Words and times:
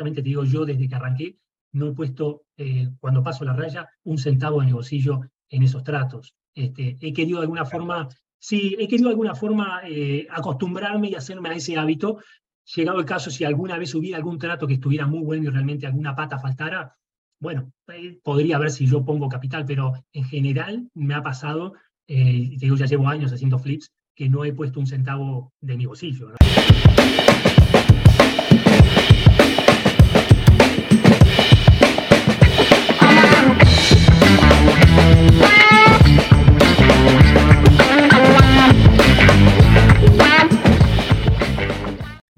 honestamente 0.00 0.22
te 0.22 0.28
digo, 0.28 0.44
yo 0.44 0.64
desde 0.64 0.88
que 0.88 0.94
arranqué 0.94 1.36
no 1.72 1.88
he 1.88 1.92
puesto, 1.92 2.42
eh, 2.56 2.88
cuando 2.98 3.22
paso 3.22 3.44
la 3.44 3.52
raya, 3.52 3.88
un 4.04 4.18
centavo 4.18 4.60
de 4.60 4.66
mi 4.66 4.72
bolsillo 4.72 5.20
en 5.48 5.62
esos 5.62 5.84
tratos. 5.84 6.34
Este, 6.54 6.96
he 7.00 7.12
querido 7.12 7.38
de 7.38 7.44
alguna 7.44 7.64
forma, 7.64 8.08
sí, 8.38 8.76
he 8.78 8.88
querido 8.88 9.08
de 9.08 9.12
alguna 9.12 9.34
forma 9.34 9.82
eh, 9.84 10.26
acostumbrarme 10.30 11.10
y 11.10 11.14
hacerme 11.14 11.50
a 11.50 11.54
ese 11.54 11.76
hábito. 11.76 12.18
Llegado 12.74 12.98
el 12.98 13.04
caso, 13.04 13.30
si 13.30 13.44
alguna 13.44 13.78
vez 13.78 13.94
hubiera 13.94 14.16
algún 14.16 14.38
trato 14.38 14.66
que 14.66 14.74
estuviera 14.74 15.06
muy 15.06 15.20
bueno 15.20 15.44
y 15.44 15.48
realmente 15.48 15.86
alguna 15.86 16.14
pata 16.16 16.38
faltara, 16.38 16.96
bueno, 17.40 17.72
eh, 17.88 18.18
podría 18.22 18.58
ver 18.58 18.70
si 18.70 18.86
yo 18.86 19.04
pongo 19.04 19.28
capital, 19.28 19.64
pero 19.64 19.92
en 20.12 20.24
general 20.24 20.88
me 20.94 21.14
ha 21.14 21.22
pasado, 21.22 21.74
eh, 22.08 22.50
te 22.58 22.66
digo, 22.66 22.76
ya 22.76 22.86
llevo 22.86 23.08
años 23.08 23.32
haciendo 23.32 23.58
flips, 23.58 23.92
que 24.14 24.28
no 24.28 24.44
he 24.44 24.52
puesto 24.52 24.80
un 24.80 24.86
centavo 24.86 25.52
de 25.60 25.76
mi 25.76 25.86
bolsillo. 25.86 26.30
¿no? 26.30 26.36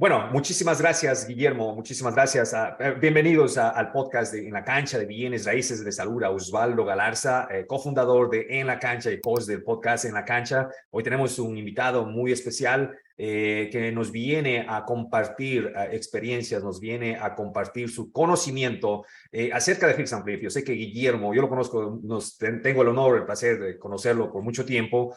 Bueno, 0.03 0.27
muchísimas 0.33 0.81
gracias, 0.81 1.29
Guillermo. 1.29 1.77
Muchísimas 1.77 2.13
gracias. 2.13 2.53
Eh, 2.53 2.97
bienvenidos 3.01 3.57
al 3.57 3.93
podcast 3.93 4.33
de 4.33 4.49
En 4.49 4.53
la 4.53 4.65
Cancha 4.65 4.99
de 4.99 5.07
Bienes 5.07 5.45
Raíces 5.45 5.85
de 5.85 5.93
Salud, 5.93 6.25
a 6.25 6.31
Osvaldo 6.31 6.85
Galarza, 6.85 7.47
eh, 7.49 7.67
cofundador 7.69 8.29
de 8.29 8.49
En 8.51 8.67
la 8.67 8.81
Cancha 8.81 9.13
y 9.13 9.21
host 9.25 9.47
del 9.47 9.63
podcast 9.63 10.05
En 10.05 10.15
la 10.15 10.25
Cancha. 10.25 10.69
Hoy 10.91 11.05
tenemos 11.05 11.39
un 11.39 11.57
invitado 11.57 12.05
muy 12.05 12.33
especial. 12.33 12.99
Eh, 13.19 13.69
que 13.71 13.93
nos 13.93 14.11
viene 14.11 14.65
a 14.67 14.85
compartir 14.85 15.73
eh, 15.77 15.91
experiencias, 15.93 16.63
nos 16.65 16.81
viene 16.81 17.17
a 17.17 17.35
compartir 17.35 17.91
su 17.91 18.11
conocimiento 18.11 19.05
eh, 19.31 19.51
acerca 19.53 19.87
de 19.87 19.95
Fix 19.95 20.13
and 20.15 20.25
Flip. 20.25 20.43
Yo 20.43 20.51
sé 20.51 20.65
que 20.65 20.73
Guillermo, 20.73 21.35
yo 21.35 21.43
lo 21.43 21.49
conozco, 21.49 22.01
nos, 22.03 22.39
tengo 22.39 22.83
el 22.83 22.89
honor, 22.89 23.19
el 23.19 23.25
placer 23.25 23.61
de 23.61 23.79
conocerlo 23.79 24.33
por 24.33 24.43
mucho 24.43 24.65
tiempo, 24.65 25.15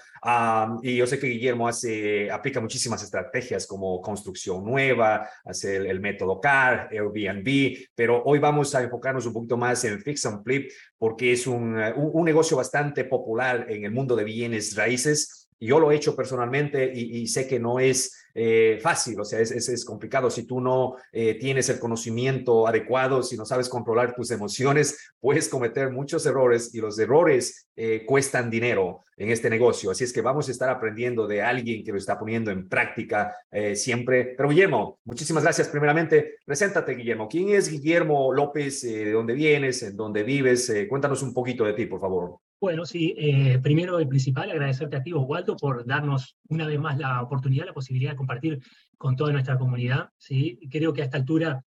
y 0.81 0.97
yo 0.97 1.07
sé 1.07 1.19
que 1.19 1.27
Guillermo 1.27 1.67
hace, 1.67 2.29
aplica 2.29 2.59
muchísimas 2.59 3.01
estrategias 3.03 3.65
como 3.65 4.01
construcción 4.01 4.63
nueva, 4.63 5.29
hace 5.45 5.77
el, 5.77 5.99
método 5.99 6.39
CAR, 6.39 6.89
Airbnb, 6.91 7.77
pero 7.95 8.21
hoy 8.25 8.39
vamos 8.39 8.75
a 8.75 8.83
enfocarnos 8.83 9.25
un 9.25 9.33
poquito 9.33 9.57
más 9.57 9.83
en 9.85 9.99
Fix 10.01 10.25
and 10.25 10.43
Flip 10.43 10.69
porque 10.97 11.31
es 11.31 11.47
un, 11.47 11.75
un 11.95 12.25
negocio 12.25 12.57
bastante 12.57 13.05
popular 13.05 13.65
en 13.69 13.85
el 13.85 13.91
mundo 13.91 14.15
de 14.15 14.23
bienes 14.23 14.75
raíces 14.75 15.44
yo 15.59 15.79
lo 15.79 15.91
he 15.91 15.95
hecho 15.95 16.15
personalmente 16.15 16.91
y, 16.93 17.27
sé 17.27 17.47
que 17.47 17.59
no 17.59 17.79
es 17.79 18.25
eh, 18.33 18.79
fácil, 18.81 19.19
o 19.19 19.25
sea, 19.25 19.39
es, 19.39 19.85
complicado. 19.85 20.29
Si 20.29 20.43
tú 20.43 20.59
no 20.59 20.95
eh, 21.11 21.35
tienes 21.35 21.69
el 21.69 21.79
conocimiento 21.79 22.67
adecuado, 22.67 23.23
si 23.23 23.37
no 23.37 23.45
sabes 23.45 23.69
controlar 23.69 24.13
tus 24.13 24.31
emociones, 24.31 25.13
puedes 25.19 25.47
cometer 25.47 25.91
muchos 25.91 26.25
errores 26.25 26.73
y 26.73 26.81
los 26.81 26.99
errores 26.99 27.67
eh, 27.75 28.03
cuestan 28.05 28.49
dinero 28.49 29.03
en 29.17 29.31
este 29.31 29.49
negocio. 29.49 29.91
Así 29.91 30.03
es 30.03 30.11
que 30.11 30.21
vamos 30.21 30.49
a 30.49 30.51
estar 30.51 30.69
aprendiendo 30.69 31.25
de 31.25 31.41
alguien 31.41 31.83
que 31.83 31.91
lo 31.91 31.97
está 31.97 32.19
poniendo 32.19 32.51
en 32.51 32.67
práctica 32.67 33.33
siempre. 33.73 34.33
Pero 34.35 34.49
Guillermo, 34.49 34.99
muchísimas 35.05 35.43
gracias. 35.43 35.69
Primeramente, 35.69 36.35
preséntate, 36.45 36.95
Guillermo. 36.95 37.29
¿Quién 37.29 37.49
es 37.49 37.69
Guillermo 37.69 38.33
López? 38.33 38.81
¿De 38.81 39.11
dónde 39.11 39.33
vienes? 39.33 39.81
¿En 39.83 39.95
dónde 39.95 40.23
vives? 40.23 40.71
cuéntanos 40.89 41.23
un 41.23 41.33
poquito 41.33 41.63
de 41.63 41.73
ti, 41.73 41.85
por 41.85 42.01
favor. 42.01 42.44
Bueno, 42.59 42.85
sí, 42.85 43.13
eh, 43.17 43.59
primero 43.61 43.99
y 43.99 44.05
principal, 44.05 44.49
agradecerte 44.49 44.95
a 44.95 45.03
ti, 45.03 45.11
Oswaldo, 45.11 45.57
por 45.57 45.85
darnos 45.85 46.37
una 46.47 46.65
vez 46.65 46.79
más 46.79 46.97
la 46.97 47.21
oportunidad, 47.21 47.65
la 47.65 47.73
posibilidad 47.73 48.11
de 48.11 48.17
compartir 48.17 48.61
con 48.97 49.15
toda 49.15 49.33
nuestra 49.33 49.57
comunidad. 49.57 50.09
¿sí? 50.17 50.59
Creo 50.71 50.93
que 50.93 51.01
a 51.01 51.05
esta 51.05 51.17
altura 51.17 51.63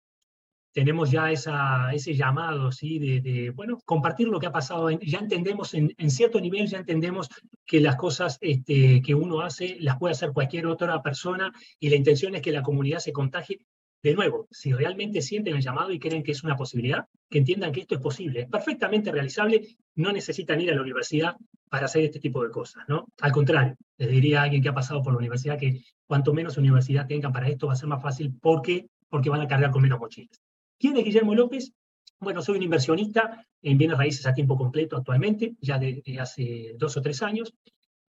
tenemos 0.73 1.11
ya 1.11 1.33
esa, 1.33 1.93
ese 1.93 2.15
llamado 2.15 2.71
¿sí? 2.71 2.99
de, 2.99 3.51
bueno, 3.51 3.79
compartir 3.85 4.29
lo 4.29 4.39
que 4.39 4.47
ha 4.47 4.53
pasado. 4.53 4.91
Ya 4.91 5.19
entendemos, 5.19 5.75
en, 5.75 6.11
cierto 6.11 6.41
nivel, 6.41 6.67
ya 6.69 6.79
entendemos 6.79 7.29
que 7.65 7.81
las 7.81 7.97
cosas 7.97 8.39
este, 8.41 9.03
que 9.03 9.15
uno 9.15 9.41
hace 9.41 9.79
las 9.81 9.99
puede 9.99 10.13
hacer 10.13 10.33
cualquier 10.33 10.67
otra 10.67 11.03
persona 11.03 11.53
y 11.81 11.89
la 11.89 11.97
intención 11.97 12.35
es 12.37 12.43
que 12.43 12.53
la 12.53 12.63
comunidad 12.63 13.01
se 13.01 13.13
contagie 13.13 13.61
de 14.03 14.15
nuevo, 14.15 14.47
si 14.51 14.73
realmente 14.73 15.21
sienten 15.23 15.57
el 15.57 15.63
llamado 15.63 15.91
y 15.91 15.99
creen 15.99 16.23
que 16.23 16.33
es 16.33 16.45
una 16.45 16.57
posibilidad, 16.57 17.07
que 17.29 17.39
entiendan 17.39 17.73
que 17.73 17.81
esto 17.81 17.97
es 17.97 18.01
posible, 18.01 18.43
es 18.43 18.49
perfectamente 18.49 19.11
realizable, 19.11 19.77
no 19.97 20.13
necesitan 20.13 20.61
ir 20.61 20.71
a 20.71 20.75
la 20.75 20.83
universidad 20.83 21.35
para 21.69 21.87
hacer 21.87 22.05
este 22.05 22.21
tipo 22.21 22.45
de 22.45 22.51
cosas, 22.51 22.85
¿no? 22.89 23.09
Al 23.21 23.33
contrario, 23.33 23.77
les 23.99 24.11
diría 24.11 24.41
a 24.41 24.43
alguien 24.45 24.63
que 24.63 24.69
ha 24.69 24.75
pasado 24.75 25.03
por 25.03 25.13
la 25.13 25.19
universidad 25.19 25.59
que 25.59 25.83
cuanto 26.07 26.33
menos 26.33 26.57
universidad 26.57 27.07
tengan 27.07 27.33
para 27.33 27.49
esto 27.49 27.67
va 27.67 27.73
a 27.73 27.77
ser 27.77 27.89
más 27.89 28.03
fácil 28.03 28.33
porque, 28.41 28.87
porque 29.09 29.31
van 29.31 29.41
a 29.41 29.49
cargar 29.49 29.71
con 29.71 29.83
menos 29.83 29.99
mochilas. 29.99 30.41
¿Quién 30.79 30.97
es 30.97 31.05
Guillermo 31.05 31.35
López? 31.35 31.73
Bueno, 32.21 32.43
soy 32.43 32.57
un 32.57 32.63
inversionista 32.63 33.45
en 33.63 33.79
bienes 33.79 33.99
raíces 33.99 34.27
a 34.27 34.33
tiempo 34.33 34.57
completo 34.57 34.97
actualmente, 34.97 35.55
ya 35.61 35.79
desde 35.79 36.21
hace 36.21 36.75
dos 36.77 36.97
o 36.97 37.03
tres 37.03 37.23
años. 37.23 37.53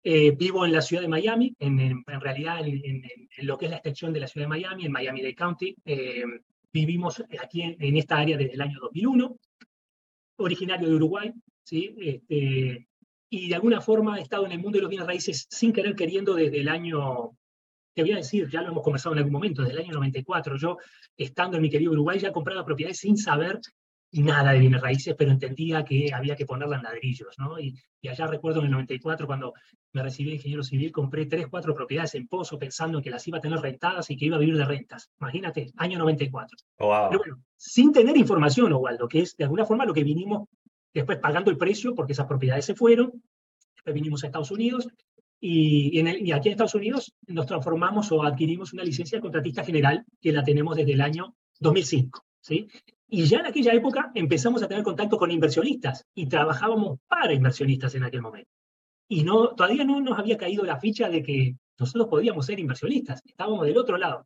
Eh, 0.07 0.35
vivo 0.37 0.63
en 0.63 0.71
la 0.71 0.83
ciudad 0.83 1.01
de 1.01 1.07
Miami, 1.07 1.55
en, 1.57 2.03
realidad 2.05 2.59
en, 2.63 3.01
lo 3.39 3.57
que 3.57 3.65
es 3.65 3.71
la 3.71 3.77
extensión 3.77 4.13
de 4.13 4.19
la 4.19 4.27
ciudad 4.27 4.45
de 4.45 4.49
Miami, 4.49 4.85
en 4.85 4.91
Miami-Dade 4.91 5.33
County. 5.33 5.75
Eh, 5.83 6.23
vivimos 6.71 7.23
aquí 7.41 7.63
en, 7.63 7.97
esta 7.97 8.17
área 8.17 8.37
desde 8.37 8.53
el 8.53 8.61
año 8.61 8.77
2001, 8.81 9.35
originario 10.37 10.89
de 10.89 10.95
Uruguay, 10.95 11.33
¿sí? 11.63 11.95
Este, 11.97 12.87
y 13.31 13.49
de 13.49 13.55
alguna 13.55 13.81
forma 13.81 14.19
he 14.19 14.21
estado 14.21 14.45
en 14.45 14.51
el 14.51 14.59
mundo 14.59 14.77
de 14.77 14.83
los 14.83 14.89
bienes 14.91 15.07
raíces 15.07 15.47
sin 15.49 15.73
querer 15.73 15.95
queriendo 15.95 16.35
desde 16.35 16.59
el 16.59 16.69
año, 16.69 17.31
te 17.95 18.03
voy 18.03 18.11
a 18.11 18.17
decir, 18.17 18.47
ya 18.47 18.61
lo 18.61 18.67
hemos 18.67 18.83
conversado 18.83 19.13
en 19.13 19.19
algún 19.19 19.33
momento, 19.33 19.63
desde 19.63 19.73
el 19.73 19.85
año 19.85 19.93
94. 19.93 20.55
Yo, 20.57 20.77
estando 21.17 21.57
en 21.57 21.63
mi 21.63 21.69
querido 21.71 21.93
Uruguay, 21.93 22.19
ya 22.19 22.31
compraba 22.31 22.63
propiedades 22.63 22.99
sin 22.99 23.17
saber 23.17 23.59
nada 24.21 24.53
de 24.53 24.59
bienes 24.59 24.81
raíces, 24.81 25.15
pero 25.17 25.31
entendía 25.31 25.83
que 25.83 26.13
había 26.13 26.35
que 26.35 26.45
ponerla 26.45 26.77
en 26.77 26.83
ladrillos, 26.83 27.35
¿no? 27.37 27.59
Y, 27.59 27.75
allá 28.07 28.27
recuerdo 28.27 28.59
en 28.59 28.67
el 28.67 28.71
94, 28.71 29.25
cuando 29.25 29.53
me 29.91 30.03
recibí 30.03 30.29
de 30.29 30.35
ingeniero 30.35 30.63
civil, 30.63 30.91
compré 30.91 31.25
tres, 31.25 31.47
cuatro 31.49 31.73
propiedades 31.73 32.13
en 32.13 32.27
Pozo 32.27 32.59
pensando 32.59 33.01
que 33.01 33.09
las 33.09 33.27
iba 33.27 33.39
a 33.39 33.41
tener 33.41 33.59
rentadas 33.59 34.11
y 34.11 34.15
que 34.15 34.25
iba 34.25 34.35
a 34.35 34.39
vivir 34.39 34.57
de 34.57 34.65
rentas. 34.65 35.09
Imagínate, 35.19 35.71
año 35.77 35.97
94. 35.97 36.55
Pero 36.77 37.19
bueno, 37.19 37.41
sin 37.57 37.91
tener 37.91 38.15
información, 38.15 38.71
Oswaldo, 38.73 39.07
que 39.07 39.21
es 39.21 39.35
de 39.35 39.45
alguna 39.45 39.65
forma 39.65 39.85
lo 39.85 39.93
que 39.93 40.03
vinimos 40.03 40.47
después 40.93 41.17
pagando 41.17 41.49
el 41.49 41.57
precio 41.57 41.95
porque 41.95 42.13
esas 42.13 42.27
propiedades 42.27 42.65
se 42.65 42.75
fueron, 42.75 43.11
después 43.75 43.93
vinimos 43.93 44.23
a 44.23 44.27
Estados 44.27 44.51
Unidos 44.51 44.87
y, 45.39 45.99
en 45.99 46.25
y 46.25 46.31
aquí 46.31 46.49
en 46.49 46.53
Estados 46.53 46.75
Unidos 46.75 47.13
nos 47.27 47.47
transformamos 47.47 48.11
o 48.11 48.23
adquirimos 48.23 48.71
una 48.71 48.83
licencia 48.83 49.17
de 49.17 49.21
contratista 49.21 49.63
general 49.63 50.05
que 50.21 50.31
la 50.31 50.43
tenemos 50.43 50.75
desde 50.75 50.93
el 50.93 51.01
año 51.01 51.35
2005. 51.59 52.23
¿sí? 52.39 52.67
Y 53.07 53.25
ya 53.25 53.39
en 53.39 53.45
aquella 53.45 53.73
época 53.73 54.11
empezamos 54.15 54.63
a 54.63 54.67
tener 54.67 54.83
contacto 54.83 55.17
con 55.17 55.31
inversionistas 55.31 56.05
y 56.15 56.27
trabajábamos 56.27 56.99
para 57.07 57.33
inversionistas 57.33 57.93
en 57.95 58.03
aquel 58.03 58.21
momento. 58.21 58.49
Y 59.07 59.23
no, 59.23 59.49
todavía 59.49 59.83
no 59.83 60.01
nos 60.01 60.17
había 60.17 60.37
caído 60.37 60.63
la 60.63 60.79
ficha 60.79 61.09
de 61.09 61.21
que 61.21 61.55
nosotros 61.77 62.07
podíamos 62.07 62.45
ser 62.45 62.59
inversionistas, 62.59 63.21
estábamos 63.25 63.65
del 63.65 63.77
otro 63.77 63.97
lado. 63.97 64.25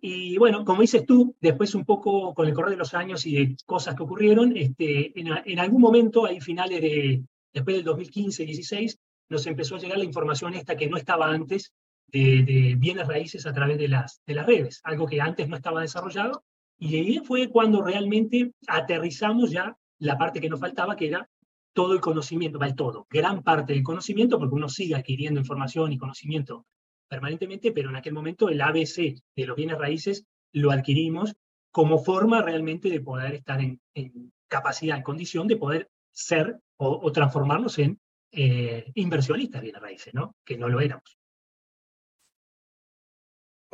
Y 0.00 0.36
bueno, 0.38 0.64
como 0.64 0.80
dices 0.80 1.04
tú, 1.06 1.36
después 1.40 1.74
un 1.74 1.84
poco 1.84 2.34
con 2.34 2.48
el 2.48 2.54
correr 2.54 2.72
de 2.72 2.76
los 2.78 2.94
años 2.94 3.24
y 3.26 3.34
de 3.34 3.56
cosas 3.66 3.94
que 3.94 4.02
ocurrieron, 4.02 4.56
este, 4.56 5.12
en, 5.20 5.58
algún 5.60 5.80
momento, 5.80 6.24
ahí 6.24 6.40
finales 6.40 6.80
de, 6.80 7.22
después 7.52 7.76
del 7.76 7.86
2015-16, 7.86 8.98
nos 9.28 9.46
empezó 9.46 9.76
a 9.76 9.78
llegar 9.78 9.98
la 9.98 10.04
información 10.04 10.54
esta 10.54 10.76
que 10.76 10.88
no 10.88 10.96
estaba 10.96 11.30
antes 11.30 11.72
de, 12.08 12.42
de, 12.42 12.74
bienes 12.76 13.06
raíces 13.06 13.46
a 13.46 13.52
través 13.52 13.78
de 13.78 13.88
las, 13.88 14.20
de 14.26 14.34
las 14.34 14.46
redes, 14.46 14.80
algo 14.82 15.06
que 15.06 15.20
antes 15.20 15.48
no 15.48 15.56
estaba 15.56 15.82
desarrollado 15.82 16.42
y 16.84 16.96
ahí 16.96 17.20
fue 17.20 17.48
cuando 17.48 17.80
realmente 17.80 18.54
aterrizamos 18.66 19.52
ya 19.52 19.76
la 20.00 20.18
parte 20.18 20.40
que 20.40 20.48
nos 20.48 20.58
faltaba, 20.58 20.96
que 20.96 21.06
era 21.06 21.28
todo 21.72 21.94
el 21.94 22.00
conocimiento, 22.00 22.58
va 22.58 22.66
el 22.66 22.74
todo, 22.74 23.06
gran 23.08 23.44
parte 23.44 23.72
del 23.72 23.84
conocimiento, 23.84 24.36
porque 24.36 24.56
uno 24.56 24.68
sigue 24.68 24.96
adquiriendo 24.96 25.38
información 25.38 25.92
y 25.92 25.96
conocimiento 25.96 26.66
permanentemente, 27.08 27.70
pero 27.70 27.90
en 27.90 27.94
aquel 27.94 28.14
momento 28.14 28.48
el 28.48 28.60
ABC 28.60 28.96
de 29.36 29.46
los 29.46 29.54
bienes 29.54 29.78
raíces 29.78 30.26
lo 30.52 30.72
adquirimos 30.72 31.36
como 31.70 32.02
forma 32.02 32.42
realmente 32.42 32.90
de 32.90 33.00
poder 33.00 33.34
estar 33.34 33.60
en, 33.60 33.80
capacidad, 34.48 34.96
en 34.96 35.04
condición 35.04 35.46
de 35.46 35.58
poder 35.58 35.88
ser 36.10 36.58
o, 36.78 37.12
transformarnos 37.12 37.78
en 37.78 38.00
eh, 38.32 38.90
inversionistas 38.96 39.62
bienes 39.62 39.80
raíces, 39.80 40.12
¿no? 40.14 40.34
Que 40.44 40.58
no 40.58 40.68
lo 40.68 40.80
éramos. 40.80 41.16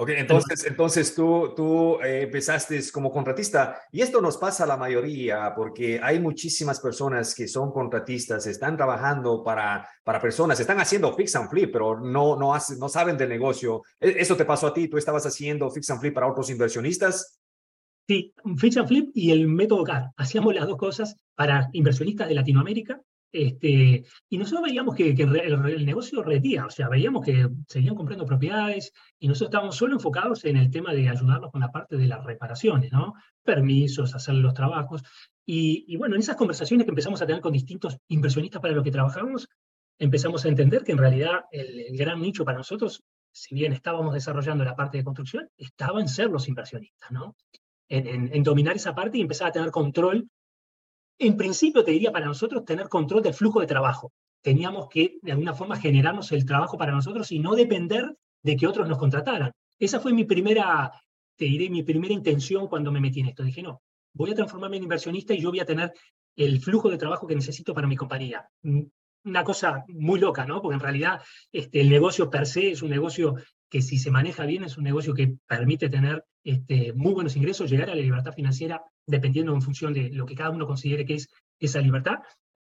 Ok, 0.01 0.11
entonces, 0.11 0.65
entonces 0.65 1.13
tú, 1.13 1.55
tú 1.57 2.01
eh, 2.01 2.23
empezaste 2.23 2.81
como 2.93 3.11
contratista 3.11 3.81
y 3.91 4.01
esto 4.01 4.21
nos 4.21 4.37
pasa 4.37 4.63
a 4.63 4.67
la 4.69 4.77
mayoría 4.77 5.53
porque 5.57 5.99
hay 6.01 6.21
muchísimas 6.21 6.79
personas 6.79 7.35
que 7.35 7.49
son 7.49 7.73
contratistas, 7.73 8.47
están 8.47 8.77
trabajando 8.77 9.43
para, 9.43 9.89
para 10.05 10.21
personas, 10.21 10.61
están 10.61 10.79
haciendo 10.79 11.13
fix 11.17 11.35
and 11.35 11.51
flip, 11.51 11.73
pero 11.73 11.99
no, 11.99 12.37
no, 12.37 12.57
no 12.79 12.89
saben 12.89 13.17
del 13.17 13.29
negocio. 13.29 13.83
¿E-, 13.99 14.15
¿Eso 14.21 14.37
te 14.37 14.45
pasó 14.45 14.69
a 14.69 14.73
ti? 14.73 14.87
¿Tú 14.87 14.99
estabas 14.99 15.27
haciendo 15.27 15.69
fix 15.69 15.91
and 15.91 16.01
flip 16.01 16.15
para 16.15 16.29
otros 16.29 16.49
inversionistas? 16.49 17.41
Sí, 18.07 18.33
fix 18.57 18.77
and 18.77 18.87
flip 18.87 19.11
y 19.15 19.33
el 19.33 19.49
método 19.49 19.83
CAR. 19.83 20.13
Hacíamos 20.17 20.55
las 20.55 20.69
dos 20.69 20.77
cosas 20.77 21.17
para 21.35 21.71
inversionistas 21.73 22.29
de 22.29 22.37
Latinoamérica 22.37 23.03
Este, 23.31 24.05
y 24.31 24.39
nosotros 24.39 24.63
veíamos 24.65 24.95
que, 24.95 25.11
el, 25.11 25.85
negocio 25.85 26.23
retía, 26.23 26.65
o 26.65 26.71
sea, 26.71 26.89
veíamos 26.89 27.25
que 27.25 27.47
seguían 27.69 27.95
comprando 27.95 28.25
propiedades 28.25 28.93
y 29.19 29.29
nosotros 29.29 29.49
estábamos 29.51 29.77
solo 29.77 29.95
enfocados 29.95 30.45
en 30.47 30.57
el 30.57 30.71
tema 30.71 30.95
de 30.95 31.09
ayudarlos 31.09 31.51
con 31.51 31.61
la 31.61 31.71
parte 31.71 31.97
de 31.97 32.07
las 32.07 32.25
reparaciones, 32.25 32.91
¿no? 32.91 33.15
Permisos, 33.43 34.15
hacer 34.15 34.35
los 34.37 34.55
trabajos. 34.55 35.03
Y, 35.51 35.97
bueno, 35.97 36.15
en 36.15 36.21
esas 36.21 36.37
conversaciones 36.37 36.85
que 36.85 36.91
empezamos 36.91 37.23
a 37.23 37.27
tener 37.27 37.41
con 37.41 37.53
distintos 37.53 37.97
inversionistas 38.09 38.61
para 38.61 38.75
los 38.75 38.85
que 38.85 38.91
trabajamos, 38.91 39.49
empezamos 39.99 40.45
a 40.45 40.49
entender 40.49 40.85
que 40.85 40.93
en 40.93 40.99
realidad 40.99 41.45
el, 41.51 41.97
gran 41.97 42.21
nicho 42.21 42.45
para 42.45 42.59
nosotros, 42.59 43.03
si 43.33 43.55
bien 43.55 43.73
estábamos 43.73 44.13
desarrollando 44.13 44.65
la 44.65 44.77
parte 44.77 44.99
de 44.99 45.05
construcción, 45.05 45.49
estaba 45.57 46.01
en 46.01 46.09
ser 46.09 46.29
los 46.29 46.49
inversionistas, 46.49 47.11
¿no? 47.11 47.35
En, 47.89 48.43
dominar 48.43 48.77
esa 48.77 48.95
parte 48.95 49.17
y 49.17 49.23
empezar 49.23 49.49
a 49.49 49.53
tener 49.53 49.71
control. 49.71 50.29
En 51.19 51.37
principio, 51.37 51.85
te 51.85 51.91
diría 51.91 52.13
para 52.13 52.27
nosotros 52.27 52.65
tener 52.65 52.89
control 52.89 53.23
del 53.23 53.35
flujo 53.35 53.61
de 53.61 53.67
trabajo. 53.67 54.13
Teníamos 54.41 54.89
que, 54.89 55.19
de 55.21 55.33
alguna 55.33 55.55
forma, 55.55 55.77
generarnos 55.77 56.31
el 56.33 56.45
trabajo 56.45 56.79
para 56.79 56.93
nosotros 56.93 57.33
y 57.33 57.41
no 57.41 57.55
depender 57.55 58.17
de 58.43 58.57
que 58.57 58.67
otros 58.67 58.89
nos 58.89 58.99
contrataran. 58.99 59.53
Esa 59.79 60.01
fue 60.01 60.13
mi 60.13 60.25
primera, 60.25 60.93
te 61.37 61.45
diré, 61.45 61.71
mi 61.71 61.83
primera 61.83 62.15
intención 62.15 62.69
cuando 62.69 62.93
me 62.93 63.01
metí 63.01 63.21
en 63.21 63.27
esto. 63.27 63.43
Dije, 63.43 63.63
no, 63.63 63.83
voy 64.15 64.31
a 64.31 64.35
transformarme 64.35 64.77
en 64.77 64.85
inversionista 64.85 65.35
y 65.35 65.41
yo 65.41 65.51
voy 65.51 65.61
a 65.61 65.67
tener 65.67 65.93
el 66.37 66.61
flujo 66.61 66.89
de 66.89 66.99
trabajo 66.99 67.27
que 67.27 67.35
necesito 67.35 67.75
para 67.75 67.89
mi 67.89 67.97
compañía 67.97 68.49
una 69.25 69.45
cosa 69.45 69.85
muy 69.89 70.19
loca, 70.19 70.45
¿no? 70.45 70.61
Porque 70.61 70.75
en 70.75 70.81
realidad 70.81 71.21
este, 71.53 71.81
el 71.81 71.89
negocio 71.89 72.31
per 72.31 72.47
se 72.47 72.73
es 72.73 72.83
un 72.83 72.91
negocio 72.91 73.35
que 73.71 73.83
si 73.83 73.99
se 73.99 74.11
maneja 74.11 74.47
bien 74.47 74.65
es 74.65 74.79
un 74.79 74.85
negocio 74.85 75.15
que 75.15 75.37
permite 75.47 75.89
tener 75.89 76.25
este, 76.45 76.93
muy 76.95 77.13
buenos 77.13 77.37
ingresos, 77.37 77.71
llegar 77.71 77.91
a 77.91 77.95
la 77.95 78.03
libertad 78.03 78.33
financiera 78.33 78.83
dependiendo 79.07 79.53
en 79.53 79.63
función 79.63 79.93
de 79.93 80.11
lo 80.11 80.27
que 80.27 80.35
cada 80.35 80.51
uno 80.51 80.67
considere 80.67 81.05
que 81.05 81.15
es 81.15 81.29
esa 81.59 81.81
libertad. 81.81 82.17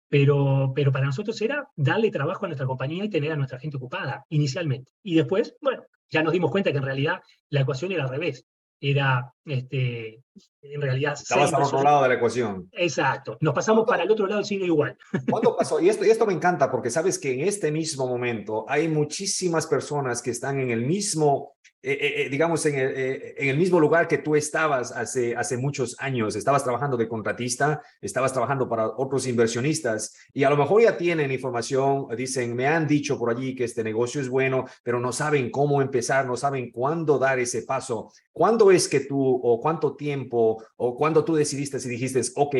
Pero, 0.08 0.72
pero 0.74 0.92
para 0.92 1.06
nosotros 1.06 1.40
era 1.42 1.68
darle 1.74 2.12
trabajo 2.12 2.44
a 2.44 2.48
nuestra 2.48 2.66
compañía 2.66 3.04
y 3.04 3.10
tener 3.10 3.32
a 3.32 3.36
nuestra 3.36 3.58
gente 3.58 3.76
ocupada 3.76 4.24
inicialmente. 4.28 4.92
Y 5.02 5.16
después, 5.16 5.56
bueno, 5.60 5.82
ya 6.08 6.22
nos 6.22 6.32
dimos 6.32 6.52
cuenta 6.52 6.70
que 6.70 6.78
en 6.78 6.84
realidad 6.84 7.20
la 7.50 7.62
ecuación 7.62 7.90
era 7.90 8.04
al 8.04 8.10
revés 8.10 8.46
era, 8.80 9.32
este, 9.44 10.22
en 10.62 10.80
realidad... 10.80 11.14
Estabas 11.14 11.52
al 11.52 11.62
otro 11.62 11.82
lado 11.82 12.02
de 12.02 12.08
la 12.08 12.14
ecuación. 12.14 12.68
Exacto, 12.72 13.38
nos 13.40 13.54
pasamos 13.54 13.84
para 13.86 14.02
el 14.02 14.10
otro 14.10 14.26
lado 14.26 14.38
del 14.38 14.46
signo 14.46 14.66
igual. 14.66 14.96
¿Cuándo 15.30 15.56
pasó? 15.58 15.80
Y 15.80 15.88
esto, 15.88 16.04
y 16.04 16.10
esto 16.10 16.26
me 16.26 16.32
encanta 16.32 16.70
porque 16.70 16.90
sabes 16.90 17.18
que 17.18 17.32
en 17.32 17.40
este 17.40 17.70
mismo 17.70 18.06
momento 18.06 18.64
hay 18.68 18.88
muchísimas 18.88 19.66
personas 19.66 20.22
que 20.22 20.30
están 20.30 20.60
en 20.60 20.70
el 20.70 20.82
mismo 20.84 21.56
eh, 21.82 21.92
eh, 21.92 22.22
eh, 22.22 22.28
digamos, 22.28 22.66
en 22.66 22.74
el, 22.74 22.96
en 23.36 23.48
el, 23.48 23.56
mismo 23.56 23.78
lugar 23.78 24.08
que 24.08 24.18
tú 24.18 24.34
estabas 24.34 24.90
hace, 24.90 25.36
hace 25.36 25.56
muchos 25.56 25.94
años. 26.00 26.34
Estabas 26.34 26.64
trabajando 26.64 26.96
de 26.96 27.06
contratista, 27.06 27.80
estabas 28.00 28.32
trabajando 28.32 28.68
para 28.68 28.88
otros 28.88 29.24
inversionistas 29.28 30.16
y 30.34 30.42
a 30.42 30.50
lo 30.50 30.56
mejor 30.56 30.82
ya 30.82 30.96
tienen 30.96 31.30
información, 31.30 32.08
dicen, 32.16 32.56
me 32.56 32.66
han 32.66 32.88
dicho 32.88 33.16
por 33.16 33.30
allí 33.30 33.54
que 33.54 33.62
este 33.62 33.84
negocio 33.84 34.20
es 34.20 34.28
bueno, 34.28 34.64
pero 34.82 34.98
no 34.98 35.12
saben 35.12 35.48
cómo 35.48 35.80
empezar, 35.80 36.26
no 36.26 36.36
saben 36.36 36.72
cuándo 36.72 37.20
dar 37.20 37.38
ese 37.38 37.62
paso. 37.62 38.10
¿Cuándo 38.32 38.72
es 38.72 38.88
que 38.88 39.00
tú 39.00 39.22
o 39.24 39.60
cuánto 39.60 39.94
tiempo 39.94 40.25
o 40.30 40.96
cuándo 40.96 41.24
tú 41.24 41.34
decidiste 41.34 41.78
y 41.84 41.88
dijiste, 41.88 42.20
ok, 42.34 42.56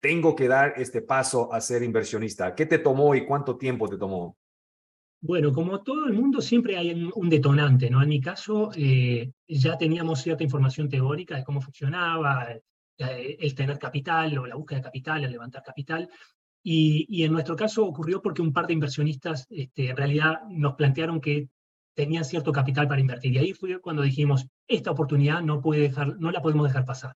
tengo 0.00 0.34
que 0.34 0.48
dar 0.48 0.74
este 0.76 1.00
paso 1.00 1.52
a 1.52 1.60
ser 1.60 1.82
inversionista? 1.82 2.54
¿Qué 2.54 2.66
te 2.66 2.78
tomó 2.78 3.14
y 3.14 3.24
cuánto 3.24 3.56
tiempo 3.56 3.88
te 3.88 3.96
tomó? 3.96 4.36
Bueno, 5.24 5.52
como 5.52 5.80
todo 5.82 6.06
el 6.06 6.14
mundo, 6.14 6.40
siempre 6.40 6.76
hay 6.76 7.08
un 7.14 7.28
detonante, 7.30 7.88
¿no? 7.88 8.02
En 8.02 8.08
mi 8.08 8.20
caso, 8.20 8.72
eh, 8.74 9.30
ya 9.46 9.78
teníamos 9.78 10.20
cierta 10.20 10.42
información 10.42 10.88
teórica 10.88 11.36
de 11.36 11.44
cómo 11.44 11.60
funcionaba, 11.60 12.48
eh, 12.98 13.36
el 13.38 13.54
tener 13.54 13.78
capital 13.78 14.36
o 14.38 14.46
la 14.46 14.56
búsqueda 14.56 14.80
de 14.80 14.84
capital, 14.84 15.22
el 15.22 15.30
levantar 15.30 15.62
capital. 15.62 16.08
Y, 16.64 17.22
en 17.22 17.32
nuestro 17.32 17.54
caso 17.54 17.86
ocurrió 17.86 18.20
porque 18.20 18.42
un 18.42 18.52
par 18.52 18.66
de 18.66 18.72
inversionistas 18.72 19.46
este, 19.50 19.90
en 19.90 19.96
realidad 19.96 20.42
nos 20.48 20.74
plantearon 20.74 21.20
que 21.20 21.48
tenían 21.94 22.24
cierto 22.24 22.52
capital 22.52 22.88
para 22.88 23.00
invertir. 23.00 23.32
Y 23.32 23.38
ahí 23.38 23.52
fue 23.52 23.80
cuando 23.80 24.02
dijimos, 24.02 24.46
esta 24.66 24.90
oportunidad 24.90 25.42
no, 25.42 25.60
puede 25.60 25.82
dejar, 25.82 26.18
no 26.18 26.30
la 26.30 26.42
podemos 26.42 26.66
dejar 26.66 26.84
pasar. 26.84 27.14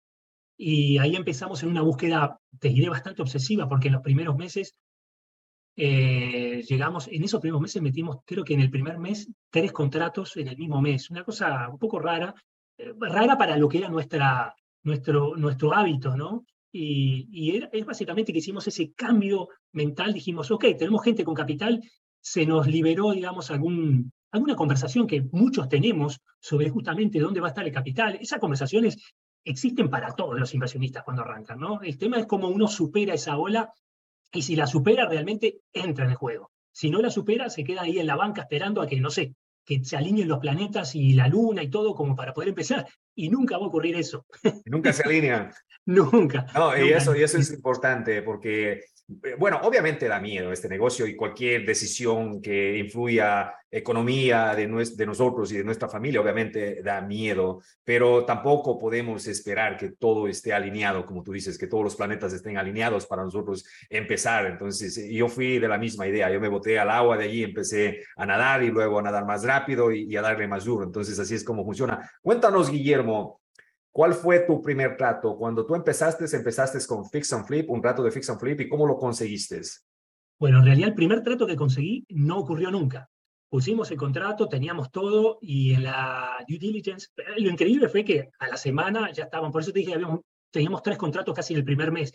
Y 0.58 0.98
ahí 0.98 1.16
empezamos 1.16 1.64
en 1.64 1.70
una 1.70 1.82
búsqueda, 1.82 2.40
te 2.60 2.70
diré, 2.70 2.90
bastante 2.90 3.22
obsesiva, 3.22 3.68
porque 3.68 3.88
en 3.88 3.96
los 3.96 4.04
primeros 4.04 4.36
meses 4.36 4.76
eh, 5.76 6.64
llegamos, 6.68 7.08
en 7.08 7.24
esos 7.24 7.42
primeros 7.42 7.62
meses 7.62 7.82
metimos, 7.82 8.18
creo 8.26 8.44
que 8.44 8.54
en 8.54 8.62
el 8.62 8.70
primer 8.70 9.00
mes, 9.00 9.32
tres 9.50 9.72
contratos 9.72 10.38
en 10.38 10.48
el 10.48 10.58
mismo 10.58 10.82
mes. 10.82 11.10
Una 11.10 11.24
cosa 11.24 11.70
un 11.70 11.80
poco 11.80 12.00
rara, 12.00 12.34
eh, 12.78 12.94
rara 13.00 13.38
para 13.38 13.58
lo 13.58 13.68
que 13.68 13.80
era 13.80 13.90
nuestra, 13.90 14.54
nuestro, 14.84 15.36
nuestro 15.36 15.74
hábito, 15.74 16.16
¿no? 16.16 16.46
Y, 16.72 17.28
y 17.32 17.64
es 17.72 17.86
básicamente 17.86 18.34
que 18.34 18.40
hicimos 18.40 18.68
ese 18.68 18.94
cambio 18.94 19.50
mental, 19.74 20.12
dijimos, 20.12 20.50
ok, 20.50 20.66
tenemos 20.78 21.04
gente 21.04 21.24
con 21.24 21.36
capital, 21.36 21.80
se 22.20 22.46
nos 22.46 22.68
liberó, 22.68 23.12
digamos, 23.12 23.52
algún, 23.52 24.12
alguna 24.34 24.56
conversación 24.56 25.08
que 25.08 25.22
muchos 25.32 25.70
tenemos 25.70 26.20
sobre 26.40 26.70
justamente 26.70 27.20
dónde 27.20 27.40
va 27.40 27.48
a 27.48 27.52
estar 27.52 27.66
el 27.66 27.72
capital. 27.72 28.18
Esas 28.20 28.40
conversaciones 28.40 28.98
existen 29.46 29.90
para 29.90 30.14
todos 30.16 30.40
los 30.40 30.54
inversionistas 30.54 31.04
cuando 31.04 31.22
arrancan, 31.22 31.60
¿no? 31.60 31.82
El 31.82 31.98
tema 31.98 32.18
es 32.18 32.26
cómo 32.26 32.48
uno 32.48 32.68
supera 32.68 33.14
esa 33.14 33.38
ola 33.38 33.72
y 34.32 34.42
si 34.42 34.56
la 34.56 34.66
supera, 34.66 35.08
realmente 35.08 35.60
entra 35.72 36.06
en 36.06 36.12
el 36.12 36.18
juego. 36.18 36.52
Si 36.72 36.90
no 36.90 37.00
la 37.00 37.12
supera, 37.12 37.50
se 37.50 37.64
queda 37.64 37.84
ahí 37.84 38.00
en 38.00 38.08
la 38.08 38.16
banca 38.16 38.42
esperando 38.42 38.82
a 38.82 38.88
que, 38.88 39.00
no 39.00 39.12
sé, 39.12 39.36
que 39.64 39.86
se 39.86 39.96
alineen 39.96 40.28
los 40.28 40.40
planetas 40.40 40.96
y 40.96 41.14
la 41.14 41.28
luna 41.28 41.62
y 41.62 41.70
todo 41.70 41.94
como 41.94 42.16
para 42.16 42.34
poder 42.34 42.50
empezar. 42.50 42.88
Y 43.14 43.30
nunca 43.30 43.60
va 43.60 43.66
a 43.66 43.68
ocurrir 43.68 43.96
eso. 43.96 44.26
Nunca 44.66 44.92
se 44.92 45.04
alinean. 45.04 45.52
nunca. 45.86 46.48
No, 46.56 46.76
y, 46.76 46.90
Eso, 46.90 47.16
y 47.16 47.22
eso 47.22 47.38
es 47.38 47.52
importante 47.52 48.24
porque 48.24 48.86
bueno, 49.38 49.60
obviamente 49.64 50.08
da 50.08 50.20
miedo 50.20 50.52
este 50.52 50.70
negocio 50.70 51.06
y 51.06 51.16
cualquier 51.16 51.66
decisión 51.66 52.42
que 52.42 52.78
influya 52.78 53.54
economía 53.70 54.56
de, 54.56 54.68
de 54.68 55.06
nosotros 55.06 55.52
y 55.52 55.58
de 55.58 55.64
nuestra 55.64 55.90
familia, 55.90 56.22
obviamente 56.22 56.82
da 56.82 57.02
miedo, 57.02 57.62
pero 57.84 58.24
tampoco 58.24 58.78
podemos 58.78 59.28
esperar 59.28 59.78
que 59.78 59.90
todo 59.90 60.28
esté 60.28 60.54
alineado, 60.54 61.06
como 61.06 61.24
tú 61.24 61.34
dices, 61.34 61.58
que 61.58 61.68
todos 61.68 61.84
los 61.84 61.96
planetas 61.96 62.34
estén 62.34 62.58
alineados 62.58 63.06
para 63.06 63.24
nosotros 63.24 63.66
empezar. 63.90 64.46
Entonces, 64.46 65.10
yo 65.10 65.28
fui 65.28 65.60
de 65.60 65.68
la 65.68 65.78
misma 65.78 66.08
idea, 66.08 66.32
yo 66.32 66.40
me 66.40 66.48
boté 66.48 66.80
al 66.80 66.90
agua 66.90 67.18
de 67.18 67.26
allí, 67.26 67.44
empecé 67.44 68.04
a 68.16 68.26
nadar 68.26 68.64
y 68.64 68.70
luego 68.70 69.00
a 69.00 69.02
nadar 69.02 69.26
más 69.26 69.44
rápido 69.44 69.92
y, 69.92 70.04
y 70.04 70.16
a 70.16 70.22
darle 70.22 70.48
más 70.48 70.66
duro. 70.66 70.86
Entonces, 70.86 71.20
así 71.20 71.36
es 71.36 71.44
como 71.44 71.66
funciona. 71.66 72.10
Cuéntanos, 72.22 72.70
Guillermo, 72.70 73.43
¿Cuál 73.94 74.16
fue 74.16 74.40
tu 74.40 74.60
primer 74.60 74.98
trato? 74.98 75.38
Cuando 75.38 75.68
tú 75.68 75.76
empezaste, 75.76 76.26
empezaste 76.36 76.80
con 76.88 77.08
Fix 77.08 77.32
and 77.32 77.46
Flip, 77.46 77.70
un 77.70 77.80
trato 77.80 78.02
de 78.02 78.10
Fix 78.10 78.28
and 78.32 78.40
Flip, 78.40 78.60
¿y 78.62 78.68
cómo 78.68 78.88
lo 78.88 78.98
conseguiste? 78.98 79.62
Bueno, 80.40 80.60
en 80.60 80.66
realidad 80.66 80.90
el 80.90 80.96
primer 80.96 81.22
trato 81.22 81.46
que 81.46 81.56
conseguí 81.56 82.04
no 82.10 82.40
ocurrió 82.40 82.72
nunca. 82.72 83.08
Pusimos 83.50 83.92
el 83.92 83.98
contrato, 83.98 84.50
teníamos 84.50 84.90
todo 84.90 85.38
y 85.42 85.76
en 85.76 85.84
la 85.84 86.44
due 86.48 86.58
diligence, 86.58 87.10
lo 87.38 87.52
increíble 87.52 87.88
fue 87.88 88.04
que 88.04 88.32
a 88.40 88.48
la 88.48 88.58
semana 88.58 89.12
ya 89.12 89.26
estaban, 89.26 89.52
por 89.52 89.62
eso 89.62 89.72
te 89.72 89.82
dije, 89.82 89.94
habíamos, 89.94 90.22
teníamos 90.50 90.82
tres 90.82 90.98
contratos 90.98 91.36
casi 91.36 91.54
en 91.54 91.60
el 91.60 91.66
primer 91.66 91.92
mes, 91.92 92.12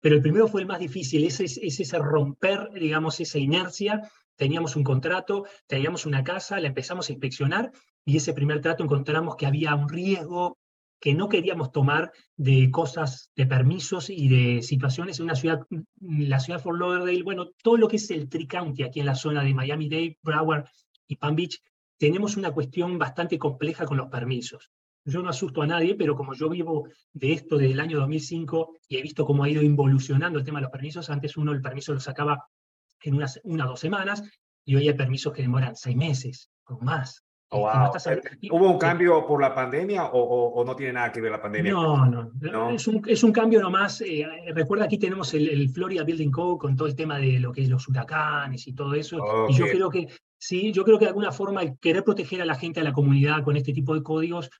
pero 0.00 0.14
el 0.14 0.22
primero 0.22 0.46
fue 0.46 0.60
el 0.60 0.68
más 0.68 0.78
difícil, 0.78 1.24
ese 1.24 1.46
es 1.46 1.58
ese 1.58 1.98
romper, 1.98 2.70
digamos, 2.74 3.18
esa 3.18 3.38
inercia. 3.38 4.08
Teníamos 4.36 4.76
un 4.76 4.84
contrato, 4.84 5.46
teníamos 5.66 6.06
una 6.06 6.22
casa, 6.22 6.60
la 6.60 6.68
empezamos 6.68 7.08
a 7.08 7.12
inspeccionar 7.12 7.72
y 8.04 8.18
ese 8.18 8.32
primer 8.32 8.60
trato 8.60 8.84
encontramos 8.84 9.34
que 9.34 9.46
había 9.46 9.74
un 9.74 9.88
riesgo 9.88 10.58
que 11.00 11.14
no 11.14 11.28
queríamos 11.28 11.70
tomar 11.72 12.12
de 12.36 12.70
cosas, 12.70 13.30
de 13.36 13.46
permisos 13.46 14.10
y 14.10 14.28
de 14.28 14.62
situaciones 14.62 15.18
en 15.18 15.24
una 15.24 15.34
ciudad, 15.34 15.60
la 16.00 16.40
ciudad 16.40 16.58
de 16.58 16.62
Fort 16.62 16.78
Lauderdale, 16.78 17.22
bueno, 17.22 17.50
todo 17.62 17.76
lo 17.76 17.88
que 17.88 17.96
es 17.96 18.10
el 18.10 18.28
Tri-County 18.28 18.82
aquí 18.82 19.00
en 19.00 19.06
la 19.06 19.14
zona 19.14 19.42
de 19.42 19.54
Miami-Dade, 19.54 20.18
Broward 20.22 20.66
y 21.06 21.16
Palm 21.16 21.36
Beach, 21.36 21.60
tenemos 21.98 22.36
una 22.36 22.52
cuestión 22.52 22.98
bastante 22.98 23.38
compleja 23.38 23.84
con 23.84 23.96
los 23.96 24.08
permisos. 24.08 24.70
Yo 25.04 25.22
no 25.22 25.30
asusto 25.30 25.62
a 25.62 25.66
nadie, 25.66 25.94
pero 25.94 26.16
como 26.16 26.34
yo 26.34 26.48
vivo 26.48 26.88
de 27.12 27.32
esto 27.32 27.56
desde 27.56 27.72
el 27.72 27.80
año 27.80 27.98
2005 27.98 28.74
y 28.88 28.98
he 28.98 29.02
visto 29.02 29.24
cómo 29.24 29.44
ha 29.44 29.48
ido 29.48 29.62
involucionando 29.62 30.38
el 30.38 30.44
tema 30.44 30.58
de 30.58 30.64
los 30.64 30.72
permisos, 30.72 31.08
antes 31.10 31.36
uno 31.36 31.52
el 31.52 31.62
permiso 31.62 31.94
lo 31.94 32.00
sacaba 32.00 32.46
en 33.02 33.14
unas 33.14 33.40
una 33.44 33.64
o 33.64 33.70
dos 33.70 33.80
semanas 33.80 34.22
y 34.64 34.76
hoy 34.76 34.88
hay 34.88 34.94
permisos 34.94 35.32
que 35.32 35.42
demoran 35.42 35.76
seis 35.76 35.96
meses 35.96 36.50
o 36.66 36.78
más. 36.80 37.24
Eh, 37.50 38.50
¿Hubo 38.50 38.70
un 38.70 38.78
cambio 38.78 39.26
por 39.26 39.40
la 39.40 39.54
pandemia 39.54 40.10
o, 40.12 40.62
no 40.66 40.76
tiene 40.76 40.92
nada 40.92 41.10
que 41.10 41.22
ver 41.22 41.32
la 41.32 41.40
pandemia? 41.40 41.72
No, 41.72 42.04
no, 42.04 42.70
Es, 42.70 42.86
un, 42.86 43.02
es 43.06 43.22
un 43.22 43.32
cambio 43.32 43.60
nomás. 43.62 44.02
Eh, 44.02 44.26
recuerda, 44.54 44.84
aquí 44.84 44.98
tenemos 44.98 45.32
el, 45.32 45.68
Florida 45.70 46.04
Building 46.04 46.30
Code 46.30 46.58
con 46.58 46.76
todo 46.76 46.88
el 46.88 46.94
tema 46.94 47.18
de 47.18 47.40
lo 47.40 47.52
que 47.52 47.62
es 47.62 47.70
los 47.70 47.88
huracanes 47.88 48.66
y 48.68 48.74
todo 48.74 48.92
eso. 48.94 49.18
Y 49.48 49.54
yo 49.54 49.64
creo 49.66 49.88
que, 49.88 50.08
sí, 50.36 50.72
yo 50.72 50.84
creo 50.84 50.98
que 50.98 51.06
de 51.06 51.10
alguna 51.10 51.32
forma 51.32 51.62
el 51.62 51.78
querer 51.78 52.04
proteger 52.04 52.42
a 52.42 52.46
la 52.46 52.54
gente, 52.54 52.80
a 52.80 52.84
la 52.84 52.92
comunidad 52.92 53.42
con 53.42 53.56
este 53.56 53.72
tipo 53.72 53.94
de 53.94 54.02
códigos, 54.02 54.50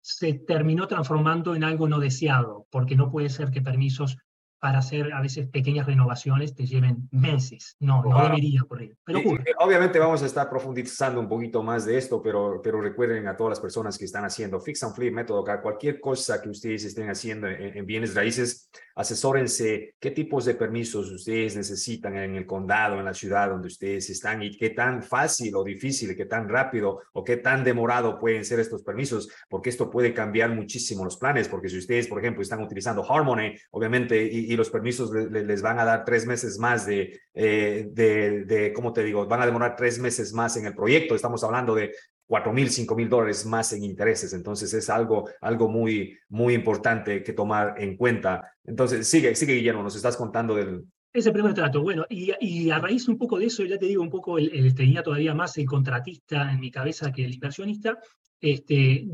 se 0.00 0.34
terminó 0.34 0.86
transformando 0.86 1.56
en 1.56 1.64
algo 1.64 1.88
no 1.88 1.98
deseado, 1.98 2.66
porque 2.70 2.94
no 2.94 3.10
puede 3.10 3.28
ser 3.28 3.50
que 3.50 3.60
permisos 3.60 4.18
para 4.58 4.78
hacer 4.78 5.12
a 5.12 5.20
veces 5.20 5.48
pequeñas 5.48 5.86
renovaciones 5.86 6.54
te 6.54 6.66
lleven 6.66 7.08
meses. 7.10 7.76
No, 7.80 8.02
no 8.02 8.22
debería 8.22 8.62
ocurrir, 8.62 8.96
pero 9.04 9.20
obviamente 9.58 9.98
vamos 9.98 10.22
a 10.22 10.26
estar 10.26 10.48
profundizando 10.48 11.20
un 11.20 11.28
poquito 11.28 11.62
más 11.62 11.84
de 11.84 11.98
esto, 11.98 12.22
pero, 12.22 12.60
pero 12.62 12.80
recuerden 12.80 13.26
a 13.28 13.36
todas 13.36 13.50
las 13.50 13.60
personas 13.60 13.98
que 13.98 14.04
están 14.04 14.24
haciendo 14.24 14.60
Fix 14.60 14.82
and 14.82 14.94
Flip, 14.94 15.12
método 15.12 15.40
acá, 15.40 15.60
cualquier 15.60 16.00
cosa 16.00 16.40
que 16.40 16.48
ustedes 16.48 16.84
estén 16.84 17.10
haciendo 17.10 17.48
en, 17.48 17.86
bienes 17.86 18.14
raíces, 18.14 18.70
asesórense 18.94 19.94
qué 20.00 20.10
tipos 20.10 20.44
de 20.44 20.54
permisos 20.54 21.10
ustedes 21.10 21.56
necesitan 21.56 22.16
en 22.16 22.34
el 22.34 22.46
condado, 22.46 22.98
en 22.98 23.04
la 23.04 23.14
ciudad 23.14 23.50
donde 23.50 23.68
ustedes 23.68 24.10
están 24.10 24.42
y 24.42 24.56
qué 24.56 24.70
tan 24.70 25.02
fácil 25.02 25.54
o 25.54 25.64
difícil, 25.64 26.16
qué 26.16 26.26
tan 26.26 26.48
rápido 26.48 27.00
o 27.12 27.22
qué 27.22 27.36
tan 27.36 27.62
demorado 27.62 28.18
pueden 28.18 28.44
ser 28.44 28.60
estos 28.60 28.82
permisos, 28.82 29.28
porque 29.48 29.70
esto 29.70 29.90
puede 29.90 30.14
cambiar 30.14 30.50
muchísimo 30.50 31.04
los 31.04 31.16
planes, 31.16 31.48
porque 31.48 31.68
si 31.68 31.78
ustedes, 31.78 32.08
por 32.08 32.18
ejemplo, 32.18 32.42
están 32.42 32.62
utilizando 32.62 33.04
Harmony, 33.08 33.54
obviamente, 33.70 34.22
y, 34.22 34.45
y 34.52 34.56
los 34.56 34.70
permisos 34.70 35.10
les 35.12 35.62
van 35.62 35.78
a 35.78 35.84
dar 35.84 36.04
tres 36.04 36.26
meses 36.26 36.58
más 36.58 36.86
de, 36.86 37.20
eh, 37.34 37.88
de, 37.90 38.44
de, 38.44 38.72
¿cómo 38.72 38.92
te 38.92 39.04
digo? 39.04 39.26
Van 39.26 39.42
a 39.42 39.46
demorar 39.46 39.76
tres 39.76 39.98
meses 39.98 40.32
más 40.32 40.56
en 40.56 40.66
el 40.66 40.74
proyecto. 40.74 41.14
Estamos 41.14 41.42
hablando 41.44 41.74
de 41.74 41.92
cuatro 42.26 42.52
mil, 42.52 42.70
cinco 42.70 42.96
mil 42.96 43.08
dólares 43.08 43.46
más 43.46 43.72
en 43.72 43.84
intereses. 43.84 44.32
Entonces 44.32 44.72
es 44.74 44.88
algo, 44.90 45.28
algo 45.40 45.68
muy, 45.68 46.16
muy 46.28 46.54
importante 46.54 47.22
que 47.22 47.32
tomar 47.32 47.74
en 47.78 47.96
cuenta. 47.96 48.52
Entonces, 48.64 49.06
sigue, 49.06 49.34
sigue 49.34 49.54
Guillermo, 49.54 49.82
nos 49.82 49.96
estás 49.96 50.16
contando 50.16 50.54
del... 50.54 50.84
Ese 51.12 51.32
primer 51.32 51.54
trato, 51.54 51.80
bueno, 51.82 52.04
y, 52.10 52.32
y 52.40 52.70
a 52.70 52.78
raíz 52.78 53.08
un 53.08 53.16
poco 53.16 53.38
de 53.38 53.46
eso, 53.46 53.64
ya 53.64 53.78
te 53.78 53.86
digo 53.86 54.02
un 54.02 54.10
poco, 54.10 54.38
el, 54.38 54.54
el, 54.54 54.74
tenía 54.74 55.02
todavía 55.02 55.34
más 55.34 55.56
el 55.56 55.64
contratista 55.64 56.52
en 56.52 56.60
mi 56.60 56.70
cabeza 56.70 57.10
que 57.10 57.24
el 57.24 57.32
inversionista. 57.32 57.98
Este, 58.38 59.06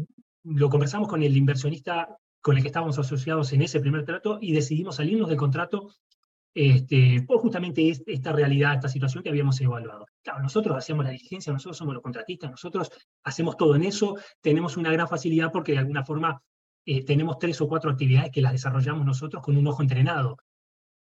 lo 0.45 0.69
conversamos 0.69 1.07
con 1.07 1.23
el 1.23 1.37
inversionista 1.37 2.09
con 2.43 2.57
el 2.57 2.63
que 2.63 2.69
estábamos 2.69 2.99
asociados 2.99 3.53
en 3.53 3.63
ese 3.63 3.81
primer 3.81 4.05
trato 4.05 4.39
y 4.41 4.53
decidimos 4.53 4.97
salirnos 4.97 5.29
del 5.29 5.39
contrato 5.39 5.89
este, 6.55 7.23
por 7.27 7.39
justamente 7.39 7.89
esta 8.07 8.33
realidad, 8.33 8.75
esta 8.75 8.89
situación 8.89 9.23
que 9.23 9.31
habíamos 9.31 9.59
evaluado. 9.61 10.07
Claro, 10.23 10.43
nosotros 10.43 10.77
hacemos 10.77 11.05
la 11.05 11.13
diligencia, 11.13 11.53
nosotros 11.53 11.79
somos 11.79 11.95
los 11.95 12.03
contratistas, 12.03 12.51
nosotros 12.51 12.91
hacemos 13.23 13.57
todo 13.57 13.75
en 13.75 13.85
eso, 13.85 14.17
tenemos 14.41 14.77
una 14.77 14.93
gran 14.93 15.09
facilidad 15.09 15.51
porque 15.51 15.73
de 15.73 15.79
alguna 15.79 16.05
forma 16.05 16.43
eh, 16.85 17.05
tenemos 17.05 17.39
tres 17.39 17.61
o 17.61 17.69
cuatro 17.69 17.91
actividades 17.91 18.31
que 18.31 18.43
las 18.43 18.53
desarrollamos 18.53 19.07
nosotros 19.07 19.43
con 19.43 19.57
un 19.57 19.67
ojo 19.67 19.81
entrenado. 19.81 20.37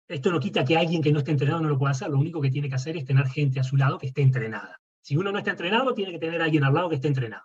Esto 0.08 0.30
no 0.30 0.40
quita 0.40 0.64
que 0.64 0.76
alguien 0.76 1.02
que 1.02 1.12
no 1.12 1.18
esté 1.18 1.32
entrenado 1.32 1.60
no 1.60 1.68
lo 1.68 1.78
pueda 1.78 1.92
hacer, 1.92 2.08
lo 2.08 2.18
único 2.18 2.40
que 2.40 2.50
tiene 2.50 2.68
que 2.68 2.76
hacer 2.76 2.96
es 2.96 3.04
tener 3.04 3.26
gente 3.26 3.60
a 3.60 3.64
su 3.64 3.76
lado 3.76 3.98
que 3.98 4.06
esté 4.06 4.22
entrenada. 4.22 4.80
Si 5.02 5.16
uno 5.16 5.32
no 5.32 5.38
está 5.38 5.50
entrenado, 5.50 5.92
tiene 5.92 6.12
que 6.12 6.18
tener 6.18 6.40
a 6.40 6.44
alguien 6.44 6.64
al 6.64 6.72
lado 6.72 6.88
que 6.88 6.94
esté 6.94 7.08
entrenado. 7.08 7.44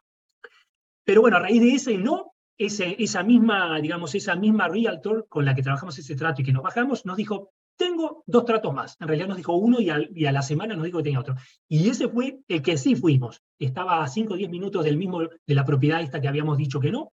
Pero 1.03 1.21
bueno, 1.21 1.37
a 1.37 1.41
raíz 1.41 1.59
de 1.61 1.73
ese 1.73 1.97
no, 1.97 2.33
esa 2.59 3.23
misma, 3.23 3.79
digamos, 3.79 4.13
esa 4.15 4.35
misma 4.35 4.67
realtor 4.67 5.27
con 5.29 5.45
la 5.45 5.55
que 5.55 5.63
trabajamos 5.63 5.97
ese 5.97 6.15
trato 6.15 6.41
y 6.41 6.45
que 6.45 6.51
nos 6.51 6.61
bajamos, 6.61 7.05
nos 7.05 7.15
dijo, 7.15 7.51
tengo 7.77 8.23
dos 8.27 8.43
tratos 8.43 8.73
más. 8.73 8.97
En 8.99 9.07
realidad 9.07 9.29
nos 9.29 9.37
dijo 9.37 9.55
uno 9.55 9.79
y, 9.79 9.89
a 9.89 10.31
la 10.31 10.41
semana 10.41 10.75
nos 10.75 10.83
dijo 10.83 10.97
que 10.97 11.05
tenía 11.05 11.21
otro. 11.21 11.35
Y 11.69 11.87
ese 11.87 12.09
fue 12.09 12.41
el 12.49 12.61
que 12.61 12.77
sí 12.77 12.95
fuimos. 12.95 13.41
Estaba 13.57 14.03
a 14.03 14.07
5 14.07 14.33
o 14.33 14.37
10 14.37 14.49
minutos 14.49 14.83
del 14.83 14.97
mismo, 14.97 15.21
de 15.21 15.55
la 15.55 15.63
propiedad 15.63 16.01
esta 16.01 16.19
que 16.19 16.27
habíamos 16.27 16.57
dicho 16.57 16.81
que 16.81 16.91
no. 16.91 17.13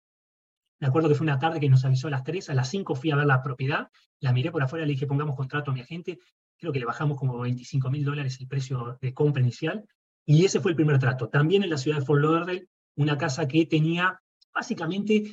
Me 0.79 0.87
acuerdo 0.87 1.07
que 1.07 1.15
fue 1.15 1.25
una 1.25 1.37
tarde 1.37 1.59
que 1.59 1.69
nos 1.69 1.85
avisó 1.85 2.07
a 2.07 2.11
las 2.11 2.23
3, 2.23 2.49
a 2.49 2.55
las 2.55 2.67
5 2.69 2.95
fui 2.95 3.11
a 3.11 3.15
ver 3.15 3.27
la 3.27 3.43
propiedad, 3.43 3.89
la 4.19 4.33
miré 4.33 4.51
por 4.51 4.63
afuera, 4.63 4.85
le 4.85 4.93
dije 4.93 5.05
pongamos 5.05 5.35
contrato 5.35 5.71
a 5.71 5.73
mi 5.73 5.81
agente, 5.81 6.19
creo 6.57 6.73
que 6.73 6.79
le 6.79 6.85
bajamos 6.85 7.17
como 7.17 7.39
25 7.39 7.89
mil 7.91 8.03
dólares 8.03 8.37
el 8.41 8.47
precio 8.47 8.97
de 8.99 9.13
compra 9.13 9.41
inicial, 9.41 9.85
y 10.25 10.43
ese 10.43 10.59
fue 10.59 10.71
el 10.71 10.75
primer 10.75 10.99
trato. 10.99 11.29
También 11.29 11.63
en 11.63 11.69
la 11.69 11.77
ciudad 11.77 11.99
de 11.99 12.05
Fort 12.05 12.21
Lauderdale, 12.21 12.67
una 12.95 13.17
casa 13.17 13.47
que 13.47 13.65
tenía 13.67 14.21
básicamente 14.55 15.31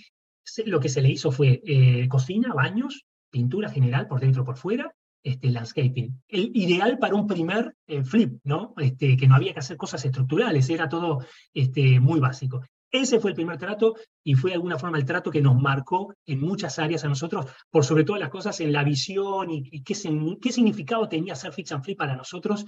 lo 0.67 0.81
que 0.81 0.88
se 0.88 1.00
le 1.00 1.11
hizo 1.11 1.31
fue 1.31 1.62
eh, 1.64 2.09
cocina, 2.09 2.52
baños, 2.52 3.07
pintura 3.31 3.71
general 3.71 4.09
por 4.09 4.21
dentro 4.21 4.45
por 4.45 4.57
fuera, 4.57 4.93
este, 5.23 5.50
landscaping. 5.50 6.21
El 6.29 6.50
ideal 6.55 6.99
para 6.99 7.14
un 7.14 7.29
primer 7.29 7.76
eh, 7.87 8.02
flip, 8.02 8.41
¿no? 8.43 8.75
Este, 8.76 9.17
que 9.17 9.29
no 9.29 9.37
había 9.37 9.52
que 9.52 9.61
hacer 9.61 9.76
cosas 9.76 10.05
estructurales, 10.05 10.69
era 10.69 10.88
todo 10.88 11.25
este, 11.55 12.00
muy 12.00 12.19
básico. 12.19 12.62
Ese 12.91 13.21
fue 13.21 13.31
el 13.31 13.37
primer 13.37 13.57
trato 13.57 13.95
y 14.23 14.35
fue 14.35 14.50
de 14.50 14.57
alguna 14.57 14.79
forma 14.79 14.99
el 14.99 15.07
trato 15.07 15.31
que 15.31 15.41
nos 15.41 15.59
marcó 15.59 16.14
en 16.26 16.41
muchas 16.41 16.79
áreas 16.79 17.05
a 17.05 17.09
nosotros, 17.09 17.47
por 17.71 17.85
sobre 17.85 18.05
todo 18.05 18.19
las 18.19 18.29
cosas 18.29 18.61
en 18.61 18.71
la 18.71 18.85
visión 18.85 19.49
y, 19.50 19.83
qué, 19.83 19.95
significado 19.95 21.09
tenía 21.09 21.33
hacer 21.33 21.52
fix 21.52 21.73
and 21.73 21.85
flip 21.85 21.97
para 21.97 22.17
nosotros. 22.17 22.67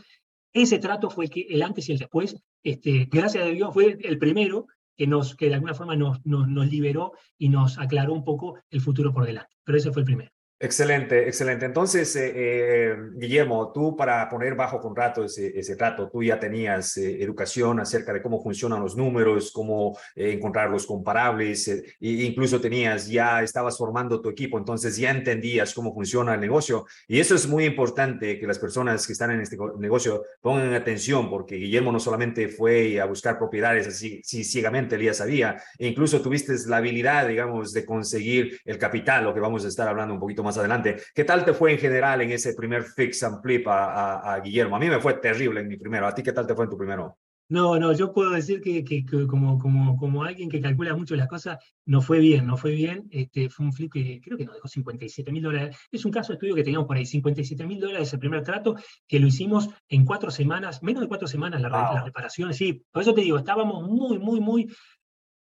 Ese 0.50 0.78
trato 0.78 1.11
fue 1.11 1.28
que 1.28 1.42
el 1.50 1.62
antes 1.62 1.88
y 1.88 1.92
el 1.92 1.99
después, 1.99 2.37
este, 2.62 3.06
gracias 3.11 3.44
a 3.44 3.49
Dios, 3.49 3.75
fue 3.75 3.99
el 4.00 4.18
primero 4.18 4.68
que, 4.96 5.06
nos, 5.06 5.34
que 5.36 5.48
de 5.48 5.54
alguna 5.54 5.74
forma 5.74 5.96
nos, 5.96 6.24
nos, 6.24 6.48
nos 6.48 6.68
liberó 6.68 7.12
y 7.38 7.48
nos 7.48 7.78
aclaró 7.78 8.12
un 8.12 8.24
poco 8.24 8.58
el 8.70 8.80
futuro 8.80 9.12
por 9.12 9.26
delante. 9.26 9.56
Pero 9.64 9.78
ese 9.78 9.92
fue 9.92 10.02
el 10.02 10.06
primero. 10.06 10.30
Excelente, 10.61 11.26
excelente. 11.26 11.66
Entonces, 11.66 12.14
eh, 12.14 12.32
eh, 12.34 12.96
Guillermo, 13.16 13.73
tú 13.73 13.96
para 13.96 14.28
poner 14.28 14.54
bajo 14.54 14.80
contrato 14.80 15.25
ese, 15.25 15.58
ese 15.58 15.75
trato, 15.75 16.08
tú 16.08 16.23
ya 16.23 16.38
tenías 16.38 16.96
eh, 16.96 17.23
educación 17.23 17.80
acerca 17.80 18.12
de 18.12 18.23
cómo 18.23 18.40
funcionan 18.40 18.80
los 18.80 18.96
números, 18.96 19.50
cómo 19.52 19.99
encontrar 20.14 20.70
los 20.70 20.87
comparables, 20.87 21.68
e 21.68 21.92
incluso 22.00 22.61
tenías, 22.61 23.08
ya 23.08 23.42
estabas 23.42 23.76
formando 23.76 24.23
tu 24.23 24.30
equipo, 24.30 24.56
entonces 24.56 24.96
ya 24.96 25.11
entendías 25.11 25.75
cómo 25.75 25.92
funciona 25.92 26.34
el 26.34 26.40
negocio. 26.40 26.87
Y 27.08 27.18
eso 27.18 27.34
es 27.34 27.49
muy 27.49 27.64
importante 27.64 28.38
que 28.38 28.46
las 28.46 28.61
personas 28.61 29.06
que 29.06 29.12
están 29.12 29.32
en 29.32 29.40
este 29.40 29.58
negocio 29.78 30.23
pongan 30.40 30.73
atención, 30.73 31.28
porque 31.28 31.56
Guillermo 31.56 31.90
no 31.90 31.99
solamente 31.99 32.49
fue 32.49 33.00
a 33.00 33.06
buscar 33.06 33.38
propiedades 33.38 33.88
así, 33.88 34.23
sí, 34.25 34.44
ciegamente, 34.44 34.94
él 34.94 35.02
ya 35.02 35.14
sabía, 35.14 35.56
e 35.78 35.88
incluso 35.88 36.23
tuviste 36.23 36.54
la 36.68 36.76
habilidad, 36.76 37.26
digamos, 37.26 37.73
de 37.73 37.84
conseguir 37.84 38.61
el 38.64 38.78
capital, 38.78 39.25
lo 39.25 39.34
que 39.34 39.40
vamos 39.40 39.64
a 39.64 39.68
estar 39.68 39.88
hablando 39.88 40.14
un 40.14 40.20
poquito 40.20 40.43
más 40.44 40.58
adelante. 40.58 40.96
¿Qué 41.14 41.24
tal 41.24 41.44
te 41.44 41.52
fue 41.52 41.72
en 41.72 41.78
general 41.78 42.20
en 42.20 42.32
ese 42.32 42.54
primer 42.54 42.84
fix 42.84 43.22
and 43.22 43.42
flip 43.42 43.66
a, 43.68 44.40
Guillermo? 44.44 44.76
A 44.76 44.78
mí 44.78 44.88
me 44.88 45.00
fue 45.00 45.14
terrible 45.14 45.60
en 45.60 45.68
mi 45.68 45.76
primero. 45.76 46.06
¿A 46.06 46.14
ti 46.14 46.22
qué 46.22 46.32
tal 46.32 46.46
te 46.46 46.54
fue 46.54 46.64
en 46.64 46.70
tu 46.70 46.76
primero? 46.76 47.18
No, 47.48 47.78
no, 47.78 47.92
yo 47.92 48.12
puedo 48.12 48.30
decir 48.30 48.62
que, 48.62 48.84
que, 48.84 49.04
como, 49.26 49.58
como, 49.58 49.98
como 49.98 50.24
alguien 50.24 50.48
que 50.48 50.62
calcula 50.62 50.96
mucho 50.96 51.14
las 51.14 51.28
cosas, 51.28 51.58
no 51.84 52.00
fue 52.00 52.18
bien, 52.18 52.46
no 52.46 52.56
fue 52.56 52.70
bien. 52.70 53.06
Este, 53.10 53.50
fue 53.50 53.66
un 53.66 53.72
flip 53.72 53.92
que 53.92 54.20
creo 54.22 54.38
que 54.38 54.46
nos 54.46 54.54
dejó 54.54 54.66
57 54.66 55.30
mil 55.30 55.42
dólares. 55.42 55.76
Es 55.92 56.04
un 56.06 56.10
caso 56.10 56.32
de 56.32 56.36
estudio 56.36 56.54
que 56.54 56.64
teníamos 56.64 56.86
por 56.86 56.96
ahí, 56.96 57.04
57 57.04 57.66
mil 57.66 57.80
dólares 57.80 58.12
el 58.12 58.18
primer 58.18 58.42
trato, 58.42 58.76
que 59.06 59.20
lo 59.20 59.26
hicimos 59.26 59.68
en 59.88 60.06
cuatro 60.06 60.30
semanas, 60.30 60.82
menos 60.82 61.02
de 61.02 61.08
cuatro 61.08 61.28
semanas 61.28 61.60
la, 61.60 61.68
la 61.68 62.02
reparación. 62.02 62.54
Sí, 62.54 62.82
por 62.90 63.02
eso 63.02 63.12
te 63.12 63.20
digo, 63.20 63.36
estábamos 63.36 63.86
muy, 63.90 64.18
muy, 64.18 64.40
muy, 64.40 64.74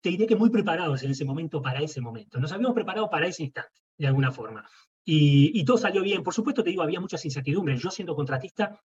te 0.01 0.09
diré 0.09 0.25
que 0.25 0.35
muy 0.35 0.49
preparados 0.49 1.03
en 1.03 1.11
ese 1.11 1.25
momento 1.25 1.61
para 1.61 1.79
ese 1.81 2.01
momento. 2.01 2.39
Nos 2.39 2.51
habíamos 2.51 2.75
preparado 2.75 3.09
para 3.09 3.27
ese 3.27 3.43
instante, 3.43 3.81
de 3.97 4.07
alguna 4.07 4.31
forma. 4.31 4.67
Y, 5.11 5.63
todo 5.65 5.79
salió 5.79 6.03
bien. 6.03 6.21
Por 6.21 6.35
supuesto, 6.35 6.63
te 6.63 6.69
digo, 6.69 6.83
había 6.83 6.99
muchas 6.99 7.25
incertidumbres. 7.25 7.81
Yo 7.81 7.89
siendo 7.89 8.15
contratista, 8.15 8.79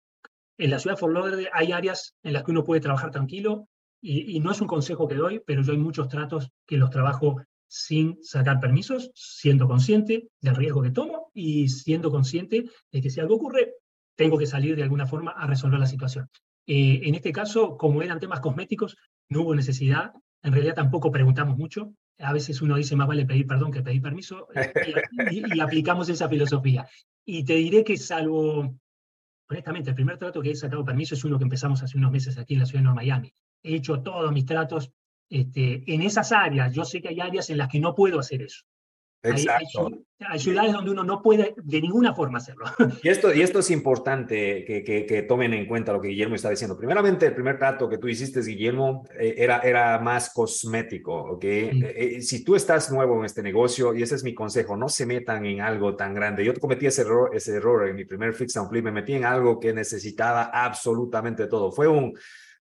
en 0.56 0.70
la 0.70 0.78
ciudad 0.78 0.94
de 0.94 1.00
Fort 1.00 1.16
hay 1.52 1.72
áreas 1.72 2.14
en 2.22 2.32
las 2.34 2.44
que 2.44 2.52
uno 2.52 2.62
puede 2.62 2.80
trabajar 2.80 3.10
tranquilo 3.10 3.66
y, 4.00 4.38
no 4.38 4.52
es 4.52 4.60
un 4.60 4.68
consejo 4.68 5.08
que 5.08 5.16
doy, 5.16 5.42
pero 5.44 5.62
yo 5.62 5.72
hay 5.72 5.78
muchos 5.78 6.08
tratos 6.08 6.50
que 6.64 6.76
los 6.76 6.90
trabajo 6.90 7.42
sin 7.66 8.22
sacar 8.22 8.60
permisos, 8.60 9.10
siendo 9.14 9.66
consciente 9.66 10.28
del 10.40 10.54
riesgo 10.54 10.82
que 10.82 10.90
tomo 10.90 11.30
y 11.34 11.68
siendo 11.68 12.10
consciente 12.12 12.70
de 12.92 13.00
que 13.00 13.10
si 13.10 13.18
algo 13.18 13.36
ocurre, 13.36 13.74
tengo 14.14 14.38
que 14.38 14.46
salir 14.46 14.76
de 14.76 14.84
alguna 14.84 15.08
forma 15.08 15.32
a 15.32 15.48
resolver 15.48 15.80
la 15.80 15.86
situación. 15.86 16.28
Eh, 16.68 17.00
en 17.02 17.16
este 17.16 17.32
caso, 17.32 17.76
como 17.76 18.00
eran 18.00 18.20
temas 18.20 18.38
cosméticos, 18.38 18.96
no 19.28 19.42
hubo 19.42 19.56
necesidad. 19.56 20.12
En 20.44 20.52
realidad 20.52 20.74
tampoco 20.74 21.10
preguntamos 21.10 21.56
mucho 21.56 21.92
a 22.18 22.32
veces 22.32 22.62
uno 22.62 22.76
dice 22.76 22.96
más 22.96 23.08
vale 23.08 23.26
pedir 23.26 23.46
perdón 23.46 23.72
que 23.72 23.82
pedir 23.82 24.02
permiso, 24.02 24.48
y, 25.30 25.60
aplicamos 25.60 26.08
esa 26.08 26.28
filosofía. 26.28 26.86
Y 27.24 27.44
te 27.44 27.54
diré 27.54 27.84
que 27.84 27.96
salvo, 27.96 28.78
honestamente, 29.48 29.90
el 29.90 29.96
primer 29.96 30.18
trato 30.18 30.40
que 30.42 30.50
he 30.50 30.54
sacado 30.54 30.84
permiso 30.84 31.14
es 31.14 31.24
uno 31.24 31.38
que 31.38 31.44
empezamos 31.44 31.82
hace 31.82 31.98
unos 31.98 32.12
meses 32.12 32.38
aquí 32.38 32.54
en 32.54 32.60
la 32.60 32.66
ciudad 32.66 32.80
de 32.80 32.84
Nueva 32.84 32.96
Miami. 32.96 33.34
He 33.62 33.76
hecho 33.76 34.02
todos 34.02 34.32
mis 34.32 34.44
tratos 34.44 34.92
este, 35.28 35.82
en 35.92 36.02
esas 36.02 36.32
áreas. 36.32 36.74
Yo 36.74 36.84
sé 36.84 37.00
que 37.00 37.08
hay 37.08 37.20
áreas 37.20 37.48
en 37.50 37.58
las 37.58 37.68
que 37.68 37.80
no 37.80 37.94
puedo 37.94 38.18
hacer 38.18 38.42
eso. 38.42 38.64
Exacto. 39.22 39.90
Hay, 40.28 40.38
ciudades 40.38 40.72
donde 40.72 40.90
uno 40.90 41.02
no 41.02 41.20
puede 41.20 41.54
de 41.56 41.80
ninguna 41.80 42.14
forma 42.14 42.38
hacerlo. 42.38 42.64
Y 43.02 43.08
esto, 43.08 43.32
y 43.32 43.42
esto 43.42 43.58
es 43.58 43.70
importante 43.70 44.64
que, 44.64 44.82
que, 44.84 45.22
tomen 45.22 45.52
en 45.54 45.66
cuenta 45.66 45.92
lo 45.92 46.00
que 46.00 46.08
Guillermo 46.08 46.36
está 46.36 46.50
diciendo. 46.50 46.76
Primeramente, 46.76 47.26
el 47.26 47.34
primer 47.34 47.58
trato 47.58 47.88
que 47.88 47.98
tú 47.98 48.08
hiciste, 48.08 48.40
Guillermo, 48.40 49.04
eh, 49.18 49.34
era, 49.36 49.58
era 49.60 49.98
más 49.98 50.32
cosmético, 50.32 51.14
¿ok? 51.14 51.44
Eh, 51.44 51.94
eh, 51.96 52.22
si 52.22 52.44
tú 52.44 52.54
estás 52.54 52.90
nuevo 52.92 53.18
en 53.18 53.24
este 53.24 53.42
negocio, 53.42 53.94
y 53.94 54.02
ese 54.02 54.14
es 54.14 54.24
mi 54.24 54.34
consejo, 54.34 54.76
no 54.76 54.88
se 54.88 55.06
metan 55.06 55.44
en 55.46 55.60
algo 55.60 55.96
tan 55.96 56.14
grande. 56.14 56.44
Yo 56.44 56.54
cometí 56.54 56.86
ese 56.86 57.02
error, 57.02 57.30
ese 57.34 57.56
error 57.56 57.88
en 57.88 57.96
mi 57.96 58.04
primer 58.04 58.34
fix 58.34 58.56
and 58.56 58.68
flip, 58.68 58.84
me 58.84 58.92
metí 58.92 59.14
en 59.14 59.24
algo 59.24 59.58
que 59.58 59.72
necesitaba 59.72 60.50
absolutamente 60.52 61.46
todo. 61.46 61.72
Fue 61.72 61.88
un 61.88 62.14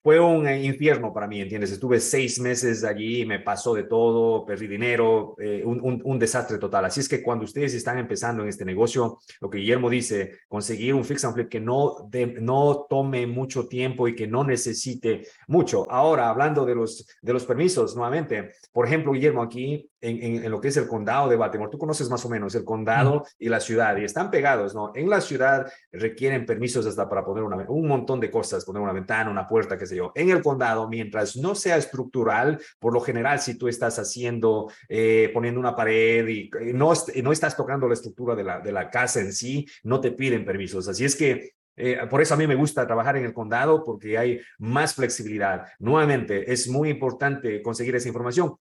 fue 0.06 0.20
un 0.20 0.48
infierno 0.48 1.12
para 1.12 1.26
mí, 1.26 1.40
¿entiendes? 1.40 1.72
Estuve 1.72 1.98
seis 1.98 2.38
meses 2.38 2.84
allí, 2.84 3.26
me 3.26 3.40
pasó 3.40 3.74
de 3.74 3.82
todo, 3.82 4.46
perdí 4.46 4.68
dinero, 4.68 5.34
eh, 5.36 5.64
un, 5.64 6.00
un, 6.04 6.16
desastre 6.16 6.58
total. 6.58 6.84
Así 6.84 7.00
es 7.00 7.08
que 7.08 7.24
cuando 7.24 7.44
ustedes 7.44 7.74
están 7.74 7.98
empezando 7.98 8.44
en 8.44 8.48
este 8.48 8.64
negocio, 8.64 9.18
lo 9.40 9.50
que 9.50 9.58
Guillermo 9.58 9.90
dice, 9.90 10.38
conseguir 10.46 10.94
un 10.94 11.04
fix 11.04 11.24
and 11.24 11.34
flip 11.34 11.48
que 11.48 11.58
no, 11.58 12.08
no 12.40 12.86
tome 12.88 13.26
mucho 13.26 13.66
tiempo 13.66 14.06
y 14.06 14.14
que 14.14 14.28
no 14.28 14.44
necesite 14.44 15.26
mucho. 15.48 15.90
Ahora, 15.90 16.30
hablando 16.30 16.64
de 16.64 16.76
los, 16.76 17.04
de 17.20 17.32
los 17.32 17.44
permisos, 17.44 17.96
nuevamente, 17.96 18.52
por 18.70 18.86
ejemplo, 18.86 19.10
Guillermo, 19.10 19.42
aquí 19.42 19.90
en, 20.00 20.50
lo 20.50 20.60
que 20.60 20.68
es 20.68 20.76
el 20.76 20.86
condado 20.86 21.28
de 21.28 21.36
Baltimore. 21.36 21.70
Tú 21.70 21.78
conoces 21.78 22.08
más 22.10 22.24
o 22.24 22.28
menos 22.28 22.54
el 22.54 22.64
condado 22.64 23.24
y 23.38 23.48
la 23.48 23.60
ciudad 23.60 23.96
y 23.96 24.04
están 24.04 24.30
pegados, 24.30 24.74
¿no? 24.74 24.92
En 24.94 25.08
la 25.08 25.20
ciudad 25.20 25.70
requieren 25.92 26.46
permisos 26.46 26.86
hasta 26.86 27.08
para 27.08 27.24
poner 27.24 27.44
una, 27.44 27.56
un 27.68 27.88
montón 27.88 28.20
de 28.20 28.30
cosas, 28.30 28.64
poner 28.64 28.82
una 28.82 28.92
ventana, 28.92 29.30
una 29.30 29.48
puerta, 29.48 29.78
qué 29.78 29.86
sé 29.86 29.96
yo. 29.96 30.12
En 30.14 30.30
el 30.30 30.42
condado, 30.42 30.88
mientras 30.88 31.36
no 31.36 31.54
sea 31.54 31.76
estructural, 31.76 32.60
por 32.78 32.92
lo 32.92 33.00
general, 33.00 33.40
si 33.40 33.56
tú 33.56 33.68
estás 33.68 33.98
haciendo, 33.98 34.70
eh, 34.88 35.30
poniendo 35.32 35.60
una 35.60 35.74
pared 35.74 36.26
y 36.28 36.50
no, 36.74 36.92
no 37.22 37.32
estás 37.32 37.56
tocando 37.56 37.88
la 37.88 37.94
estructura 37.94 38.34
de 38.34 38.44
la, 38.44 38.60
de 38.60 38.72
la 38.72 38.90
casa 38.90 39.20
en 39.20 39.32
sí, 39.32 39.66
no 39.82 40.00
te 40.00 40.12
piden 40.12 40.44
permisos. 40.44 40.88
Así 40.88 41.04
es 41.04 41.16
que 41.16 41.56
eh, 41.76 41.98
por 42.08 42.22
eso 42.22 42.34
a 42.34 42.36
mí 42.36 42.46
me 42.46 42.54
gusta 42.54 42.86
trabajar 42.86 43.16
en 43.16 43.26
el 43.26 43.34
condado 43.34 43.84
porque 43.84 44.16
hay 44.16 44.40
más 44.58 44.94
flexibilidad. 44.94 45.66
Nuevamente, 45.78 46.50
es 46.50 46.68
muy 46.68 46.88
importante 46.88 47.60
conseguir 47.62 47.96
esa 47.96 48.08
información. 48.08 48.56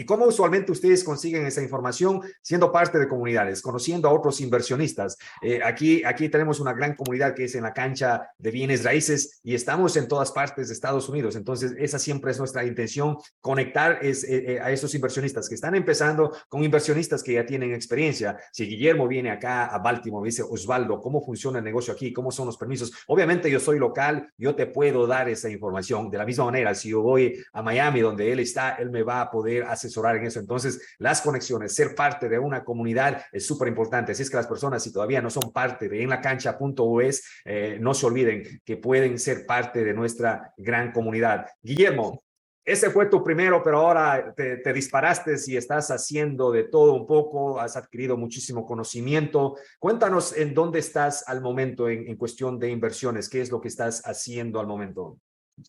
¿Y 0.00 0.06
cómo 0.06 0.24
usualmente 0.24 0.72
ustedes 0.72 1.04
consiguen 1.04 1.44
esa 1.44 1.60
información? 1.60 2.22
Siendo 2.40 2.72
parte 2.72 2.98
de 2.98 3.06
comunidades, 3.06 3.60
conociendo 3.60 4.08
a 4.08 4.14
otros 4.14 4.40
inversionistas. 4.40 5.18
Eh, 5.42 5.60
aquí, 5.62 6.02
aquí 6.06 6.30
tenemos 6.30 6.58
una 6.58 6.72
gran 6.72 6.96
comunidad 6.96 7.34
que 7.34 7.44
es 7.44 7.54
en 7.54 7.64
la 7.64 7.74
cancha 7.74 8.30
de 8.38 8.50
bienes 8.50 8.82
raíces 8.82 9.40
y 9.42 9.54
estamos 9.54 9.98
en 9.98 10.08
todas 10.08 10.32
partes 10.32 10.68
de 10.68 10.72
Estados 10.72 11.06
Unidos. 11.10 11.36
Entonces, 11.36 11.74
esa 11.76 11.98
siempre 11.98 12.30
es 12.30 12.38
nuestra 12.38 12.64
intención, 12.64 13.18
conectar 13.42 13.98
es, 14.00 14.24
eh, 14.24 14.54
eh, 14.54 14.60
a 14.60 14.70
esos 14.70 14.94
inversionistas 14.94 15.50
que 15.50 15.54
están 15.54 15.74
empezando 15.74 16.34
con 16.48 16.64
inversionistas 16.64 17.22
que 17.22 17.34
ya 17.34 17.44
tienen 17.44 17.74
experiencia. 17.74 18.38
Si 18.52 18.64
Guillermo 18.66 19.06
viene 19.06 19.30
acá 19.30 19.66
a 19.66 19.80
Baltimore 19.80 20.26
y 20.26 20.30
dice, 20.30 20.42
Osvaldo, 20.42 21.02
¿cómo 21.02 21.22
funciona 21.22 21.58
el 21.58 21.64
negocio 21.66 21.92
aquí? 21.92 22.10
¿Cómo 22.10 22.32
son 22.32 22.46
los 22.46 22.56
permisos? 22.56 22.90
Obviamente 23.06 23.50
yo 23.50 23.60
soy 23.60 23.78
local, 23.78 24.32
yo 24.38 24.54
te 24.54 24.64
puedo 24.64 25.06
dar 25.06 25.28
esa 25.28 25.50
información. 25.50 26.08
De 26.08 26.16
la 26.16 26.24
misma 26.24 26.46
manera, 26.46 26.74
si 26.74 26.88
yo 26.88 27.02
voy 27.02 27.36
a 27.52 27.60
Miami, 27.60 28.00
donde 28.00 28.32
él 28.32 28.40
está, 28.40 28.76
él 28.76 28.88
me 28.88 29.02
va 29.02 29.20
a 29.20 29.30
poder 29.30 29.64
hacer 29.64 29.89
asesorar 29.90 30.16
en 30.16 30.26
eso. 30.26 30.40
Entonces, 30.40 30.80
las 30.98 31.20
conexiones, 31.20 31.74
ser 31.74 31.94
parte 31.94 32.28
de 32.28 32.38
una 32.38 32.64
comunidad 32.64 33.22
es 33.32 33.44
súper 33.44 33.68
importante. 33.68 34.12
Así 34.12 34.22
es 34.22 34.30
que 34.30 34.36
las 34.36 34.46
personas, 34.46 34.82
si 34.82 34.92
todavía 34.92 35.20
no 35.20 35.30
son 35.30 35.52
parte 35.52 35.88
de 35.88 36.02
enlacancha.us, 36.02 37.22
eh, 37.44 37.78
no 37.80 37.92
se 37.92 38.06
olviden 38.06 38.60
que 38.64 38.76
pueden 38.76 39.18
ser 39.18 39.44
parte 39.46 39.84
de 39.84 39.92
nuestra 39.92 40.54
gran 40.56 40.92
comunidad. 40.92 41.46
Guillermo, 41.60 42.22
ese 42.64 42.90
fue 42.90 43.06
tu 43.06 43.24
primero, 43.24 43.62
pero 43.64 43.78
ahora 43.78 44.32
te, 44.36 44.72
disparaste 44.72 45.34
y 45.46 45.56
estás 45.56 45.90
haciendo 45.90 46.52
de 46.52 46.64
todo 46.64 46.92
un 46.92 47.06
poco, 47.06 47.58
has 47.58 47.76
adquirido 47.76 48.16
muchísimo 48.16 48.64
conocimiento. 48.64 49.56
Cuéntanos 49.78 50.36
en 50.36 50.54
dónde 50.54 50.78
estás 50.78 51.26
al 51.26 51.40
momento 51.40 51.88
en, 51.88 52.06
en 52.06 52.16
cuestión 52.16 52.58
de 52.58 52.70
inversiones, 52.70 53.28
qué 53.28 53.40
es 53.40 53.50
lo 53.50 53.60
que 53.60 53.68
estás 53.68 54.02
haciendo 54.06 54.60
al 54.60 54.66
momento. 54.66 55.18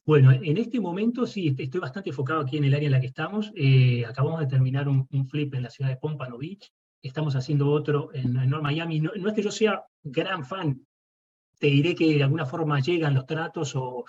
Bueno, 0.05 0.31
en 0.31 0.57
este 0.57 0.79
momento 0.79 1.25
sí, 1.25 1.55
estoy 1.57 1.79
bastante 1.79 2.09
enfocado 2.09 2.41
aquí 2.41 2.57
en 2.57 2.63
el 2.65 2.73
área 2.73 2.87
en 2.87 2.93
la 2.93 3.01
que 3.01 3.07
estamos. 3.07 3.51
Eh, 3.55 4.05
acabamos 4.05 4.39
de 4.39 4.47
terminar 4.47 4.87
un, 4.87 5.07
flip 5.27 5.53
en 5.53 5.63
la 5.63 5.69
ciudad 5.69 5.89
de 5.89 5.97
Pompano 5.97 6.37
Beach. 6.37 6.71
Estamos 7.01 7.35
haciendo 7.35 7.69
otro 7.69 8.09
en, 8.13 8.33
North 8.33 8.63
Miami. 8.63 8.99
No, 8.99 9.11
es 9.13 9.33
que 9.33 9.43
yo 9.43 9.51
sea 9.51 9.83
gran 10.03 10.45
fan, 10.45 10.85
te 11.59 11.67
diré 11.67 11.93
que 11.95 12.15
de 12.15 12.23
alguna 12.23 12.45
forma 12.45 12.79
llegan 12.79 13.13
los 13.13 13.25
tratos 13.25 13.75
o 13.75 14.05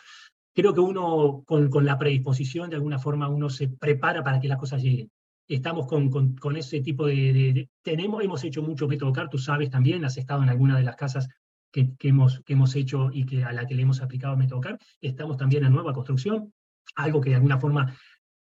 creo 0.55 0.73
que 0.73 0.81
uno 0.81 1.43
con, 1.47 1.69
con 1.69 1.85
la 1.85 1.99
predisposición, 1.99 2.71
de 2.71 2.76
alguna 2.76 2.99
forma 2.99 3.29
uno 3.29 3.50
se 3.50 3.69
prepara 3.69 4.23
para 4.23 4.41
que 4.41 4.49
las 4.49 4.59
cosas 4.59 4.83
lleguen. 4.83 5.11
Estamos 5.49 5.87
con, 5.87 6.09
con, 6.37 6.57
ese 6.57 6.81
tipo 6.81 7.07
de, 7.07 7.69
Tenemos, 7.83 8.23
hemos 8.23 8.43
hecho 8.45 8.62
mucho 8.62 8.88
método 8.88 9.12
CAR, 9.12 9.29
tú 9.29 9.38
sabes 9.38 9.69
también, 9.69 10.05
has 10.05 10.17
estado 10.17 10.43
en 10.43 10.49
alguna 10.49 10.79
de 10.79 10.85
las 10.85 10.97
casas 10.97 11.29
que, 11.73 11.97
hemos, 12.02 12.41
que 12.45 12.52
hemos 12.52 12.76
hecho 12.76 13.11
y 13.12 13.25
que 13.25 13.43
a 13.43 13.52
la 13.52 13.67
que 13.67 13.75
le 13.75 13.83
hemos 13.83 14.02
aplicado 14.02 14.37
Método 14.37 14.61
CAR. 14.61 14.79
Estamos 15.00 15.37
también 15.37 15.64
en 15.64 15.73
nueva 15.73 15.93
construcción, 15.93 16.52
algo 16.95 17.21
que 17.21 17.31
de 17.31 17.37
alguna 17.37 17.59
forma, 17.59 17.97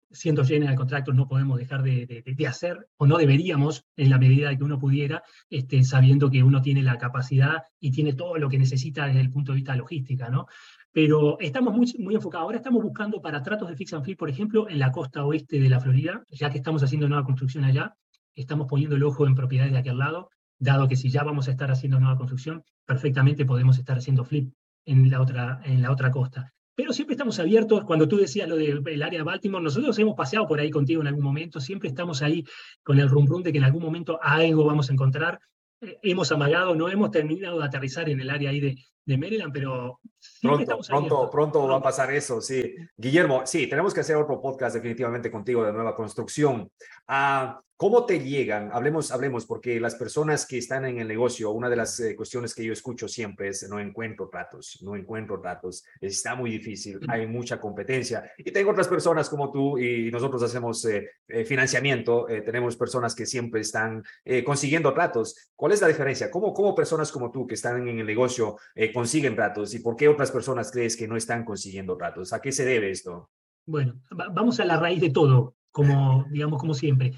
siendo 0.09 0.43
llena 0.43 0.71
de 0.71 0.75
contratos, 0.77 1.13
no 1.13 1.27
podemos 1.27 1.59
dejar 1.59 1.83
de, 1.83 2.23
de, 2.25 2.47
hacer, 2.47 2.87
o 2.95 3.05
no 3.05 3.17
deberíamos, 3.17 3.85
en 3.97 4.09
la 4.09 4.17
medida 4.17 4.49
de 4.49 4.57
que 4.57 4.63
uno 4.63 4.79
pudiera, 4.79 5.21
este, 5.49 5.83
sabiendo 5.83 6.31
que 6.31 6.41
uno 6.41 6.61
tiene 6.61 6.81
la 6.81 6.97
capacidad 6.97 7.63
y 7.79 7.91
tiene 7.91 8.13
todo 8.13 8.37
lo 8.37 8.49
que 8.49 8.57
necesita 8.57 9.05
desde 9.05 9.19
el 9.19 9.31
punto 9.31 9.51
de 9.51 9.57
vista 9.57 9.75
logística, 9.75 10.29
¿no? 10.29 10.47
Pero 10.93 11.37
estamos 11.39 11.75
muy, 11.75 11.93
muy 11.99 12.15
enfocados. 12.15 12.45
Ahora 12.45 12.57
estamos 12.57 12.81
buscando 12.81 13.21
para 13.21 13.43
tratos 13.43 13.69
de 13.69 13.75
fix 13.75 13.93
and 13.93 14.03
flip, 14.05 14.17
por 14.17 14.29
ejemplo, 14.29 14.69
en 14.69 14.79
la 14.79 14.91
costa 14.91 15.25
oeste 15.25 15.59
de 15.59 15.69
la 15.69 15.79
Florida, 15.79 16.23
ya 16.29 16.49
que 16.49 16.57
estamos 16.57 16.81
haciendo 16.81 17.09
nueva 17.09 17.25
construcción 17.25 17.65
allá, 17.65 17.93
estamos 18.33 18.67
poniendo 18.67 18.95
el 18.95 19.03
ojo 19.03 19.27
en 19.27 19.35
propiedades 19.35 19.73
de 19.73 19.79
aquel 19.79 19.97
lado, 19.97 20.29
dado 20.59 20.87
que 20.87 20.95
si 20.95 21.09
ya 21.09 21.23
vamos 21.23 21.47
a 21.47 21.51
estar 21.51 21.71
haciendo 21.71 21.99
nueva 21.99 22.17
construcción, 22.17 22.63
perfectamente 22.85 23.45
podemos 23.45 23.77
estar 23.77 23.97
haciendo 23.97 24.23
flip 24.23 24.53
en 24.85 25.09
la 25.09 25.21
otra, 25.21 25.61
en 25.65 25.81
la 25.81 25.91
otra 25.91 26.11
costa. 26.11 26.53
Pero 26.75 26.93
siempre 26.93 27.15
estamos 27.15 27.39
abiertos, 27.39 27.83
cuando 27.85 28.07
tú 28.07 28.17
decías 28.17 28.47
lo 28.47 28.55
del 28.55 29.01
área 29.01 29.19
de 29.19 29.23
Baltimore, 29.23 29.63
nosotros 29.63 29.97
hemos 29.97 30.15
paseado 30.15 30.47
por 30.47 30.59
ahí 30.59 30.69
contigo 30.69 31.01
en 31.01 31.07
algún 31.07 31.23
momento, 31.23 31.59
siempre 31.59 31.89
estamos 31.89 32.21
ahí 32.21 32.45
con 32.83 32.99
el 32.99 33.09
rum 33.09 33.25
rum 33.25 33.41
de 33.41 33.51
que 33.51 33.57
en 33.57 33.63
algún 33.63 33.81
momento 33.81 34.19
algo 34.21 34.63
vamos 34.63 34.89
a 34.89 34.93
encontrar. 34.93 35.39
Eh, 35.81 35.97
hemos 36.03 36.31
amagado, 36.31 36.75
no 36.75 36.87
hemos 36.87 37.09
terminado 37.09 37.59
de 37.59 37.65
aterrizar 37.65 38.09
en 38.09 38.19
el 38.19 38.29
área 38.29 38.51
ahí 38.51 38.59
de, 38.59 38.75
de 39.07 39.17
Maryland, 39.17 39.53
pero 39.53 40.01
pronto, 40.41 40.79
pronto, 40.85 41.29
pronto 41.31 41.67
va 41.67 41.77
a 41.77 41.81
pasar 41.81 42.13
eso, 42.13 42.41
sí. 42.41 42.75
Guillermo, 42.97 43.43
sí, 43.45 43.67
tenemos 43.67 43.93
que 43.93 44.01
hacer 44.01 44.17
otro 44.17 44.41
podcast 44.41 44.75
definitivamente 44.75 45.31
contigo 45.31 45.63
de 45.63 45.71
nueva 45.71 45.95
construcción. 45.95 46.69
Ah, 47.07 47.61
¿Cómo 47.79 48.07
te 48.07 48.19
llegan? 48.19 48.71
Hablemos, 48.73 49.11
hablemos, 49.11 49.45
porque 49.45 49.79
las 49.79 49.93
personas 49.93 50.47
que 50.47 50.57
están 50.57 50.83
en 50.85 50.97
el 50.97 51.07
negocio, 51.07 51.51
una 51.51 51.69
de 51.69 51.75
las 51.75 51.99
eh, 51.99 52.15
cuestiones 52.15 52.55
que 52.55 52.65
yo 52.65 52.73
escucho 52.73 53.07
siempre 53.07 53.49
es 53.49 53.69
no 53.69 53.79
encuentro 53.79 54.29
tratos, 54.29 54.79
no 54.81 54.95
encuentro 54.95 55.39
tratos, 55.39 55.85
está 56.01 56.33
muy 56.33 56.49
difícil, 56.49 56.99
hay 57.07 57.27
mucha 57.27 57.61
competencia. 57.61 58.31
Y 58.39 58.49
tengo 58.49 58.71
otras 58.71 58.87
personas 58.87 59.29
como 59.29 59.51
tú 59.51 59.77
y 59.77 60.09
nosotros 60.09 60.41
hacemos 60.41 60.83
eh, 60.85 61.07
eh, 61.27 61.45
financiamiento, 61.45 62.25
tenemos 62.43 62.75
personas 62.75 63.13
que 63.13 63.27
siempre 63.27 63.61
están 63.61 64.03
consiguiendo 64.43 64.91
tratos. 64.91 65.51
¿Cuál 65.55 65.73
es 65.73 65.81
la 65.81 65.87
diferencia? 65.87 66.31
¿Cómo, 66.31 66.55
¿Cómo 66.55 66.73
personas 66.73 67.11
como 67.11 67.29
tú 67.29 67.45
que 67.45 67.53
están 67.53 67.87
en 67.87 67.99
el 67.99 68.07
negocio 68.07 68.57
consiguen 68.97 69.35
tratos 69.35 69.73
y 69.75 69.79
por 69.79 69.95
qué 69.95 70.07
otras 70.07 70.31
personas 70.31 70.71
crees 70.71 70.97
que 70.97 71.07
no 71.07 71.15
están 71.15 71.45
consiguiendo 71.45 71.95
tratos? 71.95 72.33
¿A 72.33 72.41
qué 72.41 72.51
se 72.51 72.65
debe 72.65 72.89
esto? 72.89 73.29
Bueno, 73.65 74.01
vamos 74.09 74.59
a 74.59 74.65
la 74.65 74.77
raíz 74.77 75.01
de 75.01 75.11
todo, 75.11 75.55
como 75.71 76.25
digamos 76.31 76.59
como 76.59 76.73
siempre 76.73 77.13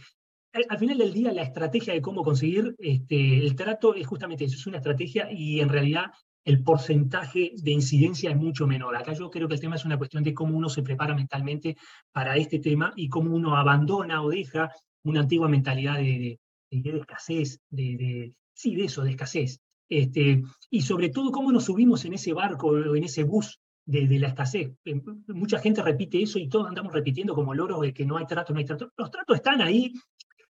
al 0.54 0.80
final 0.80 0.98
del 0.98 1.14
día, 1.14 1.32
la 1.32 1.44
estrategia 1.44 1.94
de 1.94 2.02
cómo 2.02 2.24
conseguir 2.24 2.76
este, 2.80 3.38
el 3.38 3.56
trato 3.56 3.94
es 3.94 4.08
justamente 4.08 4.46
eso, 4.46 4.56
es 4.56 4.68
una 4.68 4.78
estrategia 4.78 5.32
y 5.32 5.60
en 5.60 5.70
realidad 5.70 6.12
el 6.44 6.64
porcentaje 6.64 7.52
de 7.56 7.72
incidencia 7.72 8.32
es 8.32 8.38
mucho 8.38 8.66
menor. 8.66 8.96
Acá 8.96 9.14
yo 9.14 9.30
creo 9.30 9.48
que 9.48 9.56
el 9.56 9.60
tema 9.60 9.76
es 9.76 9.86
una 9.86 9.98
cuestión 9.98 10.24
de 10.24 10.34
cómo 10.34 10.58
uno 10.58 10.70
se 10.70 10.82
prepara 10.82 11.14
mentalmente 11.14 11.78
para 12.12 12.36
este 12.38 12.60
tema 12.60 12.94
y 12.96 13.10
cómo 13.10 13.36
uno 13.36 13.56
abandona 13.56 14.24
o 14.24 14.30
deja 14.30 14.72
una 15.04 15.22
antigua 15.22 15.48
mentalidad 15.48 15.98
de, 15.98 16.40
escasez, 16.72 17.60
de, 17.70 18.34
sí, 18.54 18.76
de 18.76 18.86
eso, 18.86 19.04
de 19.04 19.12
escasez. 19.12 19.60
Este, 19.90 20.44
y 20.70 20.82
sobre 20.82 21.10
todo 21.10 21.32
cómo 21.32 21.52
nos 21.52 21.66
subimos 21.66 22.06
en 22.06 22.14
ese 22.14 22.32
barco 22.32 22.68
o 22.68 22.96
en 22.96 23.04
ese 23.04 23.24
bus 23.24 23.60
de, 23.86 24.20
la 24.20 24.28
escasez. 24.28 24.72
Eh, 24.86 25.02
mucha 25.30 25.60
gente 25.60 25.82
repite 25.82 26.22
eso 26.22 26.38
y 26.38 26.48
todos 26.48 26.68
andamos 26.68 26.94
repitiendo 26.94 27.34
como 27.34 27.56
loros 27.56 27.82
de 27.82 27.94
que 27.94 28.06
no 28.06 28.18
hay 28.18 28.26
trato, 28.28 28.54
no 28.54 28.60
hay 28.60 28.66
trato. 28.66 28.92
Los 28.96 29.10
tratos 29.10 29.36
están 29.36 29.62
ahí, 29.62 29.92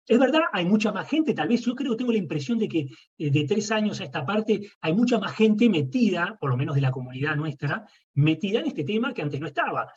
es 0.09 0.19
verdad, 0.19 0.41
hay 0.53 0.65
mucha 0.65 0.91
más 0.91 1.09
gente, 1.09 1.35
tal 1.35 1.49
vez 1.49 1.61
yo 1.61 1.75
creo, 1.75 1.95
tengo 1.95 2.11
la 2.13 2.19
impresión 2.19 2.59
de 2.59 2.67
que 2.67 2.89
eh, 3.19 3.31
de 3.31 3.45
tres 3.45 3.71
años 3.71 4.01
a 4.01 4.05
esta 4.05 4.25
parte 4.25 4.73
hay 4.81 4.95
mucha 4.95 5.19
más 5.19 5.37
gente 5.37 5.69
metida, 5.69 6.37
por 6.41 6.51
lo 6.51 6.57
menos 6.57 6.75
de 6.75 6.81
la 6.81 6.91
comunidad 6.91 7.37
nuestra, 7.37 7.87
metida 8.15 8.61
en 8.61 8.67
este 8.67 8.85
tema 8.85 9.13
que 9.13 9.23
antes 9.23 9.39
no 9.39 9.47
estaba. 9.47 9.93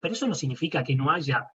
Pero 0.00 0.14
eso 0.14 0.28
no 0.28 0.34
significa 0.34 0.84
que 0.84 0.94
no 0.94 1.10
haya 1.10 1.50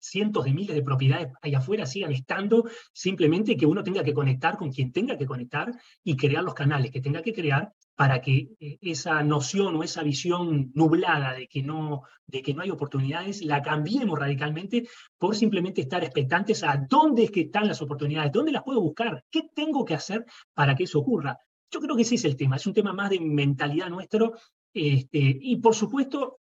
cientos 0.00 0.44
de 0.44 0.52
miles 0.52 0.74
de 0.74 0.82
propiedades 0.82 1.32
ahí 1.42 1.54
afuera 1.54 1.86
sigan 1.86 2.12
estando, 2.12 2.68
simplemente 2.92 3.56
que 3.56 3.66
uno 3.66 3.82
tenga 3.82 4.02
que 4.04 4.14
conectar 4.14 4.56
con 4.56 4.70
quien 4.70 4.92
tenga 4.92 5.16
que 5.16 5.26
conectar 5.26 5.72
y 6.04 6.16
crear 6.16 6.44
los 6.44 6.54
canales 6.54 6.90
que 6.90 7.00
tenga 7.00 7.22
que 7.22 7.32
crear 7.32 7.72
para 7.98 8.20
que 8.20 8.50
eh, 8.60 8.78
esa 8.80 9.22
noción 9.24 9.74
o 9.74 9.82
esa 9.82 10.04
visión 10.04 10.70
nublada 10.74 11.32
de 11.32 11.48
que, 11.48 11.64
no, 11.64 12.02
de 12.28 12.42
que 12.42 12.54
no 12.54 12.62
hay 12.62 12.70
oportunidades 12.70 13.42
la 13.42 13.60
cambiemos 13.60 14.16
radicalmente 14.16 14.88
por 15.18 15.34
simplemente 15.34 15.80
estar 15.80 16.04
expectantes 16.04 16.62
a 16.62 16.86
dónde 16.88 17.24
es 17.24 17.32
que 17.32 17.40
están 17.40 17.66
las 17.66 17.82
oportunidades, 17.82 18.30
dónde 18.30 18.52
las 18.52 18.62
puedo 18.62 18.80
buscar, 18.80 19.24
qué 19.30 19.50
tengo 19.52 19.84
que 19.84 19.94
hacer 19.94 20.24
para 20.54 20.76
que 20.76 20.84
eso 20.84 21.00
ocurra. 21.00 21.38
Yo 21.72 21.80
creo 21.80 21.96
que 21.96 22.02
ese 22.02 22.14
es 22.14 22.24
el 22.24 22.36
tema, 22.36 22.54
es 22.54 22.66
un 22.68 22.72
tema 22.72 22.92
más 22.92 23.10
de 23.10 23.18
mentalidad 23.18 23.90
nuestro 23.90 24.34
este, 24.72 25.38
y 25.40 25.56
por 25.56 25.74
supuesto 25.74 26.38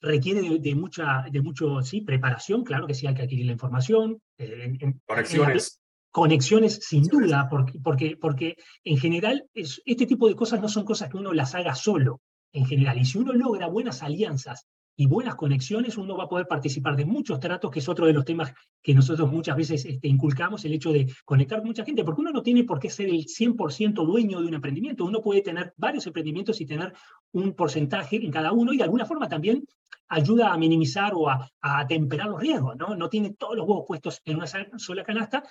requiere 0.00 0.58
de, 0.58 0.74
mucha, 0.74 1.26
de 1.30 1.40
mucho, 1.40 1.82
sí, 1.82 2.00
preparación, 2.00 2.64
claro 2.64 2.86
que 2.86 2.94
sí 2.94 3.06
hay 3.06 3.14
que 3.14 3.22
adquirir 3.22 3.46
la 3.46 3.52
información. 3.52 4.20
Eh, 4.38 4.78
Conexiones 5.06 5.80
conexiones 6.16 6.80
sin 6.82 7.02
duda, 7.04 7.46
porque, 7.50 7.78
porque, 7.78 8.16
porque 8.18 8.56
en 8.84 8.96
general 8.96 9.44
este 9.52 10.06
tipo 10.06 10.26
de 10.26 10.34
cosas 10.34 10.62
no 10.62 10.68
son 10.70 10.86
cosas 10.86 11.10
que 11.10 11.18
uno 11.18 11.34
las 11.34 11.54
haga 11.54 11.74
solo, 11.74 12.22
en 12.54 12.64
general. 12.64 12.98
Y 12.98 13.04
si 13.04 13.18
uno 13.18 13.34
logra 13.34 13.66
buenas 13.66 14.02
alianzas 14.02 14.66
y 14.96 15.06
buenas 15.06 15.34
conexiones, 15.34 15.98
uno 15.98 16.16
va 16.16 16.24
a 16.24 16.28
poder 16.28 16.48
participar 16.48 16.96
de 16.96 17.04
muchos 17.04 17.38
tratos, 17.38 17.70
que 17.70 17.80
es 17.80 17.88
otro 17.88 18.06
de 18.06 18.14
los 18.14 18.24
temas 18.24 18.52
que 18.82 18.94
nosotros 18.94 19.30
muchas 19.30 19.56
veces 19.56 19.84
este, 19.84 20.08
inculcamos, 20.08 20.64
el 20.64 20.72
hecho 20.72 20.90
de 20.90 21.12
conectar 21.24 21.58
con 21.58 21.68
mucha 21.68 21.84
gente, 21.84 22.02
porque 22.02 22.22
uno 22.22 22.30
no 22.30 22.42
tiene 22.42 22.64
por 22.64 22.80
qué 22.80 22.88
ser 22.88 23.08
el 23.10 23.26
100% 23.26 24.06
dueño 24.06 24.40
de 24.40 24.46
un 24.46 24.54
emprendimiento, 24.54 25.04
uno 25.04 25.20
puede 25.20 25.42
tener 25.42 25.74
varios 25.76 26.06
emprendimientos 26.06 26.60
y 26.62 26.66
tener 26.66 26.94
un 27.32 27.52
porcentaje 27.52 28.16
en 28.16 28.30
cada 28.30 28.52
uno 28.52 28.72
y 28.72 28.78
de 28.78 28.84
alguna 28.84 29.04
forma 29.04 29.28
también 29.28 29.66
ayuda 30.08 30.52
a 30.52 30.56
minimizar 30.56 31.12
o 31.14 31.28
a, 31.28 31.50
a 31.60 31.86
temperar 31.86 32.28
los 32.28 32.40
riesgos, 32.40 32.76
¿no? 32.76 32.94
No 32.96 33.10
tiene 33.10 33.34
todos 33.34 33.56
los 33.56 33.66
huevos 33.66 33.84
puestos 33.86 34.22
en 34.24 34.36
una 34.36 34.46
sola 34.46 35.04
canasta, 35.04 35.42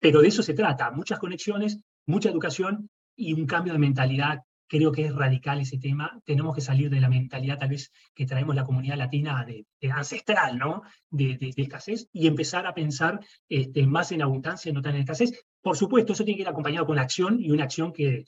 pero 0.00 0.22
de 0.22 0.28
eso 0.28 0.42
se 0.42 0.54
trata, 0.54 0.90
muchas 0.90 1.18
conexiones, 1.18 1.80
mucha 2.06 2.30
educación 2.30 2.88
y 3.14 3.32
un 3.34 3.46
cambio 3.46 3.72
de 3.72 3.78
mentalidad 3.78 4.42
creo 4.68 4.92
que 4.92 5.06
es 5.06 5.14
radical 5.14 5.60
ese 5.60 5.78
tema. 5.78 6.20
Tenemos 6.24 6.54
que 6.54 6.60
salir 6.60 6.90
de 6.90 7.00
la 7.00 7.08
mentalidad 7.08 7.58
tal 7.58 7.70
vez 7.70 7.92
que 8.14 8.26
traemos 8.26 8.54
la 8.54 8.64
comunidad 8.64 8.96
latina 8.96 9.44
de, 9.44 9.66
ancestral, 9.90 10.58
¿no? 10.58 10.82
De, 11.10 11.38
escasez 11.56 12.08
y 12.12 12.26
empezar 12.26 12.66
a 12.66 12.74
pensar 12.74 13.20
este, 13.48 13.86
más 13.86 14.12
en 14.12 14.22
abundancia, 14.22 14.72
no 14.72 14.82
tan 14.82 14.94
en 14.94 15.02
escasez. 15.02 15.46
Por 15.60 15.76
supuesto, 15.76 16.12
eso 16.12 16.24
tiene 16.24 16.36
que 16.36 16.42
ir 16.42 16.48
acompañado 16.48 16.86
con 16.86 16.96
la 16.96 17.02
acción 17.02 17.38
y 17.40 17.50
una 17.50 17.64
acción 17.64 17.92
que 17.92 18.24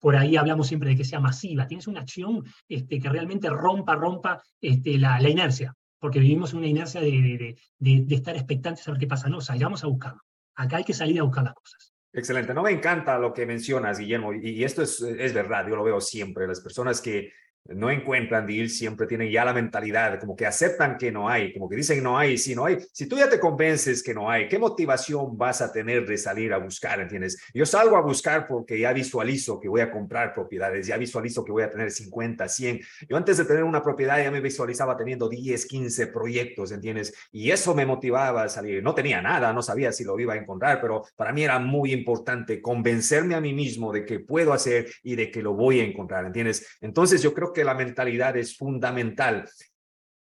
por 0.00 0.16
ahí 0.16 0.36
hablamos 0.36 0.66
siempre 0.66 0.90
de 0.90 0.96
que 0.96 1.04
sea 1.04 1.20
masiva. 1.20 1.66
Tienes 1.66 1.86
una 1.86 2.00
acción 2.00 2.44
este, 2.68 2.98
que 2.98 3.08
realmente 3.08 3.48
rompa, 3.50 3.94
rompa 3.94 4.42
este, 4.60 4.98
la, 4.98 5.20
inercia, 5.28 5.74
porque 5.98 6.20
vivimos 6.20 6.54
una 6.54 6.66
inercia 6.66 7.00
de, 7.00 7.56
estar 8.08 8.34
expectantes 8.34 8.86
a 8.88 8.92
ver 8.92 9.00
qué 9.00 9.06
pasa. 9.06 9.28
No, 9.28 9.40
salgamos 9.40 9.84
a 9.84 9.88
buscarlo. 9.88 10.22
Acá 10.54 10.78
hay 10.78 10.84
que 10.84 10.94
salir 10.94 11.20
a 11.20 11.24
buscar 11.24 11.44
las 11.44 11.54
cosas. 11.54 11.89
Excelente. 12.12 12.52
No 12.54 12.62
me 12.62 12.72
encanta 12.72 13.18
lo 13.18 13.32
que 13.32 13.46
mencionas, 13.46 13.98
Guillermo, 13.98 14.32
y, 14.32 14.64
esto 14.64 14.82
es, 14.82 15.00
es 15.00 15.32
verdad, 15.32 15.66
yo 15.68 15.76
lo 15.76 15.84
veo 15.84 16.00
siempre. 16.00 16.46
Las 16.46 16.60
personas 16.60 17.00
que 17.00 17.32
no 17.66 17.90
encuentran 17.90 18.46
deal, 18.46 18.68
siempre 18.68 19.06
tienen 19.06 19.30
ya 19.30 19.44
la 19.44 19.52
mentalidad, 19.52 20.18
como 20.18 20.36
que 20.36 20.46
aceptan 20.46 20.96
que 20.96 21.12
no 21.12 21.28
hay, 21.28 21.52
como 21.52 21.68
que 21.68 21.76
dicen 21.76 22.02
no 22.02 22.18
hay, 22.18 22.38
si 22.38 22.54
no 22.54 22.66
hay, 22.66 22.78
si 22.92 23.06
tú 23.06 23.16
ya 23.16 23.28
te 23.28 23.38
convences 23.38 24.02
que 24.02 24.14
no 24.14 24.30
hay, 24.30 24.48
¿qué 24.48 24.58
motivación 24.58 25.36
vas 25.36 25.60
a 25.62 25.72
tener 25.72 26.06
de 26.06 26.16
salir 26.16 26.52
a 26.52 26.58
buscar, 26.58 27.00
entiendes? 27.00 27.40
Yo 27.54 27.66
salgo 27.66 27.96
a 27.96 28.00
buscar 28.00 28.46
porque 28.48 28.78
ya 28.78 28.92
visualizo 28.92 29.60
que 29.60 29.68
voy 29.68 29.80
a 29.80 29.90
comprar 29.90 30.34
propiedades, 30.34 30.86
ya 30.86 30.96
visualizo 30.96 31.44
que 31.44 31.52
voy 31.52 31.62
a 31.62 31.70
tener 31.70 31.90
50, 31.90 32.48
100. 32.48 32.80
Yo 33.08 33.16
antes 33.16 33.36
de 33.38 33.44
tener 33.44 33.64
una 33.64 33.82
propiedad 33.82 34.22
ya 34.22 34.30
me 34.30 34.40
visualizaba 34.40 34.96
teniendo 34.96 35.28
10, 35.28 35.66
15 35.66 36.06
proyectos, 36.08 36.72
¿entiendes? 36.72 37.14
Y 37.30 37.50
eso 37.50 37.74
me 37.74 37.86
motivaba 37.86 38.44
a 38.44 38.48
salir. 38.48 38.82
No 38.82 38.94
tenía 38.94 39.22
nada, 39.22 39.52
no 39.52 39.62
sabía 39.62 39.92
si 39.92 40.04
lo 40.04 40.18
iba 40.18 40.34
a 40.34 40.36
encontrar, 40.36 40.80
pero 40.80 41.04
para 41.16 41.32
mí 41.32 41.44
era 41.44 41.58
muy 41.58 41.92
importante 41.92 42.60
convencerme 42.60 43.34
a 43.34 43.40
mí 43.40 43.52
mismo 43.52 43.92
de 43.92 44.04
que 44.04 44.20
puedo 44.20 44.52
hacer 44.52 44.90
y 45.02 45.14
de 45.14 45.30
que 45.30 45.42
lo 45.42 45.54
voy 45.54 45.80
a 45.80 45.84
encontrar, 45.84 46.24
¿entiendes? 46.24 46.78
Entonces 46.80 47.22
yo 47.22 47.32
creo 47.32 47.49
que 47.52 47.64
la 47.64 47.74
mentalidad 47.74 48.36
es 48.36 48.56
fundamental. 48.56 49.48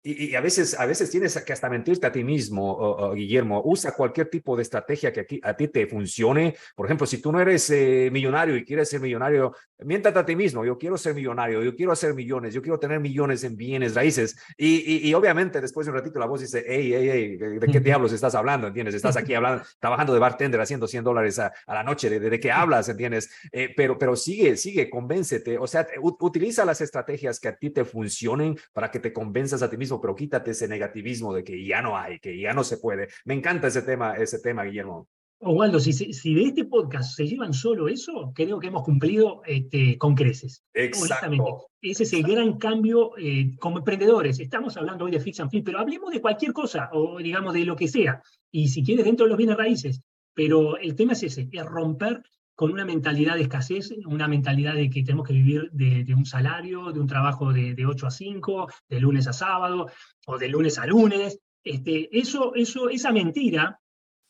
Y, 0.05 0.35
a, 0.35 0.41
veces, 0.41 0.77
a 0.81 0.85
veces 0.85 1.13
tienes 1.13 1.39
que 1.45 1.53
hasta 1.53 1.71
mentirte 1.71 2.09
a 2.09 2.13
ti 2.13 2.25
mismo, 2.25 3.13
Guillermo. 3.15 3.63
Usa 3.65 3.93
cualquier 3.93 4.29
tipo 4.29 4.57
de 4.57 4.63
estrategia 4.63 5.13
que 5.13 5.21
aquí, 5.21 5.41
a 5.45 5.55
ti 5.55 5.69
te 5.69 5.87
funcione. 5.87 6.57
Por 6.75 6.87
ejemplo, 6.87 7.07
si 7.07 7.23
tú 7.23 7.31
no 7.31 7.41
eres 7.41 7.71
eh, 7.71 8.11
millonario 8.11 8.57
y 8.57 8.65
quieres 8.65 8.89
ser 8.89 9.01
millonario, 9.01 9.55
miéntate 9.85 10.19
a 10.19 10.27
ti 10.27 10.37
mismo. 10.37 10.65
Yo 10.65 10.79
quiero 10.79 10.99
ser 10.99 11.15
millonario, 11.15 11.63
yo 11.63 11.75
quiero 11.75 11.93
hacer 11.93 12.15
millones, 12.15 12.55
yo 12.55 12.63
quiero 12.63 12.79
tener 12.79 13.01
millones 13.01 13.45
en 13.45 13.57
bienes 13.57 13.95
raíces. 13.95 14.37
Y, 14.57 15.09
y, 15.09 15.15
obviamente 15.15 15.61
después 15.61 15.87
de 15.87 15.93
un 15.93 15.99
ratito 15.99 16.19
la 16.19 16.27
voz 16.27 16.41
dice, 16.41 16.65
hey, 16.67 16.93
hey, 16.95 17.11
hey, 17.13 17.59
¿de 17.59 17.67
qué 17.69 17.81
diablos 17.81 18.13
estás 18.13 18.35
hablando? 18.35 18.67
¿Entiendes? 18.67 18.95
Estás 18.95 19.17
aquí 19.17 19.35
hablando, 19.35 19.63
trabajando 19.81 20.13
de 20.13 20.19
bartender, 20.19 20.61
haciendo 20.61 20.87
100 20.87 21.05
dólares 21.05 21.39
a, 21.39 21.53
la 21.67 21.83
noche. 21.83 22.11
¿De, 22.11 22.19
de, 22.19 22.41
qué 22.41 22.51
hablas? 22.51 22.89
¿Entiendes? 22.89 23.31
Eh, 23.53 23.73
pero, 23.77 23.99
pero 23.99 24.17
sigue, 24.17 24.57
sigue, 24.57 24.91
convéncete. 24.91 25.59
O 25.59 25.67
sea, 25.67 25.87
utiliza 26.01 26.65
las 26.65 26.81
estrategias 26.81 27.41
que 27.41 27.49
a 27.49 27.57
ti 27.57 27.71
te 27.71 27.85
funcionen 27.85 28.59
para 28.73 28.91
que 28.91 28.99
te 28.99 29.13
convenzas 29.13 29.63
a 29.63 29.71
ti 29.71 29.77
mismo 29.77 29.93
pero 30.01 30.15
quítate 30.15 30.53
ese 30.53 30.69
negativismo 30.69 31.35
de 31.35 31.45
que 31.45 31.65
ya 31.65 31.83
no 31.83 31.97
hay, 31.97 32.19
que 32.19 32.39
ya 32.39 32.53
no 32.53 32.65
se 32.65 32.79
puede. 32.79 33.09
Me 33.25 33.35
encanta 33.35 33.69
ese 33.69 33.83
tema, 33.83 34.17
ese 34.17 34.39
tema, 34.41 34.65
Guillermo. 34.65 35.09
Osvaldo, 35.45 35.81
si, 35.81 35.93
si 35.93 36.35
de 36.35 36.45
este 36.45 36.65
podcast 36.65 37.17
se 37.17 37.27
llevan 37.27 37.53
solo 37.53 37.89
eso, 37.89 38.33
creo 38.33 38.61
que 38.61 38.69
hemos 38.69 38.85
cumplido 38.85 39.43
este, 39.45 39.99
con 39.99 40.15
creces. 40.15 40.63
Exacto. 40.73 41.67
Ese 41.81 42.05
es 42.05 42.13
el 42.13 42.23
gran 42.23 42.59
cambio 42.59 43.19
eh, 43.19 43.57
como 43.59 43.79
emprendedores. 43.79 44.39
Estamos 44.39 44.77
hablando 44.77 45.05
hoy 45.05 45.11
de 45.11 45.19
Fix 45.19 45.41
and 45.41 45.51
Flip, 45.51 45.65
pero 45.65 45.81
hablemos 45.81 46.13
de 46.13 46.21
cualquier 46.21 46.53
cosa, 46.53 46.91
o 46.93 47.19
digamos 47.19 47.55
de 47.55 47.65
lo 47.65 47.75
que 47.75 47.89
sea. 47.89 48.23
Y 48.53 48.69
si 48.69 48.85
quieres, 48.85 49.05
dentro 49.05 49.27
de 49.27 49.31
los 49.31 49.39
bienes 49.39 49.57
raíces. 49.57 50.01
Pero 50.33 50.77
el 50.79 50.95
tema 50.95 51.15
es 51.15 51.25
ese, 51.25 51.49
es 51.51 51.67
romper 51.67 52.23
con 52.55 52.71
una 52.71 52.85
mentalidad 52.85 53.35
de 53.35 53.43
escasez, 53.43 53.93
una 54.07 54.29
mentalidad 54.29 54.75
de 54.75 54.89
que 54.91 55.03
tenemos 55.03 55.27
que 55.27 55.35
vivir 55.35 55.71
de, 55.73 56.15
un 56.15 56.25
salario, 56.25 56.93
de 56.93 57.01
un 57.01 57.09
trabajo 57.09 57.53
de, 57.53 57.85
8 57.85 58.07
a 58.07 58.11
5, 58.13 58.69
de 58.89 59.01
lunes 59.01 59.27
a 59.27 59.33
sábado 59.33 59.89
o 60.27 60.39
de 60.39 60.49
lunes 60.49 60.79
a 60.79 60.87
lunes. 60.87 61.41
Este, 61.65 62.17
eso, 62.17 62.55
eso, 62.55 62.89
esa 62.89 63.11
mentira, 63.11 63.81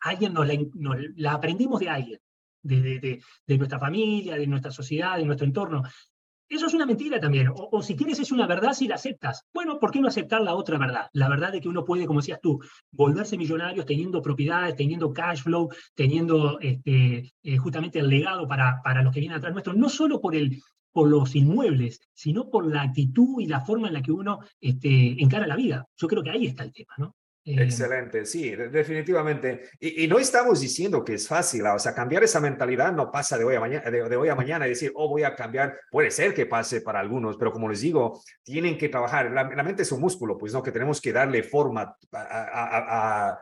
alguien 0.03 0.35
nos 0.35 0.47
la, 1.17 1.33
aprendimos 1.33 1.81
de 1.81 1.89
alguien, 1.89 2.21
de, 2.63 3.23
nuestra 3.47 3.79
familia, 3.79 4.37
de 4.37 4.47
nuestra 4.47 4.71
sociedad, 4.71 5.17
de 5.17 5.25
nuestro 5.25 5.47
entorno. 5.47 5.83
Eso 6.49 6.67
es 6.67 6.75
una 6.75 6.85
mentira 6.85 7.19
también. 7.19 7.49
O, 7.55 7.81
si 7.83 7.97
quieres 7.97 8.19
es 8.21 8.31
una 8.31 8.47
verdad 8.47 8.75
si 8.75 8.87
la 8.87 8.97
aceptas. 8.97 9.47
Bueno, 9.55 9.79
¿por 9.79 9.91
qué 9.91 10.01
no 10.01 10.09
aceptar 10.09 10.43
la 10.43 10.55
otra 10.55 10.77
verdad? 10.77 11.09
La 11.15 11.31
verdad 11.31 11.51
de 11.51 11.63
que 11.63 11.69
uno 11.69 11.83
puede, 11.83 12.05
como 12.05 12.21
decías 12.21 12.41
tú, 12.43 12.61
volverse 12.91 13.39
millonario 13.39 13.87
teniendo 13.87 14.21
propiedades, 14.21 14.77
teniendo 14.77 15.15
cash 15.15 15.43
flow, 15.43 15.71
teniendo 15.95 16.61
este, 16.61 17.33
eh, 17.43 17.57
justamente 17.57 18.01
el 18.01 18.09
legado 18.09 18.47
para, 18.47 18.83
para 18.85 19.03
los 19.03 19.15
que 19.15 19.21
vienen 19.21 19.39
atrás 19.39 19.55
nuestro, 19.55 19.73
no 19.73 19.89
solo 19.89 20.21
por 20.21 20.37
el, 20.37 20.61
por 20.93 21.09
los 21.09 21.35
inmuebles, 21.35 22.01
sino 22.13 22.51
por 22.51 22.67
la 22.67 22.83
actitud 22.83 23.41
y 23.41 23.47
la 23.47 23.63
forma 23.63 23.89
en 23.89 23.95
la 23.95 24.03
que 24.03 24.13
uno 24.13 24.41
este, 24.61 25.23
encara 25.23 25.47
la 25.47 25.57
vida. 25.57 25.87
Yo 25.97 26.07
creo 26.07 26.23
que 26.23 26.31
ahí 26.31 26.47
está 26.47 26.65
el 26.65 26.73
tema, 26.73 26.93
¿no? 26.99 27.17
Eh, 27.45 27.57
Excelente, 27.59 28.25
sí, 28.25 28.55
definitivamente. 28.55 29.63
Y, 29.81 30.07
no 30.07 30.19
estamos 30.19 30.61
diciendo 30.61 31.05
que 31.05 31.15
es 31.15 31.27
fácil, 31.27 31.67
o 31.67 31.79
sea, 31.79 31.93
cambiar 31.93 32.23
esa 32.23 32.41
mentalidad 32.41 32.93
no 32.93 33.11
pasa 33.11 33.37
de 33.37 33.45
hoy 33.45 33.57
a 33.57 33.61
mañana, 33.61 33.91
de, 33.91 34.17
hoy 34.17 34.29
a 34.29 34.37
mañana 34.37 34.67
y 34.67 34.71
decir, 34.71 34.93
oh, 34.95 35.09
voy 35.09 35.25
a 35.25 35.35
cambiar, 35.35 35.77
puede 35.91 36.13
ser 36.13 36.35
que 36.35 36.47
pase 36.47 36.83
para 36.83 37.01
algunos, 37.01 37.37
pero 37.37 37.53
como 37.53 37.69
les 37.69 37.81
digo, 37.81 38.23
tienen 38.45 38.79
que 38.79 38.89
trabajar. 38.89 39.31
La, 39.33 39.63
mente 39.63 39.83
es 39.83 39.91
un 39.91 40.01
músculo, 40.01 40.39
pues 40.39 40.53
no, 40.53 40.63
que 40.63 40.71
tenemos 40.71 41.01
que 41.01 41.13
darle 41.13 41.43
forma 41.43 41.97
a 42.13 43.33
a 43.33 43.39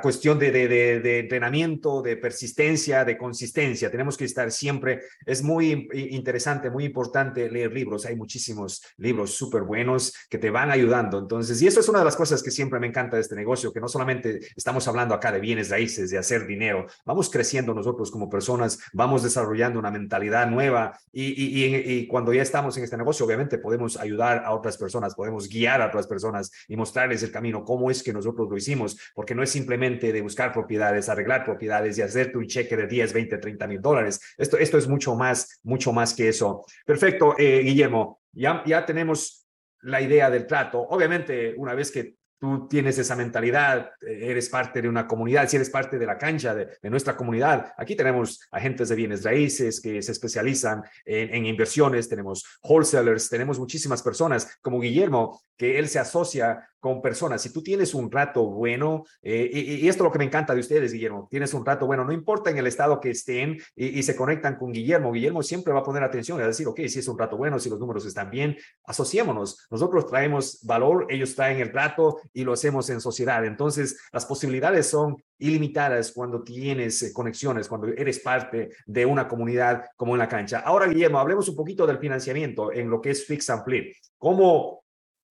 cuestión 0.00 0.38
de, 0.38 0.50
de, 0.50 0.68
de, 0.68 1.18
entrenamiento, 1.20 2.02
de 2.02 2.16
persistencia, 2.16 3.04
de 3.04 3.16
consistencia. 3.16 3.90
Tenemos 3.90 4.16
que 4.16 4.24
estar 4.24 4.50
siempre, 4.50 5.02
es 5.26 5.42
muy 5.42 5.88
interesante, 5.92 6.70
muy 6.70 6.84
importante 6.84 7.50
leer 7.50 7.72
libros. 7.72 8.06
Hay 8.06 8.16
muchísimos 8.16 8.82
libros 8.96 9.34
súper 9.34 9.62
buenos 9.62 10.14
que 10.28 10.38
te 10.38 10.50
van 10.50 10.70
ayudando. 10.70 11.18
Entonces, 11.18 11.60
y 11.62 11.66
eso 11.66 11.80
es 11.80 11.88
una 11.88 12.00
de 12.00 12.04
las 12.04 12.16
cosas 12.16 12.42
que 12.42 12.50
siempre 12.50 12.80
me 12.80 12.86
encanta 12.86 13.16
de 13.16 13.22
este 13.22 13.34
negocio, 13.34 13.72
que 13.72 13.80
no 13.80 13.88
solamente 13.88 14.40
estamos 14.56 14.86
hablando 14.88 15.14
acá 15.14 15.32
de 15.32 15.40
bienes 15.40 15.70
raíces, 15.70 16.10
de 16.10 16.18
hacer 16.18 16.46
dinero, 16.46 16.86
vamos 17.04 17.30
creciendo 17.30 17.74
nosotros 17.74 18.10
como 18.10 18.28
personas, 18.28 18.78
vamos 18.92 19.22
desarrollando 19.22 19.78
una 19.78 19.90
mentalidad 19.90 20.48
nueva 20.48 20.98
y, 21.12 21.24
y, 21.24 21.74
y 21.76 22.06
cuando 22.06 22.32
ya 22.32 22.42
estamos 22.42 22.76
en 22.76 22.84
este 22.84 22.96
negocio, 22.96 23.26
obviamente 23.26 23.58
podemos 23.58 23.96
ayudar 23.96 24.44
a 24.44 24.52
otras 24.52 24.76
personas, 24.76 25.14
podemos 25.14 25.48
guiar 25.48 25.82
a 25.82 25.86
otras 25.88 26.06
personas 26.06 26.50
y 26.68 26.76
mostrarles 26.76 27.22
el 27.22 27.32
camino, 27.32 27.64
cómo 27.64 27.90
es 27.90 28.02
que 28.02 28.12
nosotros 28.12 28.48
lo 28.48 28.56
hicimos, 28.56 28.98
porque 29.14 29.34
no 29.34 29.41
es 29.42 29.50
simplemente 29.50 30.12
de 30.12 30.20
buscar 30.20 30.52
propiedades, 30.52 31.08
arreglar 31.08 31.44
propiedades 31.44 31.98
y 31.98 32.02
hacerte 32.02 32.38
un 32.38 32.46
cheque 32.46 32.76
de 32.76 32.86
10, 32.86 33.12
20, 33.12 33.38
30 33.38 33.66
mil 33.66 33.80
dólares. 33.80 34.20
Esto, 34.36 34.56
esto 34.58 34.78
es 34.78 34.88
mucho 34.88 35.14
más, 35.14 35.60
mucho 35.62 35.92
más 35.92 36.14
que 36.14 36.28
eso. 36.28 36.64
Perfecto, 36.84 37.34
eh, 37.38 37.60
Guillermo. 37.62 38.20
Ya, 38.32 38.62
ya 38.66 38.86
tenemos 38.86 39.46
la 39.82 40.00
idea 40.00 40.30
del 40.30 40.46
trato. 40.46 40.80
Obviamente, 40.80 41.54
una 41.56 41.74
vez 41.74 41.90
que 41.90 42.16
tú 42.42 42.66
tienes 42.66 42.98
esa 42.98 43.14
mentalidad, 43.14 43.92
eh, 44.00 44.18
eres 44.22 44.48
parte 44.48 44.82
de 44.82 44.88
una 44.88 45.06
comunidad, 45.06 45.48
si 45.48 45.54
eres 45.54 45.70
parte 45.70 45.96
de 45.96 46.06
la 46.06 46.18
cancha 46.18 46.52
de, 46.52 46.90
nuestra 46.90 47.16
comunidad. 47.16 47.72
Aquí 47.78 47.94
tenemos 47.94 48.40
agentes 48.50 48.88
de 48.88 48.96
bienes 48.96 49.22
raíces 49.22 49.80
que 49.80 50.02
se 50.02 50.10
especializan 50.10 50.82
en, 51.04 51.46
inversiones, 51.46 52.08
tenemos 52.08 52.44
wholesalers, 52.64 53.28
tenemos 53.28 53.60
muchísimas 53.60 54.02
personas 54.02 54.58
como 54.60 54.80
Guillermo, 54.80 55.40
que 55.56 55.78
él 55.78 55.88
se 55.88 56.00
asocia 56.00 56.68
con 56.82 57.00
personas. 57.00 57.40
Si 57.40 57.52
tú 57.52 57.62
tienes 57.62 57.94
un 57.94 58.10
rato 58.10 58.44
bueno, 58.44 59.04
eh, 59.22 59.48
y, 59.54 59.88
esto 59.88 60.02
es 60.02 60.06
lo 60.08 60.10
que 60.10 60.18
me 60.18 60.24
encanta 60.24 60.52
de 60.52 60.58
ustedes, 60.58 60.92
Guillermo, 60.92 61.28
tienes 61.30 61.54
un 61.54 61.64
rato 61.64 61.86
bueno, 61.86 62.04
no 62.04 62.12
importa 62.12 62.50
en 62.50 62.58
el 62.58 62.66
estado 62.66 63.00
que 63.00 63.10
estén 63.10 63.56
y, 63.76 64.02
se 64.02 64.16
conectan 64.16 64.56
con 64.56 64.72
Guillermo, 64.72 65.12
Guillermo 65.12 65.44
siempre 65.44 65.72
va 65.72 65.78
a 65.78 65.84
poner 65.84 66.02
atención 66.02 66.40
y 66.40 66.42
a 66.42 66.48
decir, 66.48 66.66
ok, 66.66 66.80
si 66.88 66.98
es 66.98 67.06
un 67.06 67.16
rato 67.16 67.36
bueno, 67.36 67.60
si 67.60 67.70
los 67.70 67.78
números 67.78 68.04
están 68.04 68.30
bien, 68.30 68.56
asociémonos. 68.84 69.68
Nosotros 69.70 70.08
traemos 70.08 70.58
valor, 70.64 71.06
ellos 71.08 71.36
traen 71.36 71.60
el 71.60 71.72
rato 71.72 72.20
y 72.32 72.42
lo 72.42 72.52
hacemos 72.52 72.90
en 72.90 73.00
sociedad. 73.00 73.44
Entonces, 73.44 73.96
las 74.12 74.26
posibilidades 74.26 74.88
son 74.88 75.22
ilimitadas 75.38 76.10
cuando 76.10 76.42
tienes 76.42 77.00
eh, 77.04 77.12
conexiones, 77.12 77.68
cuando 77.68 77.86
eres 77.86 78.18
parte 78.18 78.70
de 78.86 79.06
una 79.06 79.28
comunidad 79.28 79.84
como 79.94 80.14
en 80.14 80.18
la 80.18 80.28
cancha. 80.28 80.58
Ahora, 80.58 80.88
Guillermo, 80.88 81.20
hablemos 81.20 81.48
un 81.48 81.54
poquito 81.54 81.86
del 81.86 81.98
financiamiento 81.98 82.72
en 82.72 82.90
lo 82.90 83.00
que 83.00 83.10
es 83.10 83.24
Fix 83.24 83.50
and 83.50 83.62
Flip. 83.62 83.94
¿Cómo 84.18 84.81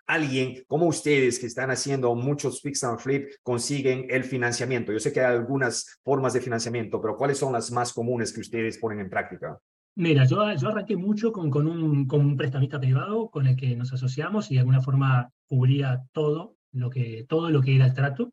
alguien 0.08 0.64
como 0.68 0.88
ustedes 0.88 1.40
que 1.40 1.46
están 1.48 1.72
haciendo 1.72 2.14
muchos 2.16 2.62
fix 2.62 2.84
and 2.84 3.00
flip 3.00 3.30
consiguen 3.44 4.08
el 4.10 4.24
financiamiento? 4.24 4.92
Yo 4.92 5.00
sé 5.00 5.12
que 5.12 5.22
hay 5.22 5.36
algunas 5.36 6.00
formas 6.04 6.34
de 6.34 6.42
financiamiento, 6.42 7.02
pero 7.02 7.18
¿cuáles 7.18 7.38
son 7.38 7.54
las 7.54 7.72
más 7.72 7.94
comunes 7.94 8.34
que 8.34 8.42
ustedes 8.42 8.78
ponen 8.78 9.00
en 9.00 9.10
práctica? 9.10 9.58
Mira, 9.96 10.26
yo, 10.26 10.38
yo 10.56 10.70
arranqué 10.70 10.96
mucho 10.96 11.32
con, 11.32 11.50
con, 11.50 11.68
un, 11.68 12.08
con 12.08 12.22
un 12.22 12.38
prestamista 12.38 12.80
privado 12.80 13.30
con 13.30 13.46
el 13.46 13.56
que 13.56 13.76
nos 13.76 13.92
asociamos 13.92 14.50
y 14.50 14.54
de 14.54 14.62
alguna 14.62 14.82
forma 14.82 15.30
cubría 15.48 16.04
todo 16.14 16.56
lo 16.72 16.90
que, 16.90 17.26
todo 17.28 17.50
lo 17.50 17.62
que 17.62 17.76
era 17.76 17.86
el 17.86 17.94
trato. 17.94 18.32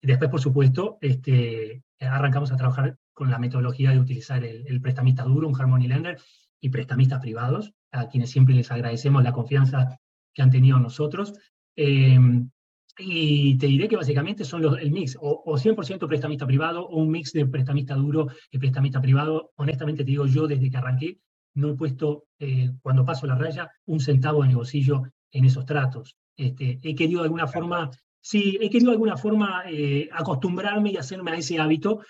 Después, 0.00 0.30
por 0.30 0.40
supuesto, 0.40 0.96
este, 1.02 1.82
arrancamos 2.00 2.50
a 2.50 2.56
trabajar 2.56 2.96
con 3.12 3.30
la 3.30 3.38
metodología 3.38 3.90
de 3.90 4.00
utilizar 4.00 4.42
el, 4.42 4.66
el 4.66 4.80
prestamista 4.80 5.24
duro, 5.24 5.46
un 5.46 5.60
Harmony 5.60 5.86
Lender, 5.86 6.18
y 6.60 6.70
prestamistas 6.70 7.20
privados, 7.20 7.74
a 7.90 8.08
quienes 8.08 8.30
siempre 8.30 8.54
les 8.54 8.70
agradecemos 8.70 9.22
la 9.22 9.32
confianza 9.32 9.98
que 10.34 10.42
han 10.42 10.50
tenido 10.50 10.78
nosotros. 10.78 11.34
Em, 11.76 12.50
y 12.98 13.56
te 13.56 13.66
diré 13.66 13.88
que 13.88 13.96
básicamente 13.96 14.44
son 14.44 14.62
los, 14.62 14.78
el 14.78 14.90
mix, 14.90 15.16
o, 15.20 15.42
o 15.44 15.58
100% 15.58 16.06
prestamista 16.06 16.46
privado, 16.46 16.86
o 16.86 16.96
un 16.98 17.10
mix 17.10 17.32
de 17.32 17.46
prestamista 17.46 17.94
duro 17.94 18.28
y 18.50 18.58
prestamista 18.58 19.00
privado. 19.00 19.52
Honestamente 19.56 20.04
te 20.04 20.10
digo, 20.10 20.26
yo 20.26 20.46
desde 20.46 20.70
que 20.70 20.76
arranqué 20.76 21.18
no 21.54 21.70
he 21.70 21.74
puesto, 21.74 22.26
eh, 22.38 22.70
cuando 22.82 23.04
paso 23.04 23.26
la 23.26 23.34
raya, 23.36 23.70
un 23.86 24.00
centavo 24.00 24.42
de 24.42 24.48
mi 24.48 24.54
bolsillo 24.54 25.02
en 25.30 25.44
esos 25.44 25.64
tratos. 25.66 26.16
Este, 26.36 26.78
he 26.82 26.94
querido 26.94 27.20
de 27.20 27.26
alguna 27.26 27.46
forma, 27.46 27.90
sí, 28.20 28.58
he 28.60 28.70
querido 28.70 28.90
de 28.90 28.96
alguna 28.96 29.16
forma 29.16 29.62
eh, 29.66 30.08
acostumbrarme 30.12 30.90
y 30.90 30.96
hacerme 30.96 31.32
a 31.32 31.36
ese 31.36 31.58
hábito. 31.58 32.00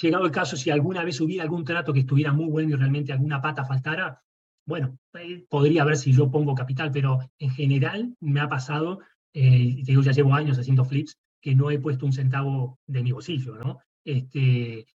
Llegado 0.00 0.24
el 0.24 0.30
caso, 0.30 0.56
si 0.56 0.70
alguna 0.70 1.04
vez 1.04 1.20
hubiera 1.20 1.44
algún 1.44 1.64
trato 1.64 1.92
que 1.92 2.00
estuviera 2.00 2.32
muy 2.32 2.46
bueno 2.46 2.70
y 2.70 2.74
realmente 2.74 3.12
alguna 3.12 3.40
pata 3.40 3.64
faltara, 3.64 4.20
bueno, 4.66 4.98
eh, 5.14 5.44
podría 5.48 5.84
ver 5.84 5.96
si 5.96 6.12
yo 6.12 6.30
pongo 6.30 6.54
capital, 6.54 6.90
pero 6.92 7.18
en 7.38 7.50
general 7.50 8.14
me 8.20 8.40
ha 8.40 8.48
pasado, 8.48 9.00
eh, 9.32 9.82
te 9.84 9.92
digo, 9.92 10.02
ya 10.02 10.12
llevo 10.12 10.34
años 10.34 10.58
haciendo 10.58 10.84
flips, 10.84 11.18
que 11.40 11.54
no 11.54 11.70
he 11.70 11.78
puesto 11.78 12.06
un 12.06 12.12
centavo 12.12 12.78
de 12.86 13.02
mi 13.02 13.12
bolsillo, 13.12 13.56
¿no? 13.56 13.78
Este, 14.04 14.86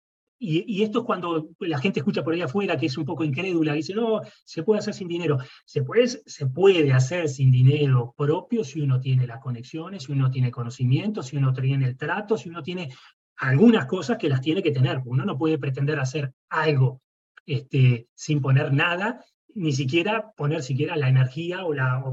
y, 0.42 0.84
esto 0.84 1.00
es 1.00 1.06
cuando 1.06 1.50
la 1.60 1.80
gente 1.80 2.00
escucha 2.00 2.24
por 2.24 2.34
ahí 2.34 2.42
afuera 2.42 2.78
que 2.78 2.86
es 2.86 2.98
un 2.98 3.04
poco 3.04 3.26
incrédula, 3.26 3.74
dice, 3.74 3.94
no, 3.94 4.22
se 4.46 4.64
puede 4.64 4.80
hacer 4.80 4.94
sin 4.94 5.10
dinero. 5.10 5.38
Se 5.66 5.84
puede, 5.84 6.08
se 6.08 6.46
puede 6.48 6.94
hacer 6.94 7.28
sin 7.28 7.52
dinero 7.52 8.14
propio 8.18 8.64
si 8.64 8.80
uno 8.80 9.02
tiene 9.02 9.28
las 9.28 9.42
conexiones, 9.42 10.04
si 10.04 10.14
uno 10.14 10.32
tiene 10.32 10.50
conocimiento, 10.50 11.22
si 11.24 11.36
uno 11.36 11.52
tiene 11.54 11.88
el 11.88 11.98
trato, 11.98 12.38
si 12.38 12.48
uno 12.48 12.64
tiene 12.64 12.90
algunas 13.36 13.86
cosas 13.86 14.18
que 14.18 14.30
las 14.30 14.40
tiene 14.40 14.64
que 14.64 14.72
tener. 14.72 15.02
Uno 15.06 15.26
no 15.26 15.38
puede 15.38 15.58
pretender 15.58 16.00
hacer 16.00 16.34
algo 16.50 17.02
este, 17.46 18.08
sin 18.16 18.42
poner 18.42 18.72
nada, 18.72 19.26
ni 19.56 19.72
siquiera 19.72 20.32
poner 20.36 20.64
siquiera 20.64 20.96
la 20.96 21.10
energía 21.10 21.66
o 21.66 21.74
la... 21.74 22.04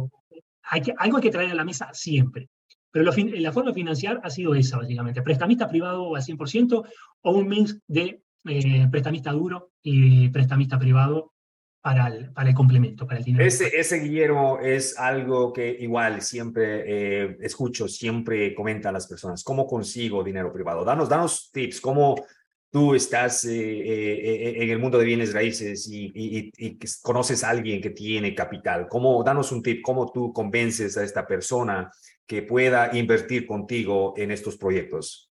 hay 0.62 0.82
algo 0.98 1.16
hay 1.16 1.22
que 1.22 1.30
traer 1.30 1.50
a 1.50 1.54
la 1.54 1.64
mesa 1.64 1.90
siempre. 1.92 2.48
Pero 2.90 3.12
la 3.12 3.52
forma 3.52 3.74
financiar 3.74 4.20
ha 4.22 4.30
sido 4.30 4.54
esa, 4.54 4.78
básicamente. 4.78 5.20
Prestamista 5.20 5.68
privado 5.68 6.16
al 6.16 6.22
100% 6.22 6.82
o 7.22 7.30
un 7.30 7.46
mix 7.46 7.78
de 7.86 8.22
eh, 8.46 8.88
prestamista 8.90 9.32
duro 9.32 9.72
y 9.82 10.30
prestamista 10.30 10.78
privado 10.78 11.34
para 11.82 12.06
el, 12.08 12.32
para 12.32 12.48
el 12.48 12.54
complemento, 12.54 13.06
para 13.06 13.18
el 13.18 13.24
dinero. 13.24 13.44
Ese, 13.44 13.68
ese, 13.78 14.00
Guillermo, 14.00 14.58
es 14.60 14.98
algo 14.98 15.52
que 15.52 15.76
igual 15.78 16.22
siempre 16.22 16.84
eh, 16.86 17.36
escucho, 17.40 17.86
siempre 17.86 18.54
comenta 18.54 18.88
a 18.88 18.92
las 18.92 19.06
personas. 19.06 19.44
¿Cómo 19.44 19.66
consigo 19.66 20.24
dinero 20.24 20.52
privado? 20.52 20.84
Danos, 20.84 21.08
danos 21.08 21.50
tips, 21.52 21.80
cómo 21.80 22.16
tú 22.76 22.94
estás 22.94 23.42
eh, 23.46 24.62
en 24.62 24.68
el 24.68 24.78
mundo 24.78 24.98
de 24.98 25.06
bienes 25.06 25.32
raíces 25.32 25.88
y, 25.88 26.12
y, 26.14 26.52
y, 26.58 26.78
conoces 27.00 27.42
a 27.42 27.48
alguien 27.48 27.80
que 27.80 27.88
tiene 27.88 28.34
capital. 28.34 28.86
¿Cómo, 28.86 29.24
danos 29.24 29.50
un 29.50 29.62
tip, 29.62 29.80
cómo 29.80 30.12
tú 30.12 30.30
convences 30.30 30.98
a 30.98 31.02
esta 31.02 31.26
persona 31.26 31.90
que 32.26 32.42
pueda 32.42 32.94
invertir 32.94 33.46
contigo 33.46 34.12
en 34.18 34.30
estos 34.30 34.58
proyectos? 34.58 35.30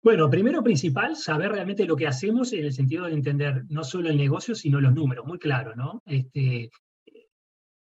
Bueno, 0.00 0.30
primero 0.30 0.62
principal, 0.62 1.16
saber 1.16 1.50
realmente 1.50 1.86
lo 1.86 1.96
que 1.96 2.06
hacemos 2.06 2.52
en 2.52 2.66
el 2.66 2.72
sentido 2.72 3.06
de 3.06 3.14
entender 3.14 3.64
no 3.68 3.82
solo 3.82 4.08
el 4.08 4.16
negocio, 4.16 4.54
sino 4.54 4.80
los 4.80 4.94
números, 4.94 5.26
muy 5.26 5.40
claro, 5.40 5.74
¿no? 5.74 6.04
Este, 6.06 6.70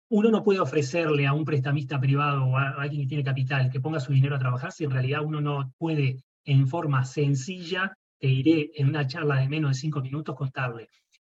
uno 0.08 0.30
no 0.30 0.44
puede 0.44 0.60
ofrecerle 0.60 1.26
a 1.26 1.32
un 1.32 1.44
prestamista 1.44 1.98
privado 1.98 2.44
o 2.44 2.56
a 2.56 2.80
alguien 2.80 3.02
que 3.02 3.08
tiene 3.08 3.24
capital 3.24 3.72
que 3.72 3.80
ponga 3.80 3.98
su 3.98 4.12
dinero 4.12 4.36
a 4.36 4.38
trabajar 4.38 4.70
si 4.70 4.84
en 4.84 4.92
realidad 4.92 5.24
uno 5.24 5.40
no 5.40 5.74
puede 5.78 6.22
en 6.44 6.68
forma 6.68 7.04
sencilla, 7.04 7.92
te 8.22 8.28
iré 8.28 8.70
en 8.76 8.88
una 8.88 9.04
charla 9.04 9.40
de 9.40 9.48
menos 9.48 9.72
de 9.72 9.80
cinco 9.80 10.00
minutos, 10.00 10.36
contarle 10.36 10.88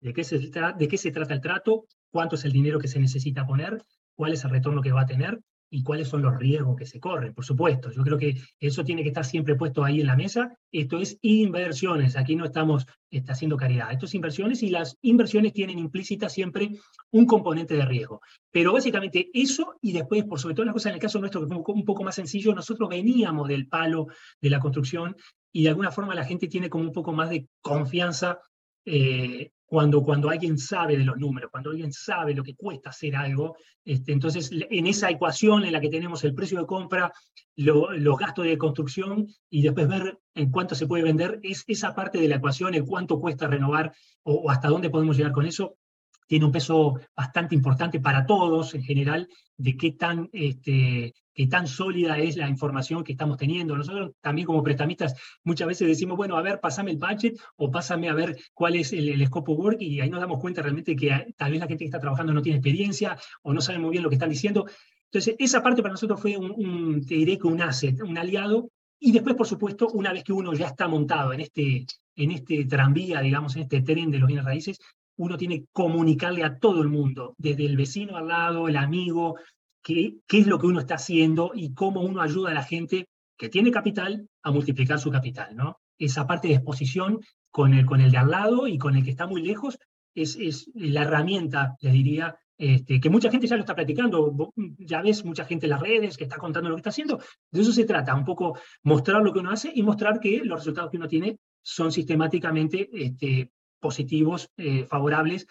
de 0.00 0.12
qué, 0.12 0.22
se 0.22 0.38
de 0.38 0.86
qué 0.86 0.98
se 0.98 1.10
trata 1.12 1.32
el 1.32 1.40
trato, 1.40 1.86
cuánto 2.10 2.34
es 2.34 2.44
el 2.44 2.52
dinero 2.52 2.78
que 2.78 2.88
se 2.88 3.00
necesita 3.00 3.46
poner, 3.46 3.82
cuál 4.14 4.34
es 4.34 4.44
el 4.44 4.50
retorno 4.50 4.82
que 4.82 4.92
va 4.92 5.00
a 5.00 5.06
tener 5.06 5.40
y 5.70 5.82
cuáles 5.82 6.08
son 6.08 6.20
los 6.20 6.36
riesgos 6.36 6.76
que 6.76 6.84
se 6.84 7.00
corren, 7.00 7.32
por 7.32 7.46
supuesto. 7.46 7.90
Yo 7.90 8.02
creo 8.02 8.18
que 8.18 8.36
eso 8.60 8.84
tiene 8.84 9.02
que 9.02 9.08
estar 9.08 9.24
siempre 9.24 9.56
puesto 9.56 9.82
ahí 9.82 10.02
en 10.02 10.08
la 10.08 10.14
mesa. 10.14 10.54
Esto 10.70 10.98
es 10.98 11.16
inversiones, 11.22 12.16
aquí 12.16 12.36
no 12.36 12.44
estamos 12.44 12.86
está 13.10 13.32
haciendo 13.32 13.56
caridad. 13.56 13.90
Esto 13.90 14.04
es 14.04 14.14
inversiones 14.14 14.62
y 14.62 14.68
las 14.68 14.98
inversiones 15.00 15.54
tienen 15.54 15.78
implícita 15.78 16.28
siempre 16.28 16.68
un 17.12 17.24
componente 17.24 17.74
de 17.74 17.86
riesgo. 17.86 18.20
Pero 18.50 18.74
básicamente 18.74 19.30
eso 19.32 19.76
y 19.80 19.92
después, 19.92 20.24
por 20.24 20.38
sobre 20.38 20.54
todo 20.54 20.66
las 20.66 20.74
cosas 20.74 20.90
en 20.90 20.96
el 20.96 21.00
caso 21.00 21.18
nuestro, 21.18 21.40
que 21.40 21.46
fue 21.46 21.74
un 21.74 21.84
poco 21.86 22.04
más 22.04 22.14
sencillo, 22.14 22.54
nosotros 22.54 22.90
veníamos 22.90 23.48
del 23.48 23.68
palo 23.68 24.08
de 24.38 24.50
la 24.50 24.60
construcción 24.60 25.16
y 25.54 25.62
de 25.62 25.68
alguna 25.68 25.92
forma 25.92 26.16
la 26.16 26.24
gente 26.24 26.48
tiene 26.48 26.68
como 26.68 26.82
un 26.82 26.92
poco 26.92 27.12
más 27.12 27.30
de 27.30 27.48
confianza 27.62 28.40
eh, 28.84 29.52
cuando, 29.64 30.02
cuando 30.02 30.28
alguien 30.28 30.58
sabe 30.58 30.98
de 30.98 31.04
los 31.04 31.16
números, 31.16 31.48
cuando 31.50 31.70
alguien 31.70 31.92
sabe 31.92 32.34
lo 32.34 32.42
que 32.42 32.56
cuesta 32.56 32.90
hacer 32.90 33.14
algo, 33.14 33.56
este, 33.84 34.12
entonces 34.12 34.50
en 34.52 34.86
esa 34.88 35.10
ecuación 35.10 35.64
en 35.64 35.72
la 35.72 35.80
que 35.80 35.88
tenemos 35.88 36.24
el 36.24 36.34
precio 36.34 36.58
de 36.58 36.66
compra, 36.66 37.12
los 37.54 38.18
gastos 38.18 38.46
de 38.46 38.58
construcción 38.58 39.28
y 39.48 39.62
después 39.62 39.86
ver 39.86 40.18
en 40.34 40.50
cuánto 40.50 40.74
se 40.74 40.88
puede 40.88 41.04
vender, 41.04 41.38
es 41.44 41.62
esa 41.68 41.94
parte 41.94 42.18
de 42.18 42.28
la 42.28 42.36
ecuación, 42.36 42.74
el 42.74 42.84
cuánto 42.84 43.20
cuesta 43.20 43.46
renovar 43.46 43.92
o 44.24 44.50
hasta 44.50 44.68
dónde 44.68 44.90
podemos 44.90 45.16
llegar 45.16 45.32
con 45.32 45.46
eso, 45.46 45.76
tiene 46.26 46.44
un 46.44 46.52
peso 46.52 46.98
bastante 47.16 47.54
importante 47.54 48.00
para 48.00 48.26
todos 48.26 48.74
en 48.74 48.82
general 48.82 49.28
de 49.56 49.76
qué 49.76 49.92
tan, 49.92 50.28
este, 50.32 51.14
qué 51.32 51.46
tan 51.46 51.66
sólida 51.66 52.18
es 52.18 52.36
la 52.36 52.48
información 52.48 53.04
que 53.04 53.12
estamos 53.12 53.36
teniendo. 53.36 53.76
Nosotros 53.76 54.12
también 54.20 54.46
como 54.46 54.62
prestamistas 54.62 55.14
muchas 55.42 55.68
veces 55.68 55.88
decimos, 55.88 56.16
bueno, 56.16 56.36
a 56.36 56.42
ver, 56.42 56.60
pásame 56.60 56.92
el 56.92 56.98
budget 56.98 57.38
o 57.56 57.70
pásame 57.70 58.08
a 58.08 58.14
ver 58.14 58.36
cuál 58.54 58.76
es 58.76 58.92
el, 58.92 59.24
scope 59.26 59.52
of 59.52 59.58
work 59.58 59.80
y 59.80 60.00
ahí 60.00 60.10
nos 60.10 60.20
damos 60.20 60.40
cuenta 60.40 60.62
realmente 60.62 60.96
que 60.96 61.34
tal 61.36 61.50
vez 61.50 61.60
la 61.60 61.66
gente 61.66 61.84
que 61.84 61.88
está 61.88 62.00
trabajando 62.00 62.32
no 62.32 62.42
tiene 62.42 62.58
experiencia 62.58 63.16
o 63.42 63.52
no 63.52 63.60
sabe 63.60 63.78
muy 63.78 63.90
bien 63.90 64.02
lo 64.02 64.08
que 64.08 64.16
están 64.16 64.30
diciendo. 64.30 64.66
Entonces, 65.10 65.36
esa 65.38 65.62
parte 65.62 65.82
para 65.82 65.92
nosotros 65.92 66.20
fue 66.20 66.36
un, 66.36 66.52
un 66.56 67.06
te 67.06 67.14
diré 67.14 67.38
que 67.38 67.46
un 67.46 67.60
asset, 67.60 68.00
un 68.02 68.18
aliado. 68.18 68.70
Y 68.98 69.12
después, 69.12 69.36
por 69.36 69.46
supuesto, 69.46 69.88
una 69.88 70.12
vez 70.12 70.24
que 70.24 70.32
uno 70.32 70.54
ya 70.54 70.68
está 70.68 70.88
montado 70.88 71.32
en 71.32 71.40
este, 71.40 71.84
en 72.16 72.30
este 72.30 72.64
tranvía, 72.64 73.20
digamos, 73.20 73.54
en 73.56 73.62
este 73.62 73.82
tren 73.82 74.10
de 74.10 74.18
los 74.18 74.26
bienes 74.26 74.44
raíces, 74.44 74.78
uno 75.16 75.36
tiene 75.36 75.60
que 75.60 75.66
comunicarle 75.72 76.44
a 76.44 76.58
todo 76.58 76.82
el 76.82 76.88
mundo, 76.88 77.34
desde 77.38 77.66
el 77.66 77.76
vecino 77.76 78.16
al 78.16 78.28
lado, 78.28 78.68
el 78.68 78.76
amigo, 78.76 79.36
qué, 79.82 80.16
es 80.28 80.46
lo 80.46 80.58
que 80.58 80.66
uno 80.66 80.80
está 80.80 80.94
haciendo 80.96 81.52
y 81.54 81.74
cómo 81.74 82.00
uno 82.00 82.20
ayuda 82.20 82.50
a 82.50 82.54
la 82.54 82.64
gente 82.64 83.06
que 83.36 83.48
tiene 83.48 83.70
capital 83.70 84.28
a 84.42 84.50
multiplicar 84.50 84.98
su 84.98 85.10
capital, 85.10 85.54
¿no? 85.54 85.78
Esa 85.98 86.26
parte 86.26 86.48
de 86.48 86.54
exposición 86.54 87.20
con 87.50 87.74
el, 87.74 87.86
con 87.86 88.00
el 88.00 88.10
de 88.10 88.18
al 88.18 88.30
lado 88.30 88.66
y 88.66 88.78
con 88.78 88.96
el 88.96 89.04
que 89.04 89.10
está 89.10 89.26
muy 89.26 89.42
lejos 89.42 89.78
es, 90.14 90.36
es 90.36 90.70
la 90.74 91.02
herramienta, 91.02 91.76
les 91.80 91.92
diría, 91.92 92.36
este, 92.56 93.00
que 93.00 93.10
mucha 93.10 93.30
gente 93.30 93.46
ya 93.46 93.56
lo 93.56 93.62
está 93.62 93.74
practicando. 93.74 94.52
Ya 94.78 95.02
ves 95.02 95.24
mucha 95.24 95.44
gente 95.44 95.66
en 95.66 95.70
las 95.70 95.80
redes 95.80 96.16
que 96.16 96.24
está 96.24 96.36
contando 96.36 96.68
lo 96.68 96.76
que 96.76 96.80
está 96.80 96.90
haciendo. 96.90 97.18
De 97.50 97.60
eso 97.60 97.72
se 97.72 97.84
trata, 97.84 98.14
un 98.14 98.24
poco 98.24 98.58
mostrar 98.82 99.22
lo 99.22 99.32
que 99.32 99.40
uno 99.40 99.50
hace 99.50 99.72
y 99.74 99.82
mostrar 99.82 100.20
que 100.20 100.40
los 100.44 100.60
resultados 100.60 100.90
que 100.90 100.96
uno 100.96 101.08
tiene 101.08 101.36
son 101.62 101.90
sistemáticamente 101.90 102.88
este, 102.92 103.50
positivos, 103.84 104.48
eh, 104.56 104.86
favorables. 104.86 105.46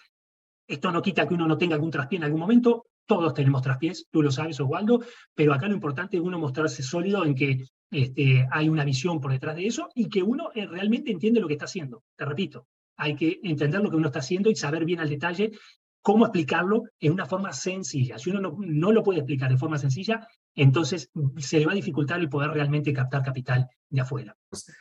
Esto 0.67 0.91
no 0.91 1.04
quita 1.04 1.28
que 1.28 1.36
uno 1.36 1.48
no 1.48 1.56
tenga 1.56 1.76
algún 1.76 1.91
traspié 1.91 2.17
en 2.17 2.24
algún 2.24 2.39
momento, 2.39 2.88
todos 3.06 3.32
tenemos 3.36 3.62
traspiés, 3.62 4.08
tú 4.10 4.24
lo 4.24 4.32
sabes, 4.32 4.60
Oswaldo, 4.60 5.04
pero 5.36 5.54
acá 5.54 5.67
lo 5.67 5.76
importante 5.76 6.17
es 6.17 6.24
uno 6.24 6.39
mostrarse 6.39 6.82
sólido 6.82 7.26
en 7.26 7.36
que 7.36 7.67
este, 7.91 8.48
hay 8.50 8.69
una 8.69 8.84
visión 8.84 9.22
por 9.22 9.32
detrás 9.32 9.56
de 9.56 9.67
eso 9.67 9.89
y 9.93 10.10
que 10.10 10.24
uno 10.24 10.50
eh, 10.56 10.65
realmente 10.65 11.12
entiende 11.12 11.39
lo 11.39 11.48
que 11.48 11.54
está 11.54 11.65
haciendo. 11.65 12.02
Te 12.17 12.26
repito, 12.26 12.65
hay 12.98 13.15
que 13.15 13.39
entender 13.43 13.82
lo 13.82 13.91
que 13.91 13.98
uno 13.98 14.08
está 14.08 14.19
haciendo 14.19 14.50
y 14.50 14.56
saber 14.56 14.84
bien 14.84 15.00
al 15.00 15.10
detalle 15.10 15.52
cómo 16.02 16.26
explicarlo 16.26 16.86
en 17.00 17.13
una 17.13 17.28
forma 17.28 17.54
sencilla. 17.54 18.17
Si 18.17 18.32
uno 18.32 18.41
no, 18.41 18.58
no, 18.58 18.91
lo 18.91 19.04
puede 19.04 19.19
explicar 19.19 19.52
de 19.52 19.58
forma 19.58 19.78
sencilla, 19.78 20.28
entonces 20.56 21.12
se 21.38 21.60
le 21.60 21.67
va 21.67 21.74
a 21.74 21.76
dificultar 21.76 22.19
el 22.19 22.30
poder 22.30 22.50
realmente 22.50 22.91
captar 22.93 23.22
capital 23.22 23.67
de 23.93 24.01
afuera. 24.01 24.36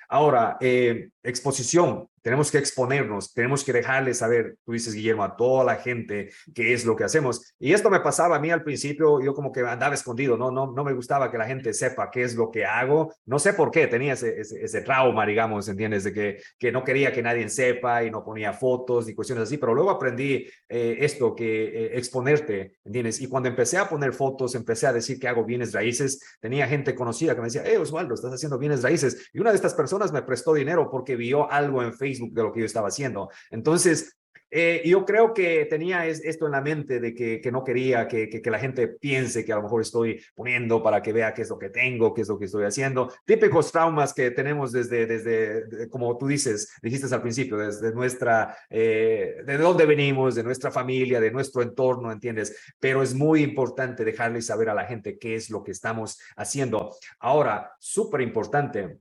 Ahora, 0.08 0.56
eh, 0.60 1.10
exposición 1.22 2.08
tenemos 2.22 2.52
que 2.52 2.58
exponernos, 2.58 3.34
tenemos 3.34 3.64
que 3.64 3.72
dejarle 3.72 4.14
saber, 4.14 4.56
tú 4.64 4.72
dices, 4.72 4.94
Guillermo, 4.94 5.24
a 5.24 5.36
toda 5.36 5.64
la 5.64 5.76
gente 5.76 6.30
qué 6.54 6.72
es 6.72 6.84
lo 6.84 6.94
que 6.94 7.04
hacemos. 7.04 7.54
Y 7.58 7.72
esto 7.72 7.90
me 7.90 8.00
pasaba 8.00 8.36
a 8.36 8.38
mí 8.38 8.50
al 8.50 8.62
principio, 8.62 9.20
yo 9.20 9.34
como 9.34 9.50
que 9.52 9.60
andaba 9.60 9.94
escondido, 9.94 10.36
no, 10.36 10.52
no, 10.52 10.72
no 10.72 10.84
me 10.84 10.92
gustaba 10.94 11.30
que 11.30 11.38
la 11.38 11.46
gente 11.46 11.74
sepa 11.74 12.10
qué 12.10 12.22
es 12.22 12.36
lo 12.36 12.50
que 12.50 12.64
hago. 12.64 13.12
No 13.26 13.40
sé 13.40 13.54
por 13.54 13.72
qué, 13.72 13.88
tenía 13.88 14.12
ese, 14.12 14.40
ese, 14.40 14.80
trauma, 14.82 15.26
digamos, 15.26 15.68
¿entiendes? 15.68 16.04
De 16.04 16.12
que, 16.12 16.40
que 16.58 16.70
no 16.70 16.84
quería 16.84 17.12
que 17.12 17.22
nadie 17.22 17.48
sepa 17.48 18.04
y 18.04 18.10
no 18.10 18.24
ponía 18.24 18.52
fotos 18.52 19.06
ni 19.06 19.14
cuestiones 19.14 19.42
así, 19.42 19.58
pero 19.58 19.74
luego 19.74 19.90
aprendí 19.90 20.46
eh, 20.68 20.96
esto, 21.00 21.34
que 21.34 21.64
eh, 21.64 21.98
exponerte, 21.98 22.78
¿entiendes? 22.84 23.20
Y 23.20 23.26
cuando 23.26 23.48
empecé 23.48 23.78
a 23.78 23.88
poner 23.88 24.12
fotos, 24.12 24.54
empecé 24.54 24.86
a 24.86 24.92
decir 24.92 25.18
que 25.18 25.26
hago 25.26 25.44
bienes 25.44 25.72
raíces, 25.72 26.20
tenía 26.40 26.68
gente 26.68 26.94
conocida 26.94 27.34
que 27.34 27.40
me 27.40 27.48
decía, 27.48 27.64
eh, 27.64 27.78
Osvaldo, 27.78 28.14
estás 28.14 28.32
haciendo 28.32 28.58
bienes 28.58 28.82
raíces. 28.82 29.01
Y 29.32 29.40
una 29.40 29.50
de 29.50 29.56
estas 29.56 29.74
personas 29.74 30.12
me 30.12 30.22
prestó 30.22 30.54
dinero 30.54 30.88
porque 30.90 31.16
vio 31.16 31.50
algo 31.50 31.82
en 31.82 31.94
Facebook 31.94 32.32
de 32.32 32.42
lo 32.42 32.52
que 32.52 32.60
yo 32.60 32.66
estaba 32.66 32.88
haciendo. 32.88 33.30
Entonces, 33.50 34.16
Eh, 34.54 34.82
yo 34.84 35.06
creo 35.06 35.32
que 35.32 35.64
tenía 35.64 36.06
esto 36.06 36.44
en 36.44 36.52
la 36.52 36.60
mente 36.60 37.00
de 37.00 37.14
que, 37.14 37.40
que 37.40 37.50
no 37.50 37.64
quería 37.64 38.06
que, 38.06 38.28
que, 38.28 38.50
la 38.50 38.58
gente 38.58 38.86
piense 38.86 39.46
que 39.46 39.52
a 39.54 39.56
lo 39.56 39.62
mejor 39.62 39.80
estoy 39.80 40.22
poniendo 40.34 40.82
para 40.82 41.00
que 41.00 41.14
vea 41.14 41.32
qué 41.32 41.40
es 41.40 41.48
lo 41.48 41.58
que 41.58 41.70
tengo, 41.70 42.12
qué 42.12 42.20
es 42.20 42.28
lo 42.28 42.38
que 42.38 42.44
estoy 42.44 42.64
haciendo. 42.64 43.10
Típicos 43.24 43.72
traumas 43.72 44.12
que 44.12 44.30
tenemos 44.30 44.70
desde, 44.70 45.06
desde 45.06 45.88
como 45.88 46.18
tú 46.18 46.26
dices, 46.26 46.70
dijiste 46.82 47.12
al 47.14 47.22
principio, 47.22 47.56
desde 47.56 47.94
nuestra, 47.94 48.54
eh, 48.68 49.36
de 49.42 49.56
dónde 49.56 49.86
venimos, 49.86 50.34
de 50.34 50.42
nuestra 50.42 50.70
familia, 50.70 51.18
de 51.18 51.30
nuestro 51.30 51.62
entorno, 51.62 52.12
¿entiendes? 52.12 52.54
Pero 52.78 53.02
es 53.02 53.14
muy 53.14 53.42
importante 53.42 54.04
dejarle 54.04 54.42
saber 54.42 54.68
a 54.68 54.74
la 54.74 54.84
gente 54.84 55.18
qué 55.18 55.34
es 55.34 55.48
lo 55.48 55.64
que 55.64 55.70
estamos 55.70 56.20
haciendo. 56.36 56.94
Ahora, 57.20 57.72
súper 57.78 58.20
importante, 58.20 58.98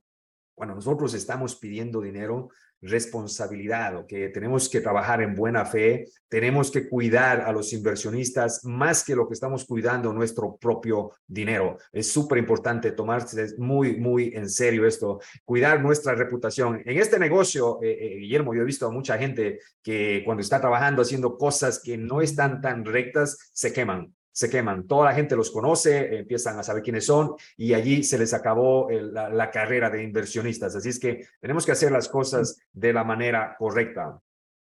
bueno, 0.56 0.76
nosotros 0.76 1.14
estamos 1.14 1.58
pidiendo 1.58 2.00
dinero, 2.00 2.50
responsabilidad, 2.82 4.06
que 4.08 4.30
tenemos 4.30 4.68
que 4.70 4.82
trabajar 4.82 5.22
en 5.22 5.36
buena 5.36 5.66
fe, 5.66 6.08
tenemos 6.28 6.72
que 6.72 6.90
cuidar 6.90 7.42
a 7.42 7.52
los 7.52 7.74
inversionistas 7.74 8.66
más 8.66 9.04
que 9.04 9.16
lo 9.16 9.28
que 9.28 9.34
estamos 9.34 9.66
cuidando 9.66 10.12
nuestro 10.14 10.58
propio 10.58 11.12
dinero. 11.28 11.78
Es 11.92 12.12
súper 12.12 12.38
importante 12.38 12.92
tomarse 12.92 13.56
muy, 13.58 13.98
muy 13.98 14.32
en 14.34 14.50
serio 14.50 14.86
esto, 14.86 15.20
cuidar 15.46 15.82
nuestra 15.82 16.16
reputación. 16.16 16.82
En 16.86 16.98
este 16.98 17.20
negocio, 17.20 17.80
eh, 17.84 17.92
eh, 17.92 18.18
Guillermo, 18.20 18.54
yo 18.54 18.62
he 18.62 18.66
visto 18.66 18.88
a 18.88 18.92
mucha 18.92 19.18
gente 19.18 19.60
que 19.84 20.24
cuando 20.26 20.42
está 20.42 20.60
trabajando 20.60 21.02
haciendo 21.02 21.38
cosas 21.38 21.82
que 21.84 21.98
no 21.98 22.22
están 22.22 22.62
tan 22.62 22.86
rectas, 22.86 23.52
se 23.54 23.72
queman 23.74 24.14
se 24.32 24.50
queman. 24.50 24.88
Toda 24.88 25.06
la 25.06 25.14
gente 25.14 25.36
los 25.36 25.52
conoce, 25.52 26.18
empiezan 26.18 26.58
a 26.58 26.64
saber 26.64 26.84
quiénes 26.84 27.06
son 27.06 27.36
y 27.58 27.74
allí 27.74 28.04
se 28.04 28.18
les 28.18 28.34
acabó 28.34 28.90
la, 28.90 29.52
carrera 29.52 29.90
de 29.90 30.04
inversionistas. 30.04 30.76
Así 30.76 30.90
es 30.90 31.00
que 31.00 31.26
tenemos 31.40 31.66
que 31.66 31.74
hacer 31.74 31.92
las 31.92 32.08
cosas 32.08 32.60
de 32.72 32.94
la 32.94 33.04
manera 33.04 33.56
correcta. 33.58 34.20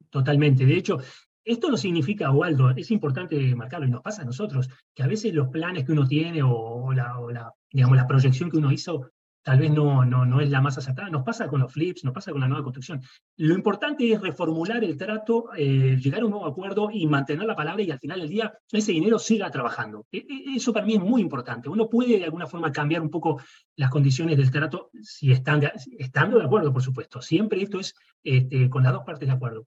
Totalmente. 0.09 0.65
De 0.65 0.75
hecho, 0.75 0.99
esto 1.45 1.71
no 1.71 1.77
significa, 1.77 2.31
Waldo, 2.31 2.71
es 2.71 2.91
importante 2.91 3.55
marcarlo 3.55 3.87
y 3.87 3.91
nos 3.91 4.03
pasa 4.03 4.23
a 4.23 4.25
nosotros, 4.25 4.69
que 4.95 5.03
a 5.03 5.07
veces 5.07 5.35
los 5.35 5.49
planes 5.49 5.85
que 5.85 5.93
uno 5.93 6.07
tiene 6.07 6.43
o, 6.43 6.93
la, 6.93 7.53
digamos, 7.71 7.97
la 7.97 8.07
proyección 8.07 8.51
que 8.51 8.59
uno 8.59 8.73
hizo 8.73 9.11
tal 9.43 9.59
vez 9.59 9.71
no, 9.71 10.05
no, 10.05 10.27
no 10.27 10.41
es 10.41 10.51
la 10.51 10.61
más 10.61 10.77
acertada. 10.79 11.09
Nos 11.09 11.23
pasa 11.23 11.49
con 11.49 11.61
los 11.61 11.73
flips, 11.73 12.05
nos 12.05 12.13
pasa 12.13 12.33
con 12.33 12.41
la 12.41 12.49
nueva 12.49 12.63
construcción. 12.63 13.01
Lo 13.37 13.55
importante 13.55 14.13
es 14.13 14.21
reformular 14.21 14.83
el 14.85 14.97
trato, 14.97 15.51
eh, 15.57 15.97
llegar 16.01 16.23
a 16.23 16.25
un 16.25 16.33
nuevo 16.33 16.47
acuerdo 16.47 16.91
y 16.93 17.07
mantener 17.07 17.47
la 17.47 17.57
palabra 17.57 17.83
y 17.83 17.91
al 17.91 17.99
final 17.99 18.21
del 18.21 18.29
día 18.29 18.53
ese 18.71 18.93
dinero 18.93 19.19
siga 19.19 19.51
trabajando. 19.51 20.07
E, 20.13 20.19
e, 20.19 20.57
eso 20.57 20.73
para 20.73 20.87
mí 20.87 20.95
es 20.95 21.01
muy 21.01 21.23
importante. 21.23 21.69
Uno 21.69 21.89
puede 21.89 22.19
de 22.19 22.25
alguna 22.25 22.47
forma 22.47 22.71
cambiar 22.73 23.03
un 23.03 23.11
poco 23.11 23.41
las 23.77 23.91
condiciones 23.91 24.37
del 24.37 24.51
trato 24.51 24.91
si 25.03 25.33
están 25.33 25.63
estando 25.99 26.39
de 26.39 26.45
acuerdo, 26.45 26.73
por 26.73 26.83
supuesto. 26.83 27.23
Siempre 27.23 27.63
esto 27.63 27.81
es 27.81 27.95
este, 28.23 28.69
con 28.69 28.83
las 28.83 28.93
dos 28.93 29.05
partes 29.05 29.29
de 29.29 29.35
acuerdo. 29.35 29.67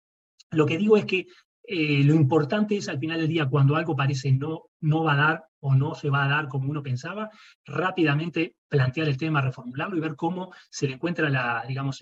Lo 0.51 0.65
que 0.65 0.77
digo 0.77 0.97
es 0.97 1.05
que 1.05 1.27
eh, 1.65 2.03
lo 2.03 2.13
importante 2.13 2.75
es 2.77 2.89
al 2.89 2.99
final 2.99 3.19
del 3.19 3.29
día, 3.29 3.47
cuando 3.47 3.75
algo 3.75 3.95
parece 3.95 4.31
no, 4.33 4.65
no 4.81 5.03
va 5.03 5.13
a 5.13 5.17
dar 5.17 5.45
o 5.63 5.73
no 5.73 5.95
se 5.95 6.09
va 6.09 6.25
a 6.25 6.27
dar 6.27 6.47
como 6.49 6.69
uno 6.69 6.83
pensaba, 6.83 7.29
rápidamente 7.65 8.57
plantear 8.67 9.07
el 9.07 9.17
tema, 9.17 9.41
reformularlo 9.41 9.97
y 9.97 10.01
ver 10.01 10.15
cómo 10.15 10.51
se 10.69 10.87
le 10.87 10.95
encuentra 10.95 11.29
la, 11.29 11.63
digamos, 11.65 12.01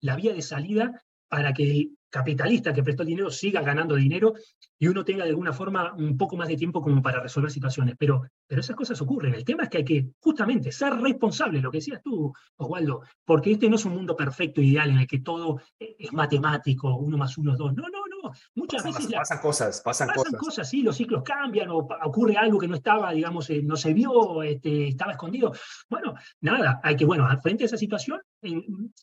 la, 0.00 0.16
vía 0.16 0.34
de 0.34 0.42
salida 0.42 1.00
para 1.28 1.52
que 1.52 1.90
capitalista 2.10 2.72
que 2.72 2.82
prestó 2.82 3.02
el 3.02 3.08
dinero 3.08 3.30
siga 3.30 3.62
ganando 3.62 3.94
dinero 3.94 4.34
y 4.78 4.88
uno 4.88 5.04
tenga 5.04 5.24
de 5.24 5.30
alguna 5.30 5.52
forma 5.52 5.94
un 5.94 6.16
poco 6.16 6.36
más 6.36 6.48
de 6.48 6.56
tiempo 6.56 6.82
como 6.82 7.00
para 7.00 7.20
resolver 7.20 7.50
situaciones. 7.50 7.94
Pero, 7.98 8.22
pero 8.46 8.60
esas 8.60 8.76
cosas 8.76 9.00
ocurren. 9.00 9.34
El 9.34 9.44
tema 9.44 9.64
es 9.64 9.68
que 9.68 9.78
hay 9.78 9.84
que 9.84 10.06
justamente 10.20 10.72
ser 10.72 10.94
responsable, 10.94 11.60
lo 11.60 11.70
que 11.70 11.78
decías 11.78 12.02
tú, 12.02 12.32
Oswaldo, 12.56 13.02
porque 13.24 13.52
este 13.52 13.68
no 13.68 13.76
es 13.76 13.84
un 13.84 13.94
mundo 13.94 14.16
perfecto, 14.16 14.60
ideal, 14.60 14.90
en 14.90 14.98
el 14.98 15.06
que 15.06 15.20
todo 15.20 15.60
es 15.78 16.12
matemático, 16.12 16.96
uno 16.96 17.16
más 17.16 17.36
uno 17.38 17.52
es 17.52 17.58
dos. 17.58 17.74
No, 17.74 17.82
no, 17.82 18.22
no. 18.22 18.32
Muchas 18.54 18.84
veces 18.84 19.06
pasan 19.12 19.38
cosas, 19.38 19.80
pasan, 19.80 20.08
pasan 20.08 20.32
cosas. 20.32 20.68
sí, 20.68 20.82
los 20.82 20.96
ciclos 20.96 21.22
cambian 21.22 21.70
o 21.70 21.88
ocurre 22.04 22.36
algo 22.36 22.58
que 22.58 22.68
no 22.68 22.74
estaba, 22.74 23.12
digamos, 23.12 23.48
eh, 23.50 23.62
no 23.62 23.76
se 23.76 23.92
vio, 23.94 24.42
este, 24.42 24.88
estaba 24.88 25.12
escondido. 25.12 25.52
Bueno, 25.88 26.14
nada, 26.40 26.80
hay 26.82 26.96
que, 26.96 27.04
bueno, 27.04 27.26
frente 27.40 27.64
a 27.64 27.66
esa 27.66 27.76
situación, 27.76 28.20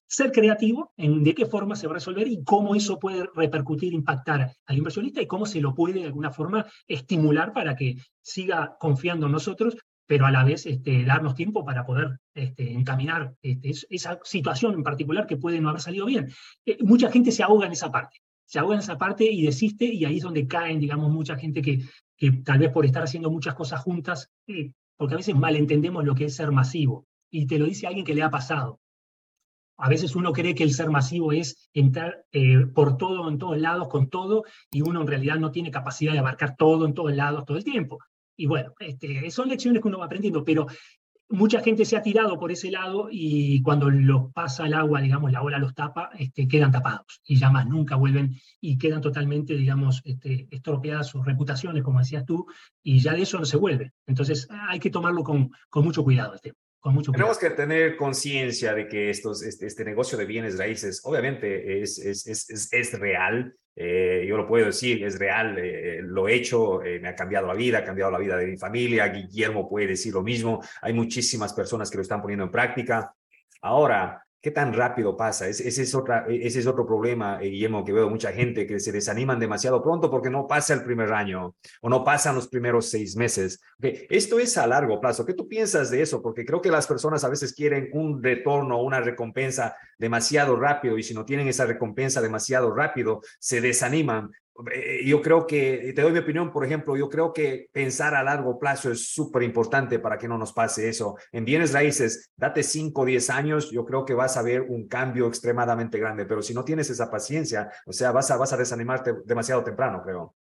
ser 0.08 0.32
creativo 0.32 0.92
en 0.98 1.24
de 1.24 1.36
qué 1.36 1.46
forma 1.46 1.76
se 1.76 1.88
va 1.88 1.94
a 1.94 1.96
resolver 1.96 2.28
y 2.28 2.44
cómo 2.44 2.76
eso 2.76 3.00
puede 3.00 3.28
repercutir, 3.36 3.94
impactar 3.94 4.52
al 4.66 4.78
inversionista 4.78 5.22
y 5.22 5.28
cómo 5.28 5.46
se 5.46 5.62
lo 5.62 5.74
puede 5.74 6.00
de 6.00 6.06
alguna 6.06 6.32
forma 6.32 6.66
estimular 6.88 7.54
para 7.54 7.76
que 7.76 7.96
siga 8.22 8.76
confiando 8.80 9.28
en 9.28 9.34
nosotros 9.34 9.78
pero 10.10 10.26
a 10.26 10.32
la 10.32 10.46
vez 10.46 10.66
este, 10.66 11.04
darnos 11.04 11.36
tiempo 11.36 11.66
para 11.66 11.86
poder 11.86 12.18
este, 12.34 12.72
encaminar 12.72 13.36
este, 13.42 13.74
esa 13.90 14.18
situación 14.24 14.74
en 14.74 14.84
particular 14.84 15.28
que 15.28 15.36
puede 15.36 15.60
no 15.60 15.68
haber 15.68 15.82
salido 15.82 16.06
bien. 16.06 16.30
Eh, 16.66 16.78
mucha 16.80 17.12
gente 17.12 17.30
se 17.34 17.44
ahoga 17.44 17.66
en 17.66 17.74
esa 17.74 17.92
parte 17.92 18.22
se 18.48 18.60
ahoga 18.60 18.76
en 18.76 18.80
esa 18.80 18.98
parte 18.98 19.30
y 19.30 19.44
desiste, 19.44 19.86
y 19.86 20.06
ahí 20.06 20.18
es 20.18 20.24
donde 20.24 20.48
caen, 20.48 20.80
digamos, 20.80 21.12
mucha 21.12 21.36
gente 21.36 21.62
que, 21.62 21.82
que 22.16 22.32
tal 22.32 22.60
vez 22.60 22.72
por 22.72 22.86
estar 22.86 23.04
haciendo 23.04 23.30
muchas 23.30 23.54
cosas 23.56 23.82
juntas, 23.82 24.32
eh, 24.48 24.72
porque 24.96 25.16
a 25.16 25.18
veces 25.18 25.36
malentendemos 25.36 26.06
lo 26.06 26.16
que 26.16 26.26
es 26.26 26.36
ser 26.36 26.52
masivo. 26.52 27.06
Y 27.30 27.46
te 27.46 27.60
lo 27.60 27.66
dice 27.66 27.88
alguien 27.88 28.06
que 28.06 28.16
le 28.16 28.24
ha 28.24 28.30
pasado. 28.30 28.80
A 29.78 29.90
veces 29.90 30.16
uno 30.16 30.34
cree 30.34 30.56
que 30.56 30.64
el 30.64 30.74
ser 30.74 30.90
masivo 30.90 31.32
es 31.32 31.70
entrar 31.74 32.26
eh, 32.32 32.66
por 32.74 32.98
todo, 32.98 33.30
en 33.30 33.38
todos 33.38 33.58
lados, 33.58 33.88
con 33.88 34.10
todo, 34.10 34.44
y 34.72 34.82
uno 34.82 35.02
en 35.02 35.08
realidad 35.08 35.38
no 35.38 35.52
tiene 35.52 35.72
capacidad 35.72 36.14
de 36.14 36.20
abarcar 36.20 36.56
todo 36.58 36.86
en 36.86 36.94
todos 36.94 37.16
lados 37.16 37.46
todo 37.46 37.58
el 37.58 37.64
tiempo. 37.64 38.00
Y 38.36 38.46
bueno, 38.46 38.74
este, 38.80 39.30
son 39.32 39.50
lecciones 39.50 39.82
que 39.82 39.88
uno 39.88 40.00
va 40.00 40.06
aprendiendo, 40.06 40.44
pero 40.44 40.68
mucha 41.30 41.62
gente 41.62 41.86
se 41.86 41.98
ha 41.98 42.02
tirado 42.02 42.40
por 42.40 42.52
ese 42.52 42.72
lado 42.72 43.10
y 43.12 43.62
cuando 43.62 43.90
los 43.90 44.32
pasa 44.32 44.66
el 44.66 44.74
agua, 44.74 45.02
digamos, 45.02 45.32
la 45.32 45.42
ola 45.42 45.60
los 45.60 45.74
tapa, 45.74 46.10
este, 46.18 46.48
quedan 46.48 46.72
tapados 46.72 47.22
y 47.26 47.38
ya 47.38 47.50
más 47.50 47.68
nunca 47.68 47.96
vuelven 47.96 48.36
y 48.62 48.78
quedan 48.78 49.02
totalmente, 49.02 49.56
digamos, 49.56 50.02
este, 50.06 50.48
estropeadas 50.52 51.08
sus 51.08 51.26
reputaciones, 51.26 51.84
como 51.84 52.00
decías 52.00 52.26
tú, 52.26 52.46
y 52.82 53.00
ya 53.00 53.14
de 53.14 53.24
eso 53.24 53.40
no 53.40 53.46
se 53.46 53.58
vuelve. 53.58 53.94
Entonces 54.06 54.48
hay 54.50 54.80
que 54.80 54.90
tomarlo 54.90 55.24
con, 55.24 55.52
con 55.70 55.84
mucho 55.84 56.04
cuidado. 56.04 56.36
Este. 56.96 57.12
Tenemos 57.12 57.38
que 57.38 57.50
tener 57.52 57.96
conciencia 57.96 58.74
de 58.74 58.88
que 58.88 59.10
estos, 59.10 59.44
este, 59.44 59.68
este, 59.68 59.86
negocio 59.86 60.18
de 60.18 60.26
bienes 60.26 60.58
raíces 60.58 61.02
obviamente 61.04 61.82
es, 61.82 62.00
es, 62.00 62.28
es, 62.28 62.72
es 62.72 63.00
real. 63.00 63.54
Eh, 63.76 64.26
yo 64.28 64.38
lo 64.38 64.48
puedo 64.48 64.66
decir, 64.66 65.04
es 65.04 65.20
real, 65.20 65.58
eh, 65.60 66.00
lo 66.02 66.28
he 66.28 66.34
hecho, 66.34 66.84
eh, 66.84 67.00
me 67.00 67.10
ha 67.10 67.16
cambiado 67.16 67.46
la 67.46 67.54
vida, 67.54 67.80
ha 67.80 67.84
cambiado 67.84 68.12
la 68.12 68.18
vida 68.18 68.36
de 68.38 68.48
mi 68.48 68.58
familia. 68.58 69.08
Guillermo 69.08 69.70
puede 69.70 69.88
decir 69.88 70.14
lo 70.14 70.24
mismo. 70.24 70.62
Hay 70.82 70.94
muchísimas 70.94 71.54
personas 71.54 71.90
que 71.90 71.98
lo 71.98 72.02
están 72.02 72.22
poniendo 72.22 72.46
en 72.46 72.52
práctica. 72.52 73.14
Ahora, 73.62 74.27
¿Qué 74.40 74.52
tan 74.52 74.72
rápido 74.72 75.18
pasa? 75.18 75.48
Ese, 75.48 75.68
es, 75.68 75.96
otra, 75.96 76.28
ese 76.30 76.60
es 76.60 76.68
otro 76.68 76.86
problema, 76.86 77.40
eh, 77.42 77.50
Guillermo, 77.50 77.84
que 77.84 77.92
veo 77.92 78.08
mucha 78.08 78.32
gente 78.32 78.68
que 78.68 78.80
se 78.80 78.92
desaniman 78.92 79.40
demasiado 79.40 79.82
pronto 79.82 80.12
porque 80.12 80.30
no 80.30 80.46
pasa 80.46 80.76
el 80.76 80.84
primer 80.84 81.12
año 81.12 81.56
o 81.82 81.90
no 81.90 82.04
pasan 82.04 82.36
los 82.36 82.48
primeros 82.48 82.90
seis 82.90 83.16
meses. 83.16 83.60
Esto 83.82 84.38
es 84.40 84.56
a 84.58 84.68
largo 84.68 85.02
plazo. 85.02 85.26
¿Qué 85.26 85.34
tú 85.34 85.48
piensas 85.48 85.90
de 85.90 86.04
eso? 86.04 86.22
Porque 86.22 86.46
creo 86.46 86.62
que 86.62 86.70
las 86.70 86.86
personas 86.86 87.24
a 87.24 87.30
veces 87.30 87.54
quieren 87.54 87.90
un 87.94 88.22
retorno, 88.22 88.82
una 88.82 89.02
recompensa 89.02 89.76
demasiado 89.98 90.56
rápido 90.56 91.00
y 91.00 91.04
si 91.04 91.16
no 91.16 91.26
tienen 91.26 91.48
esa 91.48 91.66
recompensa 91.66 92.22
demasiado 92.22 92.74
rápido, 92.74 93.22
se 93.40 93.60
desaniman. 93.60 94.32
Eh, 94.74 95.06
yo 95.06 95.22
creo 95.22 95.46
que, 95.46 95.94
te 95.96 96.02
doy 96.02 96.12
mi 96.12 96.20
opinión, 96.20 96.52
por 96.52 96.66
ejemplo, 96.66 96.98
yo 96.98 97.10
creo 97.10 97.32
que 97.32 97.68
pensar 97.72 98.16
a 98.16 98.24
largo 98.24 98.58
plazo 98.58 98.92
es 98.92 99.14
súper 99.14 99.44
importante 99.44 100.00
para 100.00 100.18
que 100.18 100.28
no 100.28 100.38
nos 100.38 100.52
pase 100.52 100.90
eso. 100.90 101.16
En 101.32 101.46
bienes 101.46 101.74
raíces, 101.74 102.32
date 102.36 102.64
5 102.64 103.02
o 103.02 103.06
10 103.06 103.30
años, 103.30 103.72
yo 103.72 103.86
creo 103.86 104.04
que 104.04 104.16
vas 104.16 104.36
a 104.36 104.42
ver 104.42 104.62
un 104.62 104.88
cambio 104.88 105.28
extremadamente 105.28 106.00
grande, 106.00 106.26
pero 106.26 106.42
si 106.42 106.54
no 106.54 106.64
tienes 106.64 106.90
esa 106.90 107.12
paciencia, 107.12 107.70
o 107.86 107.94
sea, 107.94 108.12
vas 108.12 108.32
a, 108.32 108.38
vas 108.38 108.52
a 108.54 108.58
desanimarte 108.58 109.14
demasiado 109.26 109.64
temprano, 109.64 110.02
creo. 110.04 110.36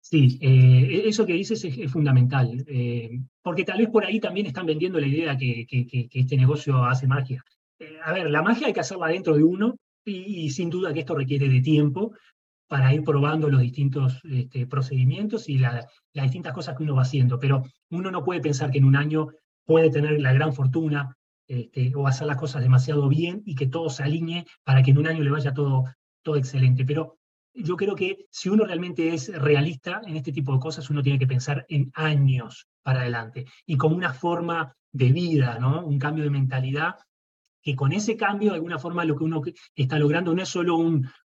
Sí, 0.00 0.38
eh, 0.40 1.02
eso 1.06 1.26
que 1.26 1.34
dices 1.34 1.62
es, 1.62 1.92
fundamental, 1.92 2.64
eh, 2.66 3.20
porque 3.42 3.64
tal 3.64 3.78
vez 3.78 3.90
por 3.90 4.06
ahí 4.06 4.18
también 4.20 4.46
están 4.46 4.64
vendiendo 4.64 4.98
la 4.98 5.06
idea 5.06 5.36
que, 5.36 5.66
que, 5.66 5.86
que, 5.86 6.08
este 6.12 6.36
negocio 6.36 6.82
hace 6.84 7.06
magia. 7.06 7.44
a 8.04 8.12
ver, 8.14 8.30
la 8.30 8.40
magia 8.40 8.68
hay 8.68 8.72
que 8.72 8.80
hacerla 8.80 9.08
dentro 9.08 9.36
de 9.36 9.42
uno 9.42 9.76
y, 10.06 10.46
y, 10.46 10.50
sin 10.50 10.70
duda 10.70 10.94
que 10.94 11.00
esto 11.00 11.14
requiere 11.14 11.50
de 11.50 11.60
tiempo, 11.60 12.12
para 12.68 12.92
ir 12.94 13.02
probando 13.02 13.48
los 13.48 13.60
distintos 13.60 14.20
este, 14.24 14.66
procedimientos 14.66 15.48
y 15.48 15.58
las 15.58 15.86
distintas 16.12 16.52
cosas 16.52 16.76
que 16.76 16.82
uno 16.82 16.94
va 16.94 17.02
haciendo. 17.02 17.40
Pero 17.40 17.64
uno 17.90 18.10
no 18.10 18.22
puede 18.22 18.40
pensar 18.40 18.70
que 18.70 18.78
en 18.78 18.84
un 18.84 18.96
año 18.96 19.28
puede 19.64 19.90
tener 19.90 20.20
la 20.20 20.32
gran 20.32 20.52
fortuna 20.52 21.16
este, 21.46 21.92
o 21.96 22.06
hacer 22.06 22.26
las 22.26 22.36
cosas 22.36 22.62
demasiado 22.62 23.08
bien 23.08 23.42
y 23.46 23.54
que 23.54 23.66
todo 23.66 23.88
se 23.88 24.02
alinee 24.02 24.46
para 24.64 24.82
que 24.82 24.90
en 24.90 24.98
un 24.98 25.06
año 25.06 25.24
le 25.24 25.30
vaya 25.30 25.54
todo, 25.54 25.84
todo 26.22 26.36
excelente. 26.36 26.84
Pero 26.84 27.18
yo 27.54 27.76
creo 27.76 27.94
que 27.94 28.26
si 28.30 28.50
uno 28.50 28.64
realmente 28.64 29.14
es 29.14 29.32
realista 29.34 30.02
en 30.06 30.16
este 30.16 30.32
tipo 30.32 30.52
de 30.52 30.60
cosas, 30.60 30.90
uno 30.90 31.02
tiene 31.02 31.18
que 31.18 31.26
pensar 31.26 31.64
en 31.68 31.90
años 31.94 32.68
para 32.82 33.00
adelante 33.00 33.46
y 33.66 33.76
como 33.76 33.96
una 33.96 34.12
forma 34.12 34.72
de 34.92 35.12
vida, 35.12 35.58
¿no? 35.58 35.84
un 35.84 35.98
cambio 35.98 36.24
de 36.24 36.30
mentalidad 36.30 36.96
que 37.68 37.76
con 37.76 37.92
ese 37.92 38.16
cambio, 38.16 38.52
de 38.52 38.54
alguna 38.56 38.78
forma, 38.78 39.04
lo 39.04 39.14
que 39.14 39.24
uno 39.24 39.42
está 39.74 39.98
logrando 39.98 40.34
no 40.34 40.40
es 40.40 40.48
solo 40.48 40.78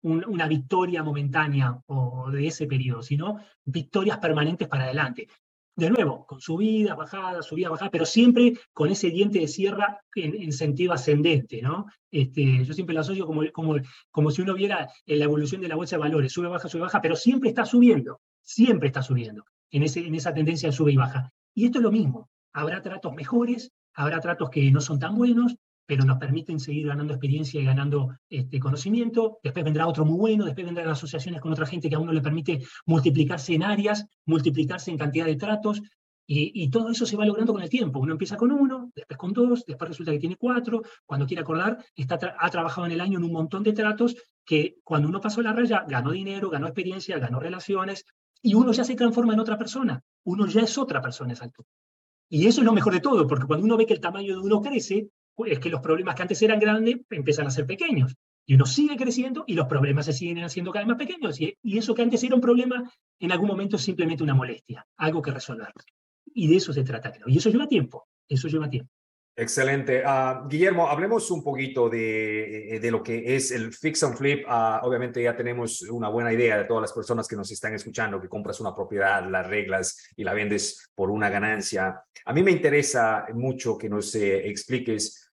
una 0.04 0.48
victoria 0.48 1.02
momentánea 1.02 1.82
o 1.88 2.30
de 2.30 2.46
ese 2.46 2.68
periodo, 2.68 3.02
sino 3.02 3.40
victorias 3.66 4.20
permanentes 4.20 4.68
para 4.68 4.84
adelante. 4.84 5.28
de 5.76 5.90
nuevo, 5.90 6.28
con 6.28 6.40
subida, 6.40 6.94
bajada, 6.94 7.42
subida, 7.42 7.70
bajada, 7.70 7.90
pero 7.90 8.06
siempre 8.06 8.54
con 8.72 8.92
ese 8.92 9.10
diente 9.10 9.40
de 9.40 9.48
sierra 9.48 10.00
en, 10.14 10.52
sentido 10.52 10.94
ascendente, 10.94 11.60
¿no? 11.60 11.88
Este, 12.12 12.64
yo 12.64 12.74
siempre 12.76 12.94
lo 12.94 13.02
asocio 13.02 13.26
como, 13.26 13.42
como, 13.52 13.78
como 14.12 14.30
si 14.30 14.44
uno 14.44 14.54
viera 14.54 14.88
la 15.08 15.24
evolución 15.24 15.62
de 15.62 15.70
la 15.70 15.76
bolsa 15.76 15.96
de 15.96 16.02
valores, 16.02 16.32
sube, 16.32 16.50
baja, 16.50 16.70
sube, 16.70 16.84
baja, 16.84 17.02
pero 17.02 17.16
siempre 17.16 17.50
está 17.50 17.66
subiendo, 17.66 18.22
siempre 18.44 18.90
está 18.90 19.02
subiendo 19.02 19.44
en, 19.72 19.82
ese, 19.82 20.06
en 20.06 20.14
esa 20.14 20.36
tendencia 20.36 20.70
de 20.70 20.76
sube 20.76 20.92
y 20.92 20.98
baja. 20.98 21.32
Y 21.56 21.66
esto 21.66 21.80
es 21.80 21.84
lo 21.84 21.92
mismo, 21.92 22.30
habrá 22.54 22.84
tratos 22.84 23.16
mejores, 23.16 23.72
habrá 23.96 24.20
tratos 24.20 24.52
que 24.52 24.70
no 24.72 24.82
son 24.82 25.00
tan 25.00 25.16
buenos, 25.16 25.56
pero 25.88 26.04
nos 26.04 26.20
permiten 26.20 26.60
seguir 26.60 26.88
ganando 26.88 27.14
experiencia 27.14 27.60
y 27.60 27.66
ganando 27.66 28.16
este, 28.30 28.60
conocimiento. 28.60 29.40
Después 29.42 29.66
vendrá 29.66 29.88
otro 29.88 30.06
muy 30.06 30.18
bueno, 30.18 30.46
después 30.46 30.66
vendrán 30.66 30.90
asociaciones 30.90 31.42
con 31.42 31.52
otra 31.52 31.66
gente 31.66 31.90
que 31.90 31.96
a 31.96 32.00
uno 32.00 32.12
le 32.12 32.22
permite 32.22 32.62
multiplicarse 32.86 33.56
en 33.56 33.64
áreas, 33.64 34.06
multiplicarse 34.26 34.92
en 34.92 34.98
cantidad 34.98 35.26
de 35.26 35.38
tratos, 35.38 35.82
y, 36.30 36.70
todo 36.70 36.90
eso 36.92 37.06
se 37.06 37.16
va 37.16 37.26
logrando 37.26 37.54
con 37.54 37.62
el 37.62 37.70
tiempo. 37.70 38.00
Uno 38.00 38.12
empieza 38.12 38.36
con 38.36 38.52
uno, 38.52 38.92
después 38.94 39.18
con 39.18 39.32
dos, 39.32 39.64
después 39.66 39.88
resulta 39.88 40.12
que 40.12 40.20
tiene 40.20 40.36
cuatro. 40.36 40.82
Cuando 41.06 41.26
quiere 41.26 41.40
acordar, 41.40 41.78
está 41.96 42.20
ha 42.38 42.50
trabajado 42.50 42.86
en 42.86 42.92
el 42.92 43.00
año 43.00 43.18
en 43.18 43.24
un 43.24 43.32
montón 43.32 43.64
de 43.64 43.72
tratos 43.72 44.14
que 44.44 44.76
cuando 44.84 45.08
uno 45.08 45.22
pasó 45.22 45.42
la 45.42 45.54
raya, 45.54 45.86
ganó 45.88 46.12
dinero, 46.12 46.50
ganó 46.50 46.68
experiencia, 46.68 47.18
ganó 47.18 47.40
relaciones, 47.40 48.04
y 48.42 48.56
uno 48.56 48.74
ya 48.74 48.84
se 48.84 48.96
transforma 48.96 49.34
en 49.34 49.40
otra 49.40 49.58
persona. 49.58 50.04
Uno 50.26 50.48
ya 50.48 50.62
es 50.62 50.78
otra 50.78 51.02
persona, 51.02 51.32
exacto. 51.32 51.66
Y 52.30 52.46
eso 52.46 52.60
es 52.60 52.66
lo 52.66 52.74
mejor 52.74 52.94
de 52.94 53.00
todo, 53.00 53.26
porque 53.26 53.46
cuando 53.46 53.66
uno 53.66 53.78
ve 53.78 53.86
que 53.86 53.94
el 53.94 54.02
tamaño 54.02 54.34
de 54.34 54.46
uno 54.46 54.62
crece, 54.62 55.10
es 55.46 55.60
que 55.60 55.70
los 55.70 55.82
problemas 55.82 56.16
que 56.16 56.24
antes 56.24 56.42
eran 56.42 56.60
grandes 56.60 56.98
empiezan 57.10 57.48
a 57.48 57.52
ser 57.52 57.66
pequeños. 57.66 58.16
Y 58.50 58.56
uno 58.56 58.66
sigue 58.66 58.96
creciendo 58.96 59.44
y 59.46 59.54
los 59.56 59.68
problemas 59.68 60.06
se 60.06 60.14
siguen 60.14 60.44
haciendo 60.44 60.72
cada 60.72 60.86
vez 60.86 60.88
más 60.88 60.98
pequeños. 60.98 61.40
Y, 61.42 61.58
eso 61.78 61.94
que 61.94 62.02
antes 62.02 62.24
era 62.24 62.34
un 62.34 62.42
problema, 62.42 62.90
en 63.20 63.32
algún 63.32 63.48
momento 63.48 63.76
es 63.76 63.82
simplemente 63.82 64.24
una 64.24 64.34
molestia, 64.34 64.86
algo 64.98 65.22
que 65.22 65.32
resolver. 65.32 65.74
Y 66.34 66.48
de 66.48 66.56
eso 66.56 66.72
se 66.72 66.84
trata, 66.84 67.12
creo. 67.12 67.28
Y 67.28 67.38
eso 67.38 67.50
lleva 67.50 67.68
tiempo, 67.68 68.08
eso 68.28 68.48
lleva 68.48 68.70
tiempo. 68.70 68.90
Excelente. 69.36 70.02
Ah, 70.04 70.48
Guillermo, 70.50 70.88
hablemos 70.88 71.30
un 71.30 71.44
poquito 71.44 71.90
de, 71.90 72.80
de, 72.82 72.92
lo 72.92 73.04
que 73.04 73.36
es 73.36 73.52
el 73.52 73.72
fix 73.72 74.02
and 74.04 74.16
flip. 74.16 74.46
Ah, 74.48 74.80
obviamente 74.84 75.22
ya 75.22 75.36
tenemos 75.36 75.82
una 75.84 76.10
buena 76.10 76.34
idea 76.34 76.58
de 76.58 76.64
todas 76.64 76.82
las 76.82 76.94
personas 76.94 77.28
que 77.28 77.36
nos 77.36 77.52
están 77.52 77.76
escuchando, 77.76 78.20
que 78.20 78.30
compras 78.30 78.60
una 78.62 78.74
propiedad, 78.74 79.30
las 79.30 79.46
reglas 79.46 80.10
y 80.16 80.24
la 80.24 80.34
vendes 80.34 80.90
por 80.96 81.12
una 81.12 81.30
ganancia. 81.30 82.02
A 82.26 82.34
mí 82.34 82.42
me 82.42 82.52
interesa 82.52 83.28
mucho 83.34 83.78
que 83.78 83.90
nos 83.90 84.16
eh, 84.16 84.48
expliques 84.48 85.27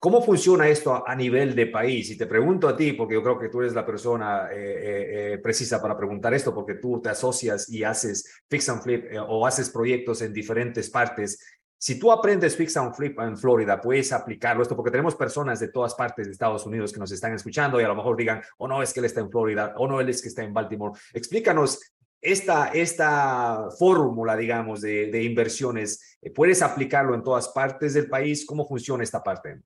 ¿Cómo 0.00 0.22
funciona 0.22 0.68
esto 0.68 1.02
a, 1.04 1.14
nivel 1.16 1.56
de 1.56 1.66
país? 1.66 2.08
Y 2.10 2.16
te 2.16 2.28
pregunto 2.28 2.68
a 2.68 2.76
ti, 2.76 2.92
porque 2.92 3.14
yo 3.14 3.22
creo 3.22 3.36
que 3.36 3.48
tú 3.48 3.62
eres 3.62 3.74
la 3.74 3.84
persona 3.84 4.48
eh, 4.52 4.54
eh, 4.54 5.32
eh, 5.32 5.38
precisa 5.38 5.82
para 5.82 5.96
preguntar 5.96 6.32
esto, 6.34 6.54
porque 6.54 6.74
tú 6.74 7.00
te 7.00 7.08
asocias 7.08 7.68
y 7.68 7.82
haces 7.82 8.42
fix 8.48 8.68
and 8.68 8.80
flip 8.80 9.06
o 9.26 9.44
haces 9.44 9.70
proyectos 9.70 10.22
en 10.22 10.32
diferentes 10.32 10.88
partes. 10.88 11.40
Si 11.76 11.98
tú 11.98 12.12
aprendes 12.12 12.54
fix 12.54 12.76
and 12.76 12.94
flip 12.94 13.18
en 13.18 13.36
Florida, 13.36 13.80
puedes 13.80 14.12
aplicarlo 14.12 14.62
esto, 14.62 14.76
porque 14.76 14.92
tenemos 14.92 15.16
personas 15.16 15.58
de 15.58 15.66
todas 15.66 15.96
partes 15.96 16.26
de 16.26 16.32
Estados 16.32 16.64
Unidos 16.64 16.92
que 16.92 17.00
nos 17.00 17.10
están 17.10 17.34
escuchando 17.34 17.80
y 17.80 17.84
a 17.84 17.88
lo 17.88 17.96
mejor 17.96 18.16
digan, 18.16 18.40
o 18.58 18.66
oh, 18.66 18.68
no, 18.68 18.80
es 18.80 18.92
que 18.92 19.00
él 19.00 19.06
está 19.06 19.20
en 19.20 19.30
Florida, 19.32 19.74
o 19.78 19.88
no, 19.88 20.00
él 20.00 20.08
es 20.08 20.22
que 20.22 20.28
está 20.28 20.44
en 20.44 20.54
Baltimore. 20.54 20.96
Explícanos 21.12 21.80
esta, 22.20 22.68
esta 22.68 23.66
fórmula, 23.76 24.36
digamos, 24.36 24.80
de, 24.80 25.10
de 25.10 25.24
inversiones, 25.24 26.18
¿puedes 26.36 26.62
aplicarlo 26.62 27.16
en 27.16 27.24
todas 27.24 27.48
partes 27.48 27.94
del 27.94 28.08
país? 28.08 28.46
¿Cómo 28.46 28.64
funciona 28.64 29.02
esta 29.02 29.24
parte? 29.24 29.58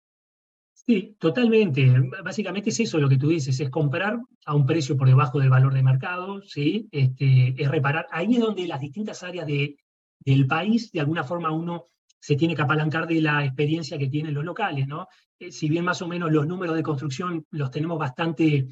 Sí, 0.86 1.16
totalmente. 1.18 1.94
Básicamente 2.24 2.70
es 2.70 2.80
eso 2.80 2.98
lo 2.98 3.08
que 3.08 3.16
tú 3.16 3.28
dices, 3.28 3.58
es 3.60 3.70
comprar 3.70 4.18
a 4.44 4.54
un 4.54 4.66
precio 4.66 4.96
por 4.96 5.06
debajo 5.06 5.38
del 5.38 5.50
valor 5.50 5.72
de 5.74 5.82
mercado, 5.82 6.42
¿sí? 6.42 6.88
Este, 6.90 7.54
es 7.56 7.70
reparar. 7.70 8.06
Ahí 8.10 8.34
es 8.34 8.40
donde 8.40 8.66
las 8.66 8.80
distintas 8.80 9.22
áreas 9.22 9.46
de, 9.46 9.76
del 10.24 10.46
país, 10.46 10.90
de 10.90 11.00
alguna 11.00 11.22
forma 11.22 11.52
uno 11.52 11.86
se 12.18 12.36
tiene 12.36 12.54
que 12.54 12.62
apalancar 12.62 13.06
de 13.06 13.20
la 13.20 13.44
experiencia 13.44 13.98
que 13.98 14.08
tienen 14.08 14.34
los 14.34 14.44
locales, 14.44 14.86
¿no? 14.86 15.06
Eh, 15.38 15.52
si 15.52 15.68
bien 15.68 15.84
más 15.84 16.02
o 16.02 16.08
menos 16.08 16.32
los 16.32 16.46
números 16.46 16.74
de 16.74 16.82
construcción 16.82 17.46
los 17.50 17.70
tenemos 17.70 17.98
bastante, 17.98 18.68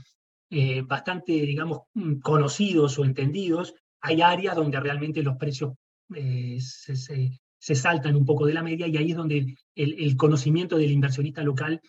eh, 0.50 0.82
bastante 0.82 1.32
digamos, 1.32 1.82
mm, 1.94 2.20
conocidos 2.20 2.98
o 2.98 3.04
entendidos, 3.04 3.74
hay 4.00 4.22
áreas 4.22 4.56
donde 4.56 4.80
realmente 4.80 5.22
los 5.22 5.36
precios 5.36 5.74
eh, 6.14 6.58
se, 6.61 6.96
se, 6.96 7.74
saltan 7.74 8.16
un 8.16 8.24
poco 8.24 8.46
de 8.46 8.54
la 8.54 8.62
media 8.62 8.86
y 8.88 8.96
ahí 8.96 9.11
es 9.11 9.16
donde 9.16 9.54
el, 9.74 9.94
el 9.98 10.16
conocimiento 10.16 10.76
del 10.76 10.90
inversionista 10.90 11.42
local 11.42 11.80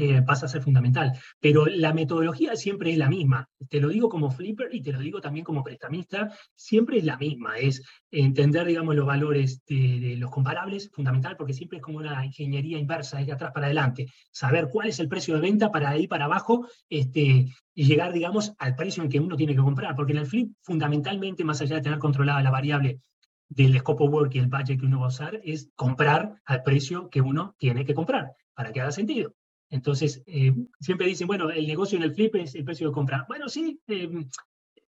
eh, 0.00 0.22
pasa 0.22 0.46
a 0.46 0.48
ser 0.48 0.62
fundamental. 0.62 1.12
Pero 1.40 1.66
la 1.66 1.92
metodología 1.92 2.56
siempre 2.56 2.92
es 2.92 2.98
la 2.98 3.08
misma. 3.08 3.48
Te 3.68 3.80
lo 3.80 3.88
digo 3.88 4.08
como 4.08 4.30
flipper 4.30 4.68
y 4.72 4.82
te 4.82 4.92
lo 4.92 5.00
digo 5.00 5.20
también 5.20 5.44
como 5.44 5.62
prestamista, 5.62 6.32
siempre 6.54 6.98
es 6.98 7.04
la 7.04 7.16
misma. 7.16 7.58
Es 7.58 7.82
entender, 8.10 8.66
digamos, 8.66 8.94
los 8.94 9.06
valores 9.06 9.62
de, 9.66 10.16
los 10.18 10.30
comparables, 10.30 10.90
fundamental, 10.90 11.36
porque 11.36 11.52
siempre 11.52 11.78
es 11.78 11.82
como 11.82 11.98
una 11.98 12.24
ingeniería 12.24 12.78
inversa, 12.78 13.20
es 13.20 13.26
de 13.26 13.32
atrás 13.32 13.52
para 13.52 13.66
adelante. 13.66 14.06
Saber 14.30 14.68
cuál 14.70 14.88
es 14.88 15.00
el 15.00 15.08
precio 15.08 15.34
de 15.34 15.40
venta 15.40 15.70
para 15.70 15.96
ir 15.96 16.08
para 16.08 16.26
abajo 16.26 16.66
este, 16.88 17.46
y 17.74 17.84
llegar, 17.84 18.12
digamos, 18.12 18.54
al 18.58 18.74
precio 18.74 19.02
en 19.02 19.08
que 19.08 19.20
uno 19.20 19.36
tiene 19.36 19.54
que 19.54 19.60
comprar. 19.60 19.94
Porque 19.94 20.12
en 20.12 20.18
el 20.18 20.26
flip, 20.26 20.52
fundamentalmente, 20.62 21.44
más 21.44 21.60
allá 21.60 21.76
de 21.76 21.82
tener 21.82 21.98
controlada 21.98 22.42
la 22.42 22.50
variable 22.50 23.00
del 23.48 23.78
scope 23.78 24.04
of 24.04 24.12
work 24.12 24.34
y 24.34 24.38
el 24.38 24.48
budget 24.48 24.78
que 24.78 24.86
uno 24.86 25.00
va 25.00 25.06
a 25.06 25.08
usar, 25.08 25.40
es 25.42 25.70
comprar 25.74 26.40
al 26.44 26.62
precio 26.62 27.08
que 27.08 27.20
uno 27.20 27.54
tiene 27.58 27.84
que 27.84 27.94
comprar, 27.94 28.32
para 28.54 28.72
que 28.72 28.80
haga 28.80 28.92
sentido. 28.92 29.34
Entonces, 29.70 30.22
eh, 30.26 30.54
siempre 30.80 31.06
dicen, 31.06 31.26
bueno, 31.26 31.50
el 31.50 31.66
negocio 31.66 31.96
en 31.96 32.04
el 32.04 32.14
flip 32.14 32.36
es 32.36 32.54
el 32.54 32.64
precio 32.64 32.88
de 32.88 32.92
compra. 32.92 33.24
Bueno, 33.28 33.48
sí, 33.48 33.80
em, 33.86 34.28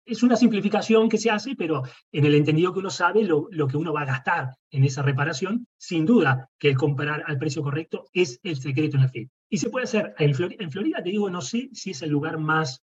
es 0.05 0.23
una 0.23 0.35
simplificación 0.35 1.09
que 1.09 1.17
se 1.17 1.29
hace, 1.29 1.55
pero 1.55 1.83
en 2.11 2.25
el 2.25 2.35
entendido 2.35 2.73
que 2.73 2.79
uno 2.79 2.89
sabe 2.89 3.23
lo, 3.23 3.49
que 3.67 3.77
uno 3.77 3.93
va 3.93 4.01
a 4.01 4.05
gastar 4.05 4.55
en 4.71 4.83
esa 4.83 5.01
reparación, 5.01 5.67
sin 5.77 6.05
duda 6.05 6.49
que 6.57 6.69
el 6.69 6.77
comprar 6.77 7.23
al 7.27 7.37
precio 7.37 7.61
correcto 7.61 8.05
es 8.13 8.39
el 8.43 8.59
secreto 8.59 8.97
en 8.97 9.03
el 9.03 9.09
flip. 9.09 9.29
Y 9.49 9.57
se 9.57 9.69
puede 9.69 9.85
hacer, 9.85 10.15
en, 10.17 10.33
Florida, 10.33 11.03
te 11.03 11.09
digo, 11.09 11.29
no 11.29 11.41
sé 11.41 11.69
si 11.73 11.91
es 11.91 12.01
el 12.01 12.09
lugar 12.09 12.37
más 12.37 12.83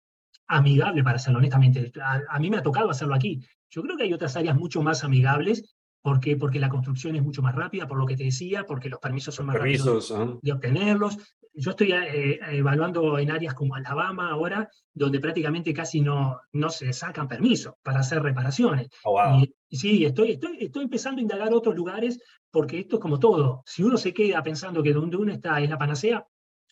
amigable 0.47 1.03
para 1.03 1.17
hacerlo, 1.17 1.39
honestamente. 1.39 1.93
a, 2.03 2.39
mí 2.39 2.51
me 2.51 2.59
ha 2.59 2.63
tocado 2.63 2.91
hacerlo 2.91 3.15
aquí. 3.15 3.41
Yo 3.71 3.83
creo 3.83 3.97
que 3.97 4.05
hay 4.05 4.13
otras 4.13 4.37
áreas 4.37 4.57
mucho 4.57 4.83
más 4.83 5.03
amigables 5.03 5.77
¿Por 6.07 6.21
qué? 6.21 6.37
Porque 6.37 6.61
la 6.61 6.69
construcción 6.69 7.17
es 7.17 7.23
mucho 7.25 7.43
más 7.43 7.53
rápida, 7.53 7.89
por 7.89 7.99
lo 7.99 8.07
que 8.07 8.17
te 8.17 8.23
decía, 8.23 8.63
porque 8.63 8.89
los 8.89 9.01
permisos 9.01 9.35
son 9.35 9.47
más 9.47 9.57
rápidos 9.57 10.15
de 10.41 10.53
obtenerlos. 10.53 11.19
Yo 11.59 11.71
estoy 11.71 11.93
eh, 11.93 12.39
evaluando 12.51 13.19
en 13.19 13.31
áreas 13.31 13.55
como 13.55 13.75
Alabama 13.75 14.31
ahora, 14.31 14.69
donde 14.93 15.21
prácticamente 15.21 15.73
casi 15.73 16.03
no, 16.03 16.43
no 16.53 16.69
se 16.69 16.93
sacan 16.93 17.27
permisos 17.27 17.75
para 17.83 18.01
hacer 18.01 18.23
reparaciones. 18.23 18.89
Oh, 19.05 19.41
y, 19.69 19.77
sí, 19.77 20.05
estoy, 20.05 20.33
estoy, 20.33 20.59
estoy 20.61 20.85
empezando 20.85 21.19
a 21.19 21.23
indagar 21.23 21.55
otros 21.55 21.75
lugares, 21.75 22.21
porque 22.51 22.81
esto 22.81 22.97
es 22.97 23.03
como 23.03 23.19
todo. 23.19 23.63
Si 23.65 23.83
uno 23.83 23.97
se 23.97 24.13
queda 24.13 24.43
pensando 24.43 24.83
que 24.83 24.93
donde 24.93 25.17
uno 25.17 25.33
está 25.33 25.59
es 25.61 25.71
la 25.71 25.79
panacea, 25.79 26.27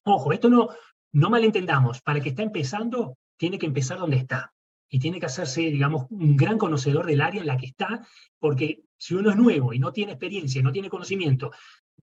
ojo, 0.05 0.33
esto 0.35 0.51
no, 0.51 0.69
no 1.13 1.31
malentendamos. 1.31 2.03
Para 2.03 2.19
el 2.19 2.23
que 2.23 2.31
está 2.31 2.43
empezando, 2.43 3.17
tiene 3.39 3.59
que 3.59 3.67
empezar 3.67 3.99
donde 3.99 4.19
está 4.19 4.53
y 4.91 4.99
tiene 4.99 5.19
que 5.19 5.27
hacerse, 5.27 5.63
digamos, 5.63 6.07
un 6.11 6.37
gran 6.37 6.59
conocedor 6.59 7.07
del 7.07 7.23
área 7.23 7.41
en 7.41 7.47
la 7.47 7.57
que 7.57 7.67
está, 7.67 8.07
porque 8.39 8.85
si 8.97 9.15
uno 9.15 9.31
es 9.31 9.37
nuevo 9.37 9.73
y 9.73 9.79
no 9.79 9.93
tiene 9.93 10.13
experiencia, 10.13 10.63
no 10.63 10.73
tiene 10.73 10.89
conocimiento, 10.89 11.51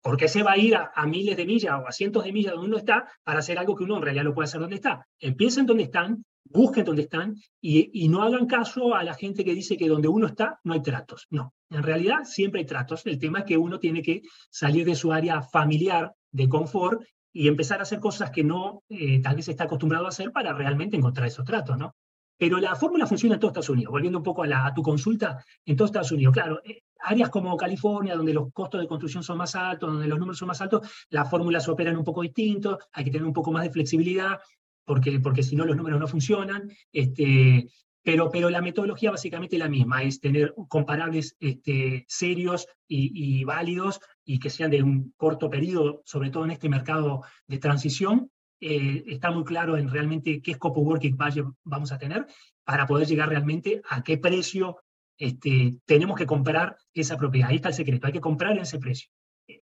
¿por 0.03 0.17
qué 0.17 0.29
se 0.29 0.43
va 0.43 0.53
a 0.53 0.59
ir 0.59 0.77
a, 0.77 1.07
miles 1.07 1.37
de 1.37 1.47
millas 1.47 1.75
o 1.81 1.87
a 1.87 1.93
cientos 1.93 2.25
de 2.25 2.33
millas 2.33 2.53
donde 2.53 2.69
uno 2.69 2.79
está 2.79 3.09
para 3.23 3.41
hacer 3.41 3.59
algo 3.59 3.77
que 3.77 3.85
uno 3.85 3.97
en 3.97 4.03
realidad 4.03 4.25
lo 4.25 4.35
puede 4.35 4.47
hacer 4.47 4.61
donde 4.61 4.77
está? 4.77 5.07
Empiecen 5.19 5.67
donde 5.67 5.85
están, 5.85 6.25
busquen 6.45 6.85
donde 6.85 7.03
están 7.03 7.37
y, 7.61 8.09
no 8.09 8.23
hagan 8.23 8.47
caso 8.47 8.95
a 8.95 9.05
la 9.05 9.15
gente 9.15 9.45
que 9.45 9.55
dice 9.55 9.77
que 9.77 9.89
donde 9.89 10.09
uno 10.09 10.27
está 10.27 10.59
no 10.65 10.73
hay 10.73 10.83
tratos. 10.83 11.27
No, 11.31 11.55
en 11.71 11.83
realidad 11.83 12.25
siempre 12.25 12.61
hay 12.61 12.67
tratos. 12.67 13.07
El 13.07 13.19
tema 13.19 13.41
es 13.41 13.45
que 13.45 13.57
uno 13.57 13.79
tiene 13.79 14.03
que 14.03 14.23
salir 14.51 14.87
de 14.87 14.95
su 14.95 15.13
área 15.13 15.43
familiar 15.43 16.13
de 16.33 16.49
confort 16.49 17.03
y 17.33 17.47
empezar 17.49 17.79
a 17.79 17.83
hacer 17.83 18.01
cosas 18.01 18.31
que 18.31 18.43
no 18.43 18.83
eh, 18.89 19.21
tal 19.21 19.37
vez 19.37 19.49
está 19.49 19.65
acostumbrado 19.65 20.07
a 20.07 20.09
hacer 20.09 20.33
para 20.33 20.53
realmente 20.53 20.97
encontrar 20.97 21.29
esos 21.29 21.45
tratos, 21.45 21.79
¿no? 21.79 21.95
Pero 22.37 22.59
la 22.59 22.75
fórmula 22.75 23.07
funciona 23.07 23.35
en 23.35 23.41
todos 23.41 23.51
Estados 23.51 23.69
Unidos. 23.69 23.93
Volviendo 23.93 24.19
un 24.19 24.25
poco 24.25 24.43
a, 24.43 24.75
tu 24.75 24.83
consulta, 24.83 25.45
en 25.67 25.77
todos 25.77 25.91
Estados 25.91 26.11
Unidos. 26.11 26.33
Claro, 26.33 26.61
eh, 26.65 26.81
áreas 27.03 27.31
como 27.31 27.57
California, 27.57 28.17
donde 28.17 28.35
los 28.35 28.53
costos 28.53 28.81
de 28.81 28.87
construcción 28.87 29.23
son 29.23 29.39
más 29.39 29.55
altos, 29.55 29.91
donde 29.91 30.07
los 30.07 30.19
números 30.19 30.39
son 30.39 30.49
más 30.49 30.61
altos, 30.61 30.89
las 31.11 31.29
fórmulas 31.29 31.69
operan 31.69 31.97
un 31.97 32.05
poco 32.05 32.23
distinto, 32.23 32.79
hay 32.93 33.05
que 33.05 33.11
tener 33.11 33.27
un 33.27 33.33
poco 33.33 33.53
más 33.53 33.65
de 33.65 33.71
flexibilidad, 33.71 34.39
porque, 34.85 35.21
porque 35.21 35.43
si 35.43 35.57
no 35.57 35.65
los 35.65 35.77
números 35.77 36.01
no 36.01 36.09
funcionan. 36.09 36.71
Este, 36.93 37.69
pero, 38.03 38.31
pero 38.31 38.49
la 38.49 38.63
metodología 38.63 39.11
básicamente 39.11 39.57
es 39.57 39.61
la 39.61 39.69
misma, 39.69 40.03
es 40.03 40.21
tener 40.21 40.55
comparables 40.69 41.37
este, 41.39 42.07
serios 42.09 42.67
y, 42.89 43.41
y 43.41 43.45
válidos 43.45 44.01
y 44.25 44.39
que 44.39 44.49
sean 44.49 44.71
de 44.71 44.83
un 44.83 45.13
corto 45.17 45.51
periodo, 45.51 46.03
sobre 46.05 46.31
todo 46.31 46.45
en 46.45 46.53
este 46.53 46.69
mercado 46.69 47.23
de 47.47 47.59
transición, 47.59 48.31
eh, 48.63 49.05
está 49.07 49.31
muy 49.31 49.45
claro 49.45 49.79
en 49.79 49.89
realmente 49.89 50.43
qué 50.43 50.55
scope 50.55 50.81
of 50.81 50.87
working 50.87 51.17
vamos 51.65 51.93
a 51.93 51.99
tener 51.99 52.27
para 52.63 52.87
poder 52.87 53.09
llegar 53.09 53.31
realmente 53.31 53.81
a 53.89 54.03
qué 54.03 54.19
precio 54.19 54.77
este, 55.21 55.77
tenemos 55.85 56.17
que 56.17 56.27
comprar 56.27 56.77
esa 56.95 57.17
propiedad. 57.19 57.51
Ahí 57.51 57.57
está 57.57 57.69
el 57.69 57.75
secreto, 57.75 58.07
hay 58.07 58.13
que 58.13 58.21
comprar 58.21 58.53
en 58.53 58.63
ese 58.63 58.79
precio. 58.79 59.11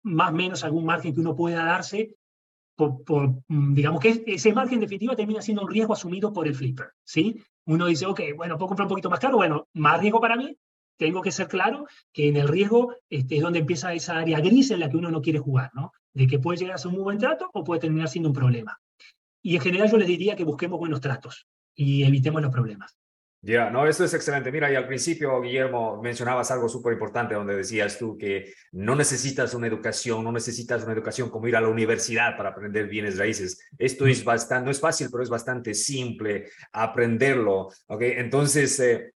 Más 0.03 0.29
o 0.29 0.35
menos 0.35 0.63
algún 0.63 0.85
margen 0.85 1.13
que 1.13 1.19
uno 1.19 1.35
pueda 1.35 1.65
darse, 1.65 2.15
por, 2.75 3.41
mm, 3.47 3.73
digamos 3.73 3.99
que 3.99 4.23
ese 4.27 4.53
margen 4.53 4.79
definitiva 4.79 5.15
termina 5.15 5.41
siendo 5.41 5.63
un 5.63 5.69
riesgo 5.69 5.93
asumido 5.93 6.31
por 6.31 6.47
el 6.47 6.55
flipper. 6.55 6.91
¿sí? 7.03 7.41
Uno 7.65 7.87
dice, 7.87 8.05
ok, 8.05 8.21
bueno, 8.37 8.57
puedo 8.57 8.69
comprar 8.69 8.85
un 8.85 8.89
poquito 8.89 9.09
más 9.09 9.19
caro, 9.19 9.37
bueno, 9.37 9.67
más 9.73 9.99
riesgo 9.99 10.21
para 10.21 10.37
mí, 10.37 10.55
tengo 10.97 11.21
que 11.21 11.31
ser 11.31 11.47
claro 11.47 11.87
que 12.13 12.27
en 12.27 12.37
el 12.37 12.47
riesgo 12.47 12.93
este, 13.09 13.37
es 13.37 13.41
donde 13.41 13.59
empieza 13.59 13.93
esa 13.93 14.19
área 14.19 14.39
gris 14.39 14.69
en 14.69 14.81
la 14.81 14.89
que 14.89 14.97
uno 14.97 15.09
no 15.09 15.21
quiere 15.21 15.39
jugar, 15.39 15.71
¿no? 15.73 15.93
De 16.13 16.27
que 16.27 16.39
puede 16.39 16.59
llegar 16.59 16.75
a 16.75 16.77
ser 16.77 16.89
un 16.89 16.95
muy 16.95 17.03
buen 17.03 17.17
trato 17.17 17.49
o 17.53 17.63
puede 17.63 17.81
terminar 17.81 18.09
siendo 18.09 18.29
un 18.29 18.35
problema. 18.35 18.77
Y 19.41 19.55
en 19.55 19.61
general 19.61 19.89
yo 19.89 19.97
les 19.97 20.07
diría 20.07 20.35
que 20.35 20.43
busquemos 20.43 20.77
buenos 20.77 21.01
tratos 21.01 21.47
y 21.73 22.03
evitemos 22.03 22.41
los 22.41 22.51
problemas. 22.51 22.97
Ya, 23.41 23.69
no, 23.69 23.87
eso 23.87 24.03
es 24.03 24.13
excelente. 24.13 24.51
Mira, 24.51 24.69
y 24.69 24.75
al 24.75 24.85
principio, 24.85 25.39
Guillermo, 25.39 26.01
mencionabas 26.01 26.51
algo 26.51 26.67
súper 26.67 26.93
importante 26.93 27.35
donde 27.35 27.55
decías 27.55 27.97
tú 27.97 28.17
que 28.17 28.53
no 28.73 28.95
necesitas 28.97 29.53
una 29.53 29.67
educación, 29.67 30.25
no 30.25 30.31
necesitas 30.33 30.83
una 30.83 30.91
educación 30.91 31.29
como 31.29 31.47
ir 31.47 31.55
a 31.55 31.61
la 31.61 31.69
universidad 31.69 32.35
para 32.35 32.49
aprender 32.49 32.87
bienes 32.87 33.17
raíces. 33.17 33.57
Esto 33.77 34.07
es 34.07 34.25
bastante, 34.25 34.65
no 34.65 34.71
es 34.71 34.81
fácil, 34.81 35.07
pero 35.09 35.23
es 35.23 35.29
bastante 35.29 35.73
simple 35.73 36.49
aprenderlo. 36.73 37.69
¿ok? 37.87 38.01
Entonces, 38.01 38.77
eh, 38.81 39.13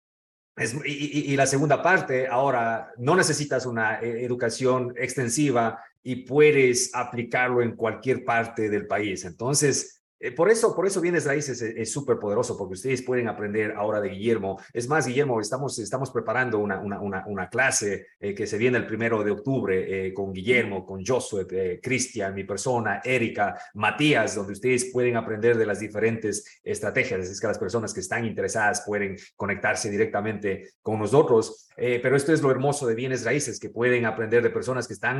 es, 0.55 0.75
y, 0.85 1.33
y, 1.33 1.35
la 1.35 1.47
segunda 1.47 1.81
parte, 1.81 2.27
ahora, 2.27 2.91
no 2.97 3.15
necesitas 3.15 3.65
una 3.65 4.01
eh, 4.01 4.23
educación 4.23 4.93
extensiva 4.97 5.83
y 6.03 6.27
puedes 6.27 6.93
aplicarlo 6.93 7.63
en 7.63 7.75
cualquier 7.75 8.23
parte 8.23 8.69
del 8.69 8.85
país. 8.85 9.25
Entonces, 9.25 10.00
eh, 10.23 10.31
por 10.31 10.51
eso, 10.51 10.75
por 10.75 10.85
eso 10.85 11.01
Bienes 11.01 11.25
Raíces 11.25 11.59
es 11.63 11.91
súper 11.91 12.19
poderoso, 12.19 12.55
porque 12.55 12.73
ustedes 12.73 13.01
pueden 13.01 13.27
aprender 13.27 13.73
ahora 13.75 13.99
de 13.99 14.09
Guillermo. 14.09 14.61
Es 14.71 14.87
más, 14.87 15.07
Guillermo, 15.07 15.41
estamos, 15.41 15.79
estamos 15.79 16.11
preparando 16.11 16.59
una, 16.59 16.79
una, 16.79 17.01
una, 17.01 17.23
una 17.25 17.49
clase 17.49 18.05
eh, 18.19 18.35
que 18.35 18.45
se 18.45 18.59
viene 18.59 18.77
el 18.77 18.85
primero 18.85 19.23
de 19.23 19.31
octubre 19.31 20.07
eh, 20.07 20.13
con 20.13 20.31
Guillermo, 20.31 20.85
con 20.85 21.03
Josué, 21.03 21.79
Cristian, 21.81 22.35
mi 22.35 22.43
persona, 22.43 23.01
Erika, 23.03 23.57
Matías, 23.73 24.35
donde 24.35 24.53
ustedes 24.53 24.91
pueden 24.93 25.17
aprender 25.17 25.57
de 25.57 25.65
las 25.65 25.79
diferentes 25.79 26.61
estrategias. 26.63 27.27
Es 27.27 27.41
que 27.41 27.47
las 27.47 27.57
personas 27.57 27.91
que 27.91 28.01
están 28.01 28.23
interesadas 28.23 28.83
pueden 28.85 29.17
conectarse 29.35 29.89
directamente 29.89 30.73
con 30.83 30.99
nosotros. 30.99 31.67
pero 31.75 32.15
esto 32.15 32.31
es 32.31 32.43
lo 32.43 32.51
hermoso 32.51 32.85
de 32.85 32.93
Bienes 32.93 33.25
Raíces, 33.25 33.59
que 33.59 33.69
pueden 33.69 34.05
aprender 34.05 34.43
de 34.43 34.51
personas 34.51 34.87
que 34.87 34.93
están 34.93 35.19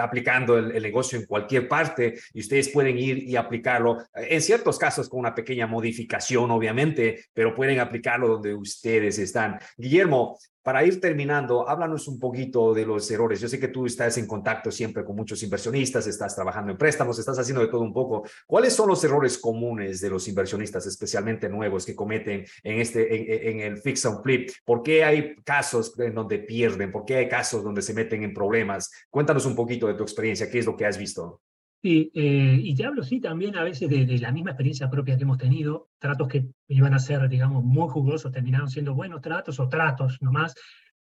aplicando 0.00 0.56
el, 0.56 0.70
el 0.70 0.82
negocio 0.82 1.18
en 1.18 1.26
cualquier 1.26 1.68
parte 1.68 2.14
y 2.32 2.40
ustedes 2.40 2.70
pueden 2.70 2.96
ir 2.96 3.18
y 3.18 3.36
aplicarlo 3.36 4.05
en 4.14 4.40
ciertos 4.40 4.78
casos 4.78 5.08
con 5.08 5.20
una 5.20 5.34
pequeña 5.34 5.66
modificación, 5.66 6.50
obviamente, 6.50 7.24
pero 7.32 7.54
pueden 7.54 7.80
aplicarlo 7.80 8.28
donde 8.28 8.54
ustedes 8.54 9.18
están. 9.18 9.58
Guillermo, 9.76 10.38
para 10.66 10.84
ir 10.84 11.00
terminando, 11.00 11.68
háblanos 11.68 12.08
un 12.08 12.18
poquito 12.18 12.74
de 12.74 12.84
los 12.84 13.08
errores. 13.12 13.40
Yo 13.40 13.46
sé 13.46 13.60
que 13.60 13.68
tú 13.68 13.86
estás 13.86 14.18
en 14.18 14.26
contacto 14.26 14.72
siempre 14.72 15.04
con 15.04 15.14
muchos 15.14 15.40
inversionistas, 15.44 16.08
estás 16.08 16.34
trabajando 16.34 16.72
en 16.72 16.76
préstamos, 16.76 17.16
estás 17.20 17.38
haciendo 17.38 17.60
de 17.62 17.68
todo 17.68 17.82
un 17.82 17.92
poco. 17.92 18.24
¿Cuáles 18.48 18.72
son 18.72 18.88
los 18.88 19.04
errores 19.04 19.38
comunes 19.38 20.00
de 20.00 20.10
los 20.10 20.26
inversionistas, 20.26 20.84
especialmente 20.86 21.48
nuevos, 21.48 21.86
que 21.86 21.94
cometen 21.94 22.44
en, 22.64 22.80
este, 22.80 23.48
en, 23.48 23.60
el 23.60 23.76
fix 23.76 24.06
and 24.06 24.24
flip? 24.24 24.50
¿Por 24.64 24.82
qué 24.82 25.04
hay 25.04 25.36
casos 25.44 25.96
en 26.00 26.16
donde 26.16 26.40
pierden? 26.40 26.90
¿Por 26.90 27.04
qué 27.04 27.14
hay 27.14 27.28
casos 27.28 27.62
donde 27.62 27.80
se 27.80 27.94
meten 27.94 28.24
en 28.24 28.34
problemas? 28.34 28.90
Cuéntanos 29.08 29.46
un 29.46 29.54
poquito 29.54 29.86
de 29.86 29.94
tu 29.94 30.02
experiencia, 30.02 30.50
qué 30.50 30.58
es 30.58 30.66
lo 30.66 30.76
que 30.76 30.84
has 30.84 30.98
visto. 30.98 31.42
Sí, 31.86 32.10
eh, 32.14 32.58
y 32.64 32.74
te 32.74 32.84
hablo, 32.84 33.04
sí, 33.04 33.20
también 33.20 33.56
a 33.56 33.62
veces 33.62 33.88
de, 33.88 34.18
la 34.18 34.32
misma 34.32 34.50
experiencia 34.50 34.90
propia 34.90 35.16
que 35.16 35.22
hemos 35.22 35.38
tenido, 35.38 35.90
tratos 36.00 36.26
que 36.26 36.48
iban 36.66 36.92
a 36.94 36.98
ser, 36.98 37.28
digamos, 37.28 37.62
muy 37.62 37.88
jugosos, 37.88 38.32
terminaron 38.32 38.68
siendo 38.68 38.92
buenos 38.92 39.20
tratos 39.20 39.60
o 39.60 39.68
tratos 39.68 40.20
nomás. 40.20 40.56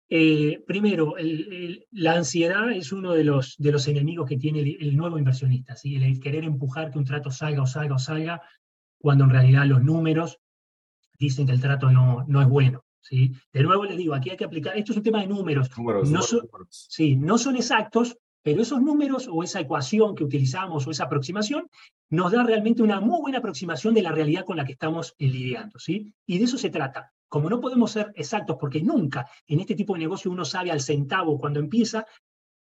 Eh, 0.08 0.64
primero, 0.66 1.16
la 1.92 2.14
ansiedad 2.14 2.72
es 2.72 2.94
uno 2.94 3.12
de 3.12 3.26
los, 3.26 3.58
de 3.58 3.74
los 3.74 3.86
enemigos 3.90 4.30
que 4.30 4.38
tiene 4.38 4.62
el, 4.62 4.96
nuevo 4.96 5.18
inversionista, 5.18 5.76
¿sí? 5.76 5.98
el, 5.98 6.22
querer 6.22 6.46
empujar 6.46 6.90
que 6.90 7.00
un 7.00 7.04
trato 7.04 7.32
salga 7.32 7.64
o 7.64 7.68
salga 7.68 7.96
o 7.96 8.00
salga, 8.00 8.42
cuando 8.98 9.26
en 9.26 9.32
realidad 9.32 9.66
los 9.66 9.84
números 9.84 10.40
dicen 11.20 11.48
que 11.48 11.52
el 11.52 11.60
trato 11.60 11.92
no, 11.92 12.24
no 12.30 12.42
es 12.42 12.48
bueno. 12.48 12.86
¿sí? 13.02 13.34
De 13.52 13.62
nuevo 13.64 13.84
les 13.84 13.98
digo, 13.98 14.14
aquí 14.14 14.30
hay 14.30 14.38
que 14.38 14.46
aplicar, 14.46 14.78
esto 14.78 14.94
es 14.94 15.00
un 15.00 15.04
tema 15.04 15.20
de 15.20 15.28
números. 15.28 15.70
números, 15.78 16.10
no, 16.10 16.22
son, 16.22 16.48
Sí, 16.70 17.18
no 17.18 17.38
son 17.38 17.58
exactos, 17.58 18.18
pero 18.44 18.62
esos 18.62 18.82
números 18.82 19.28
o 19.32 19.44
esa 19.44 19.60
ecuación 19.60 20.16
que 20.16 20.24
utilizamos 20.24 20.86
o 20.88 20.92
esa 20.92 21.06
aproximación 21.06 21.70
nos 22.10 22.32
da 22.32 22.44
realmente 22.44 22.84
una 22.84 23.00
muy 23.00 23.22
buena 23.22 23.38
aproximación 23.38 23.94
de 23.94 24.02
la 24.02 24.12
realidad 24.12 24.46
con 24.46 24.58
la 24.58 24.66
que 24.66 24.74
estamos 24.74 25.16
lidiando. 25.18 25.80
¿sí? 25.80 26.14
Y 26.26 26.38
de 26.40 26.46
eso 26.46 26.58
se 26.58 26.70
trata. 26.70 27.12
Como 27.28 27.50
no 27.50 27.62
podemos 27.62 27.92
ser 27.92 28.12
exactos, 28.16 28.58
porque 28.60 28.82
nunca 28.82 29.26
en 29.48 29.62
este 29.62 29.76
tipo 29.76 29.94
de 29.94 30.00
negocio 30.00 30.30
uno 30.30 30.44
sabe 30.44 30.72
al 30.72 30.82
centavo 30.82 31.40
cuando 31.40 31.60
empieza, 31.60 32.06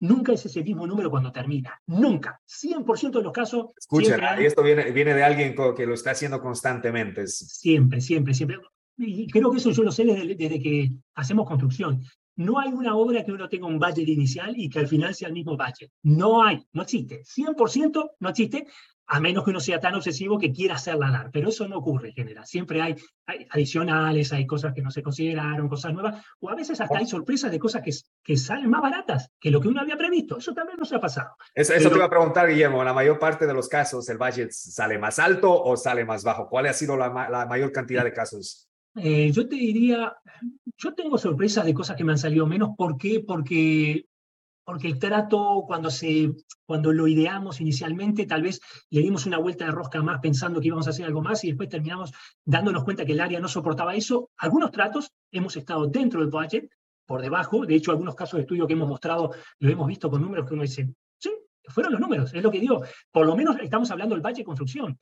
nunca 0.00 0.32
es 0.32 0.44
ese 0.44 0.62
mismo 0.62 0.86
número 0.86 1.10
cuando 1.10 1.30
termina. 1.30 1.80
Nunca. 1.86 2.40
100% 2.48 3.12
de 3.12 3.22
los 3.22 3.32
casos. 3.32 3.66
Escuchen, 3.76 4.20
y 4.40 4.44
esto 4.44 4.62
viene, 4.62 4.90
viene 4.90 5.14
de 5.14 5.22
alguien 5.22 5.54
que 5.76 5.86
lo 5.86 5.94
está 5.94 6.10
haciendo 6.10 6.40
constantemente. 6.40 7.26
Siempre, 7.28 8.00
siempre, 8.00 8.34
siempre. 8.34 8.58
Y 8.98 9.28
creo 9.28 9.50
que 9.50 9.58
eso 9.58 9.70
yo 9.70 9.82
lo 9.82 9.92
sé 9.92 10.04
desde, 10.04 10.34
desde 10.34 10.60
que 10.60 10.90
hacemos 11.14 11.46
construcción. 11.46 12.02
No 12.37 12.59
hay 12.59 12.68
una 12.68 12.95
obra 12.97 13.24
que 13.24 13.32
uno 13.32 13.49
tenga 13.49 13.66
un 13.66 13.78
budget 13.78 14.09
inicial 14.09 14.55
y 14.57 14.68
que 14.68 14.78
al 14.78 14.89
final 14.89 15.14
sea 15.14 15.28
el 15.28 15.34
mismo 15.34 15.57
budget. 15.57 15.91
No 16.03 16.45
hay, 16.45 16.66
no 16.72 16.82
existe. 16.82 17.22
100% 17.22 18.11
no 18.20 18.28
existe, 18.28 18.66
a 19.07 19.20
menos 19.20 19.45
que 19.45 19.51
uno 19.51 19.61
sea 19.61 19.80
tan 19.80 19.95
obsesivo 19.95 20.39
que 20.39 20.53
quiera 20.53 20.74
hacerla 20.74 21.11
dar. 21.11 21.30
Pero 21.30 21.49
eso 21.49 21.66
no 21.68 21.78
ocurre 21.78 22.09
en 22.09 22.14
general. 22.14 22.47
Siempre 22.47 22.82
hay, 22.82 22.97
adicionales, 23.51 24.32
hay 24.32 24.47
cosas 24.47 24.74
que 24.74 24.82
no 24.82 24.91
se 24.91 25.03
consideraron, 25.03 25.68
cosas 25.68 25.93
nuevas, 25.93 26.24
o 26.41 26.51
a 26.51 26.55
veces 26.55 26.80
hasta 26.80 26.99
hay 26.99 27.07
sorpresas 27.07 27.51
de 27.51 27.59
cosas 27.59 27.82
que, 27.82 27.93
que 28.22 28.37
salen 28.37 28.68
más 28.68 28.82
baratas 28.82 29.30
que 29.41 29.51
lo 29.51 29.61
que 29.61 29.68
uno 29.68 29.80
había 29.80 29.97
previsto. 29.97 30.39
Eso 30.39 30.53
también 30.53 30.78
no 30.78 30.84
se 30.84 30.97
ha 30.97 31.01
pasado. 31.01 31.37
Eso, 31.55 31.72
te 31.72 31.97
iba 31.97 32.05
a 32.05 32.11
preguntar, 32.11 32.49
Guillermo. 32.49 32.80
En 32.80 32.87
la 32.87 32.95
mayor 32.95 33.18
parte 33.18 33.47
de 33.47 33.55
los 33.55 33.68
casos, 33.68 34.09
¿el 34.09 34.18
budget 34.18 34.51
sale 34.51 34.99
más 34.99 35.18
alto 35.18 35.62
o 35.62 35.76
sale 35.76 36.05
más 36.05 36.24
bajo? 36.24 36.49
¿Cuál 36.49 36.66
ha 36.66 36.72
sido 36.72 36.97
la, 36.97 37.28
la 37.30 37.47
mayor 37.47 37.72
cantidad 37.72 38.05
de 38.05 38.12
casos? 38.12 38.68
Eh, 38.97 39.30
yo 39.30 39.49
te 39.49 39.57
diría, 39.57 40.16
yo 40.78 40.94
tengo 40.94 41.18
sorpresas 41.18 41.64
de 41.64 41.74
cosas 41.74 41.97
que 41.97 42.05
me 42.05 42.12
han 42.12 42.18
salido 42.18 42.47
menos. 42.47 42.70
¿Por 42.76 42.97
qué? 42.97 43.20
Porque, 43.20 44.07
porque 44.64 44.88
el 44.88 44.99
trato, 44.99 45.64
cuando, 45.66 45.90
se, 45.90 46.32
cuando 46.64 46.92
lo 46.92 47.07
ideamos 47.07 47.61
inicialmente, 47.61 48.26
tal 48.26 48.42
vez 48.42 48.61
le 48.90 49.03
dimos 49.03 49.26
una 49.26 49.38
vuelta 49.38 49.66
de 49.66 49.72
rosca 49.72 50.03
más 50.03 50.20
pensando 50.20 50.61
que 50.61 50.68
íbamos 50.68 50.86
a 50.86 50.90
hacer 50.90 51.07
algo 51.07 51.22
más 51.22 51.44
y 51.44 51.49
después 51.49 51.68
terminamos 51.68 52.12
dándonos 52.44 52.84
cuenta 52.84 53.05
que 53.05 53.12
el 53.12 53.20
área 53.20 53.40
no 53.40 53.49
soportaba 53.49 53.94
eso. 53.94 54.30
Algunos 54.38 54.70
tratos 54.70 55.12
hemos 55.30 55.57
estado 55.57 55.86
dentro 55.86 56.20
del 56.20 56.30
budget, 56.30 56.70
por 57.07 57.22
debajo. 57.22 57.64
De 57.64 57.74
hecho, 57.74 57.92
algunos 57.92 58.14
casos 58.14 58.38
de 58.38 58.42
estudio 58.42 58.66
que 58.66 58.72
hemos 58.72 58.88
mostrado 58.88 59.32
lo 59.61 59.70
hemos 59.70 59.86
visto 59.86 60.11
con 60.11 60.22
números 60.22 60.47
que 60.47 60.55
uno 60.55 60.62
dice, 60.62 60.88
sí, 61.18 61.30
fueron 61.68 61.92
los 61.92 62.01
números, 62.01 62.34
es 62.34 62.42
lo 62.42 62.51
que 62.51 62.61
dio. 62.61 62.82
Por 63.11 63.26
lo 63.26 63.36
menos 63.36 63.57
estamos 63.61 63.90
hablando 63.90 64.14
del 64.14 64.22
budget 64.22 64.44
construcción. 64.44 64.99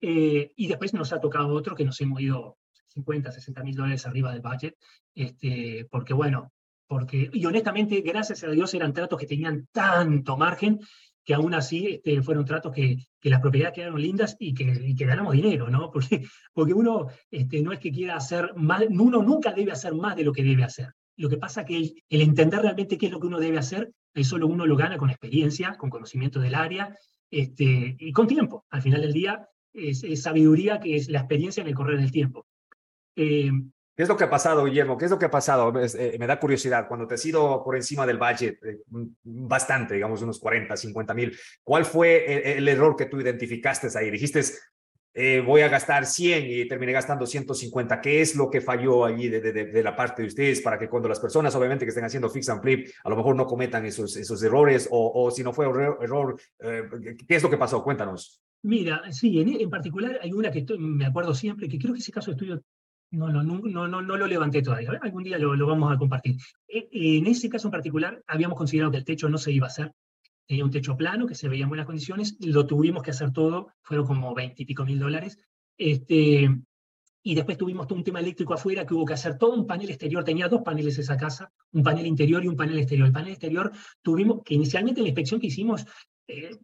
Eh, 0.00 0.52
y 0.56 0.66
después 0.66 0.92
nos 0.92 1.12
ha 1.12 1.20
tocado 1.20 1.54
otro 1.54 1.74
que 1.74 1.84
nos 1.84 1.98
hemos 2.02 2.20
ido 2.20 2.58
50, 2.96 3.30
60 3.30 3.62
mil 3.62 3.76
dólares 3.76 4.06
arriba 4.06 4.32
del 4.32 4.40
budget, 4.40 4.74
este, 5.14 5.86
porque 5.90 6.14
bueno, 6.14 6.52
porque, 6.88 7.30
y 7.32 7.44
honestamente, 7.44 8.00
gracias 8.00 8.44
a 8.44 8.50
Dios 8.50 8.72
eran 8.74 8.92
tratos 8.92 9.18
que 9.18 9.26
tenían 9.26 9.68
tanto 9.72 10.36
margen 10.36 10.80
que 11.24 11.34
aún 11.34 11.54
así 11.54 11.86
este, 11.88 12.22
fueron 12.22 12.44
tratos 12.44 12.72
que, 12.72 12.98
que, 13.20 13.30
las 13.30 13.40
propiedades 13.40 13.74
quedaron 13.74 14.00
lindas 14.00 14.36
y 14.38 14.54
que, 14.54 14.62
y 14.80 14.94
que 14.94 15.06
ganamos 15.06 15.34
dinero, 15.34 15.68
¿no? 15.68 15.90
Porque, 15.92 16.24
porque 16.54 16.72
uno 16.72 17.08
este, 17.30 17.60
no 17.62 17.72
es 17.72 17.80
que 17.80 17.90
quiera 17.90 18.16
hacer 18.16 18.52
más, 18.54 18.84
uno 18.88 19.22
nunca 19.22 19.52
debe 19.52 19.72
hacer 19.72 19.94
más 19.94 20.14
de 20.14 20.22
lo 20.22 20.32
que 20.32 20.44
debe 20.44 20.62
hacer. 20.62 20.92
Lo 21.16 21.28
que 21.28 21.36
pasa 21.36 21.64
que 21.64 21.76
el, 21.76 22.02
el, 22.08 22.20
entender 22.20 22.60
realmente 22.60 22.96
qué 22.96 23.06
es 23.06 23.12
lo 23.12 23.18
que 23.18 23.26
uno 23.26 23.40
debe 23.40 23.58
hacer, 23.58 23.90
eso 24.14 24.30
solo 24.30 24.46
uno 24.46 24.66
lo 24.66 24.76
gana 24.76 24.96
con 24.96 25.10
experiencia, 25.10 25.74
con 25.76 25.90
conocimiento 25.90 26.38
del 26.38 26.54
área 26.54 26.96
este, 27.30 27.96
y 27.98 28.12
con 28.12 28.28
tiempo. 28.28 28.64
Al 28.70 28.82
final 28.82 29.00
del 29.00 29.12
día 29.12 29.48
es, 29.72 30.04
es 30.04 30.22
sabiduría 30.22 30.78
que 30.78 30.94
es 30.94 31.08
la 31.08 31.18
experiencia 31.18 31.60
en 31.60 31.68
el 31.68 31.74
correr 31.74 31.98
del 31.98 32.12
tiempo. 32.12 32.46
Eh, 33.16 33.50
¿Qué 33.96 34.02
es 34.02 34.08
lo 34.10 34.16
que 34.16 34.24
ha 34.24 34.30
pasado, 34.30 34.66
Guillermo? 34.66 34.98
¿Qué 34.98 35.06
es 35.06 35.10
lo 35.10 35.18
que 35.18 35.24
ha 35.24 35.30
pasado? 35.30 35.72
Eh, 35.80 36.16
me 36.20 36.26
da 36.26 36.38
curiosidad. 36.38 36.86
Cuando 36.86 37.06
te 37.06 37.14
has 37.14 37.24
ido 37.24 37.64
por 37.64 37.76
encima 37.76 38.06
del 38.06 38.18
budget, 38.18 38.62
eh, 38.62 38.80
bastante, 39.24 39.94
digamos 39.94 40.20
unos 40.20 40.38
40, 40.38 40.76
50 40.76 41.14
mil, 41.14 41.36
¿cuál 41.64 41.86
fue 41.86 42.58
el, 42.58 42.68
error 42.68 42.94
que 42.94 43.06
tú 43.06 43.18
identificaste 43.18 43.88
ahí? 43.98 44.10
Dijiste, 44.10 44.42
voy 45.46 45.62
a 45.62 45.68
gastar 45.68 46.04
100 46.04 46.44
y 46.46 46.68
terminé 46.68 46.92
gastando 46.92 47.24
150. 47.24 48.02
¿Qué 48.02 48.20
es 48.20 48.36
lo 48.36 48.50
que 48.50 48.60
falló 48.60 49.06
allí 49.06 49.30
de, 49.30 49.40
de, 49.40 49.82
la 49.82 49.96
parte 49.96 50.20
de 50.20 50.28
ustedes 50.28 50.60
para 50.60 50.78
que 50.78 50.90
cuando 50.90 51.08
las 51.08 51.18
personas, 51.18 51.54
obviamente, 51.54 51.86
que 51.86 51.88
estén 51.88 52.04
haciendo 52.04 52.28
fix 52.28 52.50
and 52.50 52.60
flip, 52.60 52.90
a 53.02 53.08
lo 53.08 53.16
mejor 53.16 53.34
no 53.34 53.46
cometan 53.46 53.86
esos, 53.86 54.14
esos 54.18 54.42
errores 54.42 54.88
o, 54.90 55.24
o 55.24 55.30
si 55.30 55.42
no 55.42 55.54
fue 55.54 55.64
error, 55.64 55.98
error 56.02 56.38
¿qué 56.60 57.34
es 57.34 57.42
lo 57.42 57.48
que 57.48 57.56
pasó? 57.56 57.82
Cuéntanos. 57.82 58.42
Mira, 58.60 59.10
sí, 59.10 59.40
en, 59.40 59.58
en 59.58 59.70
particular 59.70 60.18
hay 60.20 60.32
una 60.32 60.50
que 60.50 60.66
me 60.78 61.06
acuerdo 61.06 61.34
siempre, 61.34 61.66
que 61.66 61.78
creo 61.78 61.94
que 61.94 62.00
ese 62.00 62.12
caso 62.12 62.30
de 62.30 62.34
estudio 62.34 62.62
no, 63.16 63.28
no, 63.28 63.42
no, 63.42 63.88
no, 63.88 64.02
no 64.02 64.16
lo 64.16 64.26
levanté 64.26 64.62
todavía. 64.62 64.90
Algún 65.02 65.24
día 65.24 65.38
lo, 65.38 65.56
lo, 65.56 65.66
vamos 65.66 65.92
a 65.92 65.98
compartir. 65.98 66.36
E, 66.68 66.88
en 66.92 67.26
ese 67.26 67.48
caso 67.48 67.68
en 67.68 67.72
particular, 67.72 68.22
habíamos 68.26 68.58
considerado 68.58 68.90
que 68.90 68.98
el 68.98 69.04
techo 69.04 69.28
no 69.28 69.38
se 69.38 69.52
iba 69.52 69.66
a 69.66 69.70
hacer. 69.70 69.92
Tenía 70.46 70.64
un 70.64 70.70
techo 70.70 70.96
plano 70.96 71.26
que 71.26 71.34
se 71.34 71.48
veía 71.48 71.64
en 71.64 71.68
buenas 71.68 71.86
condiciones. 71.86 72.36
Lo 72.40 72.66
tuvimos 72.66 73.02
que 73.02 73.10
hacer 73.10 73.32
todo. 73.32 73.72
Fueron 73.82 74.06
como 74.06 74.34
20 74.34 74.62
y 74.62 74.66
pico 74.66 74.84
mil 74.84 74.98
dólares. 74.98 75.38
Este, 75.76 76.48
y 77.22 77.34
después 77.34 77.58
tuvimos 77.58 77.88
todo 77.88 77.98
un 77.98 78.04
tema 78.04 78.20
eléctrico 78.20 78.54
afuera 78.54 78.86
que 78.86 78.94
hubo 78.94 79.04
que 79.04 79.14
hacer 79.14 79.36
todo 79.36 79.54
un 79.54 79.66
panel 79.66 79.90
exterior. 79.90 80.22
Tenía 80.22 80.46
dos 80.46 80.62
paneles 80.62 80.96
esa 80.98 81.16
casa, 81.16 81.50
un 81.72 81.82
panel 81.82 82.06
interior 82.06 82.44
y 82.44 82.46
un 82.46 82.56
panel 82.56 82.78
exterior. 82.78 83.08
El 83.08 83.12
panel 83.12 83.32
exterior 83.32 83.72
tuvimos 84.00 84.42
que 84.44 84.54
inicialmente 84.54 85.00
en 85.00 85.04
la 85.04 85.08
inspección 85.08 85.40
que 85.40 85.48
hicimos 85.48 85.84
eh, 86.28 86.58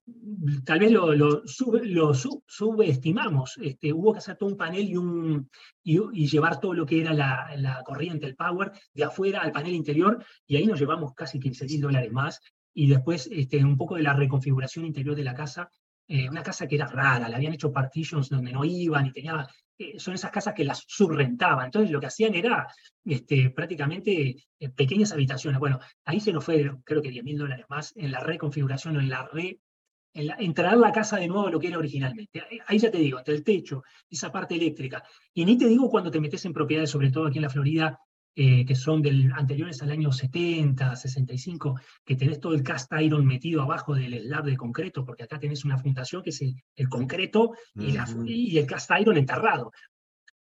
tal 0.64 0.80
vez 0.80 0.90
lo, 0.90 1.42
subestimamos. 1.46 3.58
Este, 3.60 3.92
hubo 3.92 4.12
que 4.12 4.18
hacer 4.18 4.36
todo 4.36 4.48
un 4.48 4.56
panel 4.56 4.92
y, 5.82 6.26
llevar 6.26 6.60
todo 6.60 6.74
lo 6.74 6.86
que 6.86 7.00
era 7.00 7.12
la, 7.12 7.52
la, 7.56 7.82
corriente, 7.84 8.26
el 8.26 8.36
power, 8.36 8.72
de 8.92 9.04
afuera 9.04 9.40
al 9.40 9.52
panel 9.52 9.74
interior, 9.74 10.24
y 10.46 10.56
ahí 10.56 10.66
nos 10.66 10.80
llevamos 10.80 11.14
casi 11.14 11.38
15 11.38 11.66
mil 11.66 11.80
dólares 11.80 12.12
más. 12.12 12.40
Y 12.74 12.88
después 12.88 13.28
este, 13.30 13.64
un 13.64 13.76
poco 13.76 13.96
de 13.96 14.02
la 14.02 14.14
reconfiguración 14.14 14.86
interior 14.86 15.14
de 15.14 15.24
la 15.24 15.34
casa, 15.34 15.70
eh, 16.08 16.28
una 16.28 16.42
casa 16.42 16.66
que 16.66 16.74
era 16.74 16.86
rara, 16.86 17.28
le 17.28 17.36
habían 17.36 17.54
hecho 17.54 17.72
partitions 17.72 18.28
donde 18.28 18.52
no 18.52 18.64
iban 18.64 19.06
y 19.06 19.12
tenía, 19.12 19.46
son 19.98 20.14
esas 20.14 20.30
casas 20.30 20.54
que 20.54 20.64
las 20.64 20.84
subrentaban. 20.86 21.66
Entonces 21.66 21.90
lo 21.90 22.00
que 22.00 22.06
hacían 22.06 22.34
era 22.34 22.66
este, 23.04 23.50
prácticamente 23.50 24.36
eh, 24.58 24.68
pequeñas 24.70 25.12
habitaciones. 25.12 25.58
Bueno, 25.58 25.80
ahí 26.04 26.20
se 26.20 26.32
nos 26.32 26.44
fue 26.44 26.70
creo 26.84 27.02
que 27.02 27.10
10 27.10 27.24
mil 27.24 27.38
dólares 27.38 27.66
más 27.68 27.92
en 27.96 28.12
la 28.12 28.20
reconfiguración 28.20 28.96
o 28.96 29.00
en 29.00 29.08
la 29.08 29.26
re... 29.26 29.58
En, 30.14 30.26
la, 30.26 30.36
traer 30.54 30.76
la 30.76 30.92
casa 30.92 31.16
de 31.16 31.26
nuevo 31.26 31.46
a 31.46 31.50
lo 31.50 31.58
que 31.58 31.68
era 31.68 31.78
originalmente. 31.78 32.42
Ahí 32.66 32.78
ya 32.78 32.90
te 32.90 32.98
digo, 32.98 33.16
hasta 33.16 33.32
el 33.32 33.42
techo, 33.42 33.82
esa 34.10 34.30
parte 34.30 34.54
eléctrica. 34.54 35.02
Y 35.32 35.46
ni 35.46 35.56
te 35.56 35.66
digo 35.66 35.88
cuando 35.88 36.10
te 36.10 36.20
metes 36.20 36.44
en 36.44 36.52
propiedades, 36.52 36.90
sobre 36.90 37.10
todo 37.10 37.28
aquí 37.28 37.38
en 37.38 37.42
la 37.42 37.48
Florida, 37.48 37.98
eh, 38.34 38.64
que 38.64 38.74
son 38.74 39.02
del, 39.02 39.30
anteriores 39.32 39.82
al 39.82 39.90
año 39.90 40.10
70, 40.10 40.96
65, 40.96 41.78
que 42.04 42.16
tenés 42.16 42.40
todo 42.40 42.54
el 42.54 42.62
cast 42.62 42.90
iron 42.98 43.26
metido 43.26 43.60
abajo 43.60 43.94
del 43.94 44.22
slab 44.22 44.44
de 44.44 44.56
concreto, 44.56 45.04
porque 45.04 45.24
acá 45.24 45.38
tenés 45.38 45.64
una 45.64 45.76
fundación 45.76 46.22
que 46.22 46.30
es 46.30 46.40
el, 46.40 46.88
concreto 46.88 47.52
y, 47.74 47.96
y, 48.26 48.58
el 48.58 48.66
cast 48.66 48.90
iron 48.98 49.18
enterrado. 49.18 49.72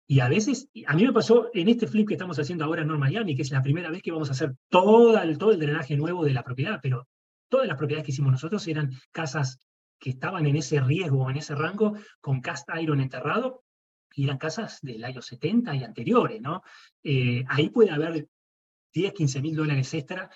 Y 0.08 0.20
a 0.20 0.30
veces, 0.30 0.70
a 0.88 0.96
mí 0.96 1.04
me 1.04 1.14
pasó 1.14 1.50
en 1.54 1.68
este 1.68 1.88
flip 1.88 2.08
que 2.08 2.14
estamos 2.14 2.40
haciendo 2.40 2.66
ahora 2.66 2.82
en 2.82 2.88
North 2.88 3.00
Miami, 3.00 3.36
que 3.36 3.42
es 3.42 3.52
la 3.52 3.62
primera 3.62 3.90
vez 3.90 4.02
que 4.02 4.12
vamos 4.12 4.30
a 4.30 4.34
hacer 4.34 4.56
todo 4.70 5.20
el, 5.20 5.38
todo 5.38 5.52
el 5.52 5.60
drenaje 5.60 5.96
nuevo 5.96 6.24
de 6.24 6.34
la 6.34 6.44
propiedad, 6.44 6.80
pero 6.82 7.08
todas 7.50 7.68
las 7.68 7.78
propiedades 7.78 8.06
que 8.06 8.12
hicimos 8.12 8.32
nosotros 8.32 8.68
eran 8.68 8.92
casas 9.12 9.60
que 10.00 10.12
estaban 10.12 10.46
en 10.46 10.56
ese 10.56 10.80
riesgo, 10.80 11.30
en 11.30 11.38
ese 11.38 11.56
rango, 11.56 11.96
con 12.22 12.42
cast 12.42 12.68
iron 12.80 13.02
enterrado, 13.02 13.64
y 14.16 14.24
eran 14.24 14.38
casas 14.38 14.80
del 14.82 15.04
año 15.04 15.22
70 15.22 15.76
y 15.76 15.84
anteriores, 15.84 16.42
¿no? 16.42 16.64
Eh, 17.04 17.44
ahí 17.48 17.70
puede 17.70 17.92
haber 17.92 18.28
10, 18.94 19.14
15 19.14 19.42
mil 19.42 19.56
dólares 19.56 19.94
extra, 19.94 20.30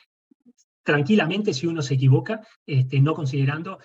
tranquilamente 0.84 1.53
si 1.53 1.65
uno 1.65 1.82
se 1.82 1.93
equivoca, 1.93 2.41
este, 2.65 2.99
no 2.99 3.13
considerando 3.13 3.80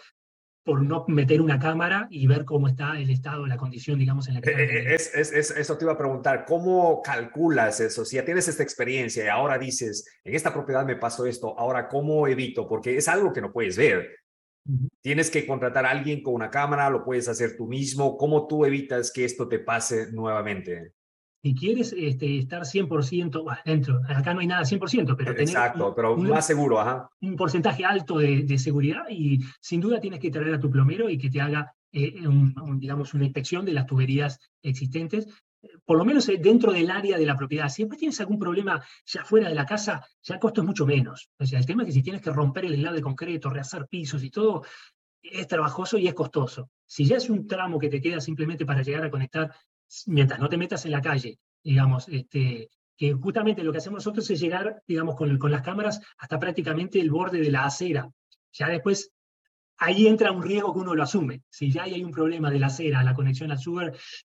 por 0.64 0.82
no 0.82 1.04
meter 1.08 1.42
una 1.42 1.58
cámara 1.58 2.08
y 2.10 2.26
ver 2.26 2.44
cómo 2.46 2.68
está 2.68 2.98
el 2.98 3.10
estado, 3.10 3.46
la 3.46 3.58
condición, 3.58 3.98
digamos, 3.98 4.26
en 4.28 4.34
la 4.34 4.40
que. 4.40 4.50
Eh, 4.50 4.54
eh, 4.62 4.94
es, 4.94 5.14
es, 5.14 5.50
eso 5.50 5.76
te 5.76 5.84
iba 5.84 5.92
a 5.92 5.98
preguntar, 5.98 6.46
¿cómo 6.46 7.02
calculas 7.02 7.80
eso? 7.80 8.04
Si 8.04 8.16
ya 8.16 8.24
tienes 8.24 8.48
esta 8.48 8.62
experiencia 8.62 9.24
y 9.24 9.28
ahora 9.28 9.58
dices, 9.58 10.06
en 10.24 10.34
esta 10.34 10.52
propiedad 10.52 10.86
me 10.86 10.96
pasó 10.96 11.26
esto, 11.26 11.56
ahora 11.58 11.88
¿cómo 11.88 12.26
evito? 12.26 12.66
Porque 12.66 12.96
es 12.96 13.06
algo 13.08 13.32
que 13.32 13.42
no 13.42 13.52
puedes 13.52 13.76
ver. 13.76 14.23
Tienes 15.02 15.30
que 15.30 15.46
contratar 15.46 15.84
a 15.84 15.90
alguien 15.90 16.22
con 16.22 16.34
una 16.34 16.50
cámara, 16.50 16.88
lo 16.88 17.04
puedes 17.04 17.28
hacer 17.28 17.56
tú 17.56 17.66
mismo. 17.66 18.16
¿Cómo 18.16 18.46
tú 18.46 18.64
evitas 18.64 19.12
que 19.12 19.24
esto 19.24 19.46
te 19.46 19.58
pase 19.58 20.10
nuevamente? 20.12 20.92
Si 21.42 21.54
quieres 21.54 21.94
este, 21.96 22.38
estar 22.38 22.62
100% 22.62 23.62
dentro, 23.66 24.00
acá 24.08 24.32
no 24.32 24.40
hay 24.40 24.46
nada 24.46 24.62
100%, 24.62 25.14
pero 25.14 25.32
tener 25.32 25.40
Exacto, 25.40 25.94
pero 25.94 26.16
más 26.16 26.46
seguro, 26.46 26.80
ajá. 26.80 27.10
Un 27.20 27.36
porcentaje 27.36 27.84
alto 27.84 28.18
de, 28.18 28.56
seguridad 28.56 29.02
y 29.10 29.40
sin 29.60 29.80
duda 29.80 30.00
tienes 30.00 30.20
que 30.20 30.30
traer 30.30 30.54
a 30.54 30.58
tu 30.58 30.70
plomero 30.70 31.10
y 31.10 31.18
que 31.18 31.28
te 31.28 31.42
haga 31.42 31.74
eh, 31.92 32.14
digamos, 32.76 33.12
una 33.12 33.24
inspección 33.24 33.66
de 33.66 33.72
las 33.72 33.86
tuberías 33.86 34.40
existentes 34.62 35.28
por 35.84 35.98
lo 35.98 36.04
menos 36.04 36.28
eh, 36.28 36.38
dentro 36.40 36.72
del 36.72 36.90
área 36.90 37.18
de 37.18 37.26
la 37.26 37.36
propiedad. 37.36 37.68
Si 37.68 37.82
después 37.82 37.98
tienes 37.98 38.20
algún 38.20 38.38
problema 38.38 38.82
ya 39.06 39.24
fuera 39.24 39.48
de 39.48 39.54
la 39.54 39.66
casa, 39.66 40.06
ya 40.22 40.34
el 40.34 40.40
costo 40.40 40.60
es 40.60 40.66
mucho 40.66 40.86
menos. 40.86 41.30
O 41.38 41.46
sea, 41.46 41.58
el 41.58 41.66
tema 41.66 41.82
es 41.82 41.88
que 41.88 41.92
si 41.92 42.02
tienes 42.02 42.22
que 42.22 42.30
romper 42.30 42.64
el 42.64 42.74
helado 42.74 42.96
de 42.96 43.02
concreto, 43.02 43.50
rehacer 43.50 43.86
pisos 43.88 44.22
y 44.22 44.30
todo, 44.30 44.62
es 45.22 45.46
trabajoso 45.46 45.98
y 45.98 46.06
es 46.06 46.14
costoso. 46.14 46.70
Si 46.86 47.04
ya 47.06 47.16
es 47.16 47.30
un 47.30 47.46
tramo 47.46 47.78
que 47.78 47.88
te 47.88 48.00
queda 48.00 48.20
simplemente 48.20 48.66
para 48.66 48.82
llegar 48.82 49.04
a 49.04 49.10
conectar, 49.10 49.54
mientras 50.06 50.38
no 50.38 50.48
te 50.48 50.56
metas 50.56 50.84
en 50.84 50.92
la 50.92 51.00
calle, 51.00 51.38
digamos, 51.62 52.08
este, 52.08 52.68
que 52.96 53.12
justamente 53.14 53.62
lo 53.62 53.72
que 53.72 53.78
hacemos 53.78 53.98
nosotros 53.98 54.28
es 54.30 54.40
llegar, 54.40 54.82
digamos, 54.86 55.16
con, 55.16 55.36
con 55.38 55.50
las 55.50 55.62
cámaras 55.62 56.00
hasta 56.18 56.38
prácticamente 56.38 57.00
el 57.00 57.10
borde 57.10 57.40
de 57.40 57.50
la 57.50 57.64
acera. 57.64 58.10
Ya 58.52 58.68
después 58.68 59.10
ahí 59.78 60.06
entra 60.06 60.32
un 60.32 60.42
riesgo 60.42 60.72
que 60.72 60.80
uno 60.80 60.94
lo 60.94 61.02
asume. 61.02 61.42
Si 61.48 61.70
ya 61.70 61.84
hay 61.84 62.02
un 62.02 62.10
problema 62.12 62.50
de 62.50 62.58
la 62.58 62.66
acera, 62.66 63.02
la 63.02 63.14
conexión 63.14 63.50
al 63.50 63.58
sugar, 63.58 63.92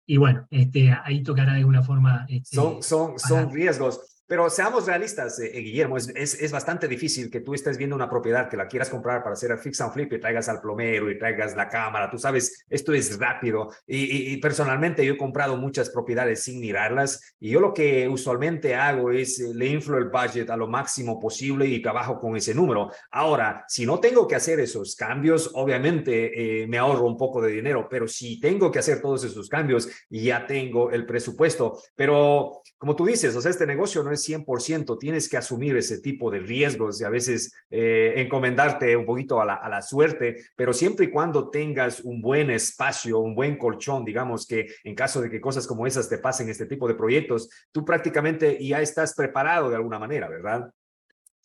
y 0.07 0.15
bueno, 0.17 0.47
este, 0.49 0.91
ahí 1.03 1.21
tocará 1.21 1.51
de 1.51 1.59
alguna 1.59 1.83
forma. 1.83 2.25
Este, 2.29 2.55
son, 2.55 2.81
son, 2.81 3.19
son 3.19 3.51
riesgos. 3.51 4.16
Pero 4.27 4.49
seamos 4.49 4.85
realistas, 4.85 5.39
eh, 5.39 5.51
eh, 5.53 5.61
Guillermo, 5.61 5.95
es, 5.95 6.09
es, 6.13 6.51
bastante 6.51 6.89
difícil 6.89 7.31
que 7.31 7.39
tú 7.39 7.53
estés 7.53 7.77
viendo 7.77 7.95
una 7.95 8.09
propiedad 8.09 8.49
que 8.49 8.57
la 8.57 8.67
quieras 8.67 8.89
comprar 8.89 9.23
para 9.23 9.33
hacer 9.33 9.51
el 9.51 9.57
fix 9.57 9.79
and 9.79 9.93
flip 9.93 10.11
y 10.11 10.19
traigas 10.19 10.49
al 10.49 10.59
plomero 10.59 11.09
y 11.09 11.17
traigas 11.17 11.55
la 11.55 11.69
cámara. 11.69 12.11
Tú 12.11 12.17
sabes, 12.17 12.65
esto 12.69 12.93
es 12.93 13.17
rápido. 13.17 13.69
Y, 13.87 14.35
personalmente 14.37 15.05
yo 15.05 15.13
he 15.13 15.17
comprado 15.17 15.55
muchas 15.55 15.89
propiedades 15.89 16.43
sin 16.43 16.59
mirarlas 16.59 17.35
y 17.39 17.51
yo 17.51 17.61
lo 17.61 17.73
que 17.73 18.07
usualmente 18.07 18.75
hago 18.75 19.11
es 19.11 19.39
eh, 19.39 19.53
le 19.53 19.67
inflo 19.67 19.97
el 19.97 20.09
budget 20.09 20.49
a 20.49 20.57
lo 20.57 20.67
máximo 20.67 21.19
posible 21.19 21.65
y 21.65 21.81
trabajo 21.81 22.19
con 22.19 22.35
ese 22.35 22.53
número. 22.53 22.91
Ahora, 23.11 23.63
si 23.69 23.85
no 23.85 23.99
tengo 23.99 24.27
que 24.27 24.35
hacer 24.35 24.59
esos 24.59 24.95
cambios, 24.97 25.51
obviamente 25.53 26.65
me 26.67 26.77
ahorro 26.77 27.05
un 27.05 27.17
poco 27.17 27.41
de 27.41 27.51
dinero, 27.51 27.87
pero 27.89 28.07
si 28.07 28.39
tengo 28.41 28.71
que 28.71 28.79
hacer 28.79 29.01
todos 29.01 29.23
esos 29.23 29.47
cambios, 29.47 29.87
ya 30.09 30.45
tengo 30.45 30.91
el 30.91 31.05
presupuesto. 31.05 31.79
Pero 31.95 32.61
como 32.77 32.95
tú 32.95 33.05
dices, 33.05 33.35
o 33.35 33.41
sea, 33.41 33.51
este 33.51 33.65
negocio 33.65 34.03
no 34.03 34.11
es 34.11 34.16
100%, 34.17 34.97
tienes 34.99 35.29
que 35.29 35.37
asumir 35.37 35.75
ese 35.77 35.99
tipo 35.99 36.29
de 36.31 36.39
riesgos 36.39 36.99
y 37.01 37.03
a 37.03 37.09
veces 37.09 37.53
eh, 37.69 38.13
encomendarte 38.17 38.95
un 38.95 39.05
poquito 39.05 39.41
a 39.41 39.45
la, 39.45 39.55
a 39.55 39.69
la, 39.69 39.81
suerte, 39.81 40.37
pero 40.55 40.73
siempre 40.73 41.05
y 41.05 41.09
cuando 41.09 41.49
tengas 41.49 42.01
un 42.01 42.21
buen 42.21 42.49
espacio, 42.49 43.19
un 43.19 43.35
buen 43.35 43.57
colchón, 43.57 44.03
digamos 44.03 44.45
que 44.45 44.67
en 44.83 44.95
caso 44.95 45.21
de 45.21 45.29
que 45.29 45.41
cosas 45.41 45.65
como 45.67 45.87
esas 45.87 46.09
te 46.09 46.17
pasen 46.17 46.49
este 46.49 46.65
tipo 46.65 46.87
de 46.87 46.95
proyectos, 46.95 47.49
tú 47.71 47.85
prácticamente 47.85 48.57
ya 48.63 48.81
estás 48.81 49.13
preparado 49.15 49.69
de 49.69 49.75
alguna 49.75 49.99
manera, 49.99 50.27
¿verdad? 50.29 50.71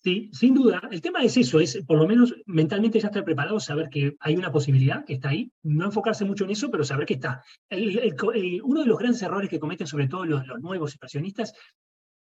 Sí, 0.02 0.30
sin 0.32 0.54
duda. 0.54 0.82
El 0.90 1.00
tema 1.00 1.22
es 1.22 1.36
eso, 1.36 1.60
es 1.60 1.80
por 1.86 1.96
lo 1.96 2.08
menos 2.08 2.34
mentalmente 2.46 2.98
ya 2.98 3.06
estar 3.06 3.24
preparado, 3.24 3.60
saber 3.60 3.88
que 3.88 4.16
hay 4.18 4.34
una 4.34 4.50
posibilidad 4.50 5.04
que 5.04 5.14
está 5.14 5.28
ahí, 5.28 5.52
no 5.62 5.84
enfocarse 5.84 6.24
mucho 6.24 6.42
en 6.42 6.50
eso, 6.50 6.72
pero 6.72 6.82
saber 6.82 7.06
que 7.06 7.14
está. 7.14 7.44
uno 7.70 8.80
de 8.80 8.86
los 8.86 8.98
grandes 8.98 9.22
errores 9.22 9.48
que 9.48 9.60
cometen 9.60 9.86
sobre 9.86 10.08
todo 10.08 10.24
los, 10.24 10.44
los 10.48 10.60
nuevos 10.60 10.94
inversionistas 10.94 11.54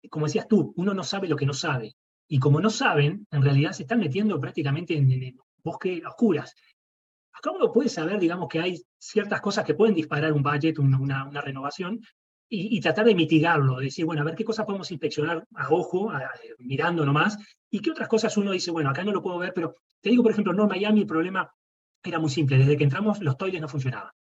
como 0.09 0.27
decías 0.27 0.49
tú, 0.49 0.73
uno 0.77 0.95
no 0.95 1.03
sabe 1.03 1.29
lo 1.29 1.37
que 1.37 1.47
no 1.47 1.55
sabe. 1.55 1.95
Y 2.29 2.39
como 2.39 2.61
no 2.61 2.71
saben, 2.71 3.27
en 3.31 3.43
realidad 3.43 3.73
se 3.73 3.83
están 3.83 4.01
metiendo 4.01 4.41
prácticamente 4.41 4.97
en, 4.97 5.11
el 5.11 5.35
bosque 5.63 6.03
a 6.05 6.09
oscuras. 6.09 6.55
Acá 7.33 7.51
uno 7.51 7.73
puede 7.73 7.89
saber, 7.89 8.19
digamos, 8.19 8.49
que 8.49 8.61
hay 8.61 8.83
ciertas 8.99 9.41
cosas 9.41 9.65
que 9.65 9.75
pueden 9.75 9.95
disparar 9.95 10.33
un 10.33 10.43
budget, 10.43 10.79
una, 10.79 11.41
renovación, 11.41 12.01
y, 12.49 12.81
tratar 12.81 13.07
de 13.07 13.15
mitigarlo, 13.15 13.79
decir, 13.79 14.05
bueno, 14.05 14.23
a 14.23 14.25
ver 14.25 14.37
qué 14.37 14.45
cosas 14.45 14.65
podemos 14.65 14.91
inspeccionar 14.93 15.45
a 15.57 15.69
ojo, 15.69 16.13
mirando 16.59 17.05
nomás, 17.05 17.37
y 17.71 17.81
qué 17.81 17.91
otras 17.91 18.09
cosas 18.09 18.37
uno 18.37 18.53
dice, 18.53 18.71
bueno, 18.71 18.91
acá 18.91 19.03
no 19.03 19.13
lo 19.13 19.21
puedo 19.21 19.39
ver, 19.39 19.53
pero 19.53 19.75
te 20.01 20.11
digo, 20.11 20.23
por 20.23 20.31
ejemplo, 20.31 20.53
en 20.53 20.69
Miami 20.69 21.01
el 21.01 21.07
problema 21.07 21.51
era 22.05 22.21
muy 22.21 22.31
simple, 22.31 22.59
desde 22.59 22.77
que 22.77 22.85
entramos 22.85 23.21
los 23.21 23.37
toiles 23.37 23.61
no 23.61 23.69
funcionaban. 23.69 24.13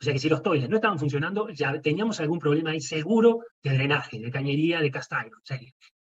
O 0.00 0.04
sea 0.04 0.12
que 0.12 0.18
si 0.18 0.28
los 0.28 0.42
toiles 0.42 0.68
no 0.68 0.76
estaban 0.76 0.98
funcionando, 0.98 1.48
ya 1.48 1.80
teníamos 1.80 2.20
algún 2.20 2.38
problema 2.38 2.70
ahí 2.70 2.80
seguro 2.80 3.40
de 3.62 3.70
drenaje, 3.70 4.18
de 4.18 4.30
cañería, 4.30 4.80
de 4.80 4.90
castaño. 4.90 5.36
O 5.36 5.44
sea 5.44 5.58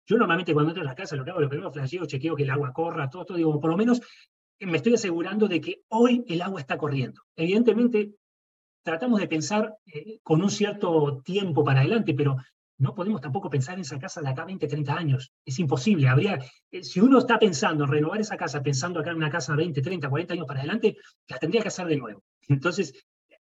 yo 0.06 0.16
normalmente 0.16 0.52
cuando 0.52 0.70
entro 0.70 0.82
a 0.82 0.86
la 0.86 0.94
casa 0.96 1.14
lo 1.14 1.24
que 1.24 1.30
hago, 1.30 1.40
lo 1.40 1.48
primero 1.48 1.70
flasheo, 1.70 2.04
chequeo 2.04 2.34
que 2.34 2.42
el 2.42 2.50
agua 2.50 2.72
corra, 2.72 3.08
todo, 3.08 3.24
todo, 3.24 3.36
digo, 3.36 3.60
por 3.60 3.70
lo 3.70 3.76
menos 3.76 4.00
me 4.58 4.76
estoy 4.76 4.94
asegurando 4.94 5.46
de 5.46 5.60
que 5.60 5.82
hoy 5.88 6.24
el 6.28 6.42
agua 6.42 6.60
está 6.60 6.76
corriendo. 6.76 7.22
Evidentemente, 7.36 8.14
tratamos 8.82 9.20
de 9.20 9.28
pensar 9.28 9.74
eh, 9.86 10.18
con 10.22 10.42
un 10.42 10.50
cierto 10.50 11.22
tiempo 11.24 11.64
para 11.64 11.80
adelante, 11.80 12.14
pero 12.14 12.36
no 12.78 12.94
podemos 12.94 13.20
tampoco 13.20 13.50
pensar 13.50 13.74
en 13.74 13.82
esa 13.82 13.98
casa 13.98 14.20
de 14.20 14.30
acá 14.30 14.44
20, 14.44 14.66
30 14.66 14.94
años. 14.94 15.32
Es 15.44 15.58
imposible. 15.58 16.08
Habría, 16.08 16.38
eh, 16.70 16.82
si 16.82 17.00
uno 17.00 17.18
está 17.18 17.38
pensando 17.38 17.84
en 17.84 17.90
renovar 17.90 18.20
esa 18.20 18.36
casa, 18.36 18.62
pensando 18.62 19.00
acá 19.00 19.10
en 19.10 19.16
una 19.16 19.30
casa 19.30 19.54
20, 19.54 19.80
30, 19.80 20.08
40 20.08 20.34
años 20.34 20.46
para 20.46 20.60
adelante, 20.60 20.96
la 21.28 21.38
tendría 21.38 21.62
que 21.62 21.68
hacer 21.68 21.86
de 21.86 21.96
nuevo. 21.96 22.22
Entonces, 22.48 22.92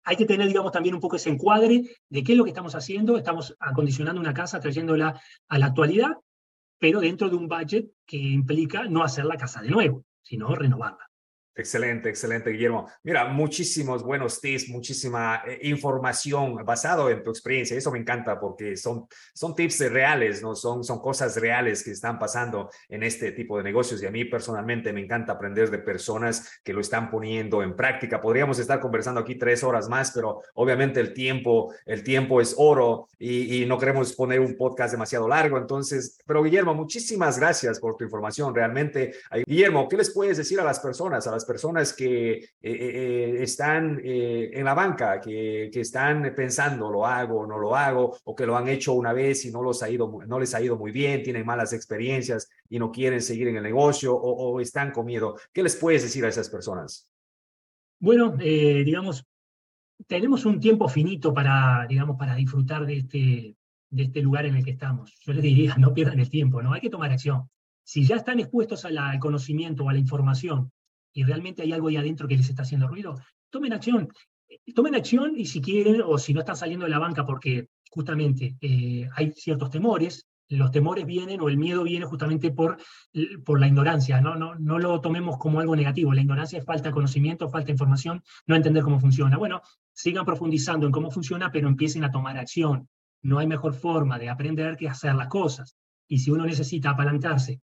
hay 0.06 0.16
que 0.16 0.26
tener, 0.26 0.48
digamos, 0.48 0.72
también 0.72 0.96
un 0.96 1.02
poco 1.02 1.16
ese 1.16 1.32
encuadre 1.32 1.84
de 2.10 2.24
qué 2.24 2.34
es 2.34 2.38
lo 2.38 2.44
que 2.44 2.52
estamos 2.52 2.76
haciendo. 2.76 3.18
Estamos 3.18 3.56
acondicionando 3.60 4.22
una 4.22 4.34
casa, 4.34 4.60
trayéndola 4.60 5.20
a 5.48 5.58
la 5.58 5.66
actualidad, 5.66 6.12
pero 6.78 7.02
dentro 7.02 7.28
de 7.28 7.36
un 7.36 7.48
budget 7.48 7.88
que 8.06 8.18
implica 8.18 8.86
no 8.86 9.04
hacer 9.04 9.26
la 9.26 9.36
casa 9.36 9.62
de 9.62 9.70
nuevo, 9.70 10.06
sino 10.22 10.54
renovarla. 10.54 11.10
Excelente, 11.58 12.10
excelente, 12.10 12.50
Guillermo. 12.50 12.86
Mira, 13.04 13.30
muchísimos 13.30 14.04
buenos 14.04 14.42
tips, 14.42 14.68
muchísima 14.68 15.42
eh, 15.48 15.60
información 15.64 16.66
basado 16.66 17.10
en 17.10 17.24
tu 17.24 17.30
experiencia. 17.30 17.78
Eso 17.78 17.94
me 17.94 18.00
encanta 18.00 18.38
porque 18.38 18.76
son, 18.76 19.08
son 19.34 19.56
tips 19.56 19.90
reales, 19.90 20.42
¿no? 20.42 20.54
Son, 20.54 20.84
son 20.84 21.00
cosas 21.00 21.38
reales 21.38 21.82
que 21.82 21.92
están 21.92 22.20
pasando 22.20 22.70
en 22.90 23.04
este 23.04 23.32
tipo 23.32 23.58
de 23.58 23.64
negocios. 23.64 24.04
Y 24.04 24.06
a 24.06 24.12
mí 24.12 24.26
personalmente 24.26 24.92
me 24.92 25.00
encanta 25.00 25.32
aprender 25.32 25.72
de 25.72 25.78
personas 25.78 26.60
que 26.62 26.74
lo 26.74 26.82
están 26.82 27.10
poniendo 27.10 27.64
en 27.64 27.74
práctica. 27.74 28.20
Podríamos 28.20 28.60
estar 28.60 28.82
conversando 28.82 29.22
aquí 29.22 29.36
tres 29.36 29.64
horas 29.64 29.88
más, 29.88 30.12
pero 30.12 30.42
obviamente 30.56 31.00
el 31.00 31.14
tiempo, 31.14 31.74
el 31.86 32.04
tiempo 32.04 32.42
es 32.42 32.54
oro 32.58 33.08
y, 33.18 33.64
y 33.64 33.66
no 33.66 33.78
queremos 33.78 34.12
poner 34.12 34.42
un 34.42 34.58
podcast 34.58 34.92
demasiado 34.92 35.26
largo. 35.30 35.58
Entonces, 35.58 36.20
pero 36.26 36.44
Guillermo, 36.44 36.74
muchísimas 36.74 37.40
gracias 37.40 37.80
por 37.80 37.96
tu 37.96 38.04
información. 38.04 38.54
Realmente, 38.54 39.14
Guillermo, 39.46 39.88
¿qué 39.88 39.96
les 39.96 40.10
puedes 40.10 40.36
decir 40.36 40.60
a 40.60 40.66
las 40.66 40.82
personas, 40.82 41.26
a 41.28 41.32
las 41.32 41.45
personas 41.46 41.94
que 41.94 42.50
están 42.62 44.02
en 44.04 44.66
la 44.66 44.74
banca, 44.74 45.22
que, 45.22 45.70
están 45.74 46.34
pensando, 46.36 46.90
lo 46.90 47.06
hago 47.06 47.46
no 47.48 47.58
lo 47.58 47.76
hago, 47.76 48.18
o 48.24 48.36
que 48.36 48.46
lo 48.46 48.58
han 48.58 48.68
hecho 48.68 48.94
una 48.94 49.14
vez 49.14 49.46
y 49.46 49.52
no, 49.52 49.62
los 49.62 49.82
ido, 49.88 50.20
les 50.40 50.54
ha 50.56 50.62
ido 50.62 50.78
muy 50.78 50.92
bien, 50.92 51.24
tienen 51.24 51.46
malas 51.46 51.74
experiencias 51.74 52.50
y 52.70 52.80
no 52.80 52.92
quieren 52.92 53.22
seguir 53.22 53.48
en 53.48 53.58
el 53.58 53.64
negocio 53.64 54.16
o, 54.16 54.54
o 54.54 54.60
están 54.60 54.92
con 54.92 55.06
miedo? 55.06 55.36
¿Qué 55.54 55.64
les 55.64 55.76
puedes 55.76 56.04
decir 56.04 56.26
a 56.26 56.30
esas 56.30 56.50
personas? 56.50 57.10
Bueno, 58.00 58.36
digamos, 58.38 59.26
tenemos 60.08 60.46
un 60.46 60.60
tiempo 60.60 60.88
finito 60.88 61.34
para, 61.34 61.86
digamos, 61.88 62.18
para 62.18 62.36
disfrutar 62.36 62.86
de 62.86 62.98
este, 62.98 63.56
de 63.90 64.04
este 64.04 64.22
lugar 64.22 64.46
en 64.46 64.56
el 64.56 64.64
que 64.64 64.72
estamos. 64.72 65.18
Yo 65.22 65.34
les 65.34 65.44
diría, 65.44 65.76
no 65.78 65.94
pierdan 65.94 66.20
el 66.20 66.30
tiempo, 66.30 66.62
¿no? 66.62 66.74
Hay 66.74 66.82
que 66.82 66.90
tomar 66.90 67.12
acción. 67.12 67.50
Si 67.84 68.04
ya 68.04 68.16
están 68.16 68.40
expuestos 68.40 68.84
al 68.86 69.20
conocimiento 69.20 69.84
o 69.84 69.90
a 69.90 69.94
la 69.94 70.00
información 70.00 70.72
y 71.16 71.24
realmente 71.24 71.64
hay 71.64 71.72
algo 71.72 71.88
ahí 71.88 71.96
adentro 71.96 72.28
que 72.28 72.38
les 72.38 72.50
está 72.50 72.62
haciendo 72.64 72.88
ruido, 72.88 73.16
tomen 73.50 73.74
acción. 73.74 74.10
Tomen 74.76 74.96
acción 74.96 75.34
y 75.36 75.46
si 75.46 75.62
quieren, 75.62 76.04
o 76.06 76.18
si 76.18 76.34
no 76.34 76.42
están 76.42 76.58
saliendo 76.58 76.86
de 76.86 76.92
la 76.92 77.00
banca 77.00 77.26
porque 77.26 77.70
justamente 77.90 78.58
eh, 78.62 79.10
hay 79.16 79.32
ciertos 79.32 79.72
temores, 79.72 80.28
los 80.50 80.72
temores 80.72 81.06
vienen 81.06 81.42
o 81.42 81.50
el 81.50 81.58
miedo 81.58 81.84
viene 81.84 82.06
justamente 82.06 82.52
por, 82.52 82.78
por 83.44 83.60
la 83.60 83.68
ignorancia, 83.68 84.22
¿no? 84.22 84.36
No, 84.36 84.56
no 84.56 84.78
lo 84.78 85.02
tomemos 85.02 85.38
como 85.38 85.60
algo 85.60 85.76
negativo, 85.76 86.14
la 86.14 86.22
ignorancia 86.22 86.60
es 86.60 86.66
falta 86.66 86.90
de 86.90 86.94
conocimiento, 86.94 87.50
falta 87.50 87.68
de 87.68 87.72
información, 87.72 88.22
no 88.46 88.56
entender 88.56 88.84
cómo 88.84 89.00
funciona. 89.00 89.38
Bueno, 89.38 89.62
sigan 89.94 90.26
profundizando 90.26 90.86
en 90.86 90.92
cómo 90.92 91.10
funciona, 91.10 91.52
pero 91.52 91.68
empiecen 91.68 92.04
a 92.04 92.12
tomar 92.12 92.38
acción. 92.38 92.88
No 93.24 93.40
hay 93.40 93.48
mejor 93.48 93.74
forma 93.74 94.20
de 94.20 94.30
aprender 94.30 94.76
que 94.76 94.90
hacer 94.90 95.16
las 95.16 95.30
cosas. 95.30 95.76
Y 96.08 96.20
si 96.20 96.30
uno 96.30 96.46
necesita 96.46 96.92
apalancarse 96.92 97.62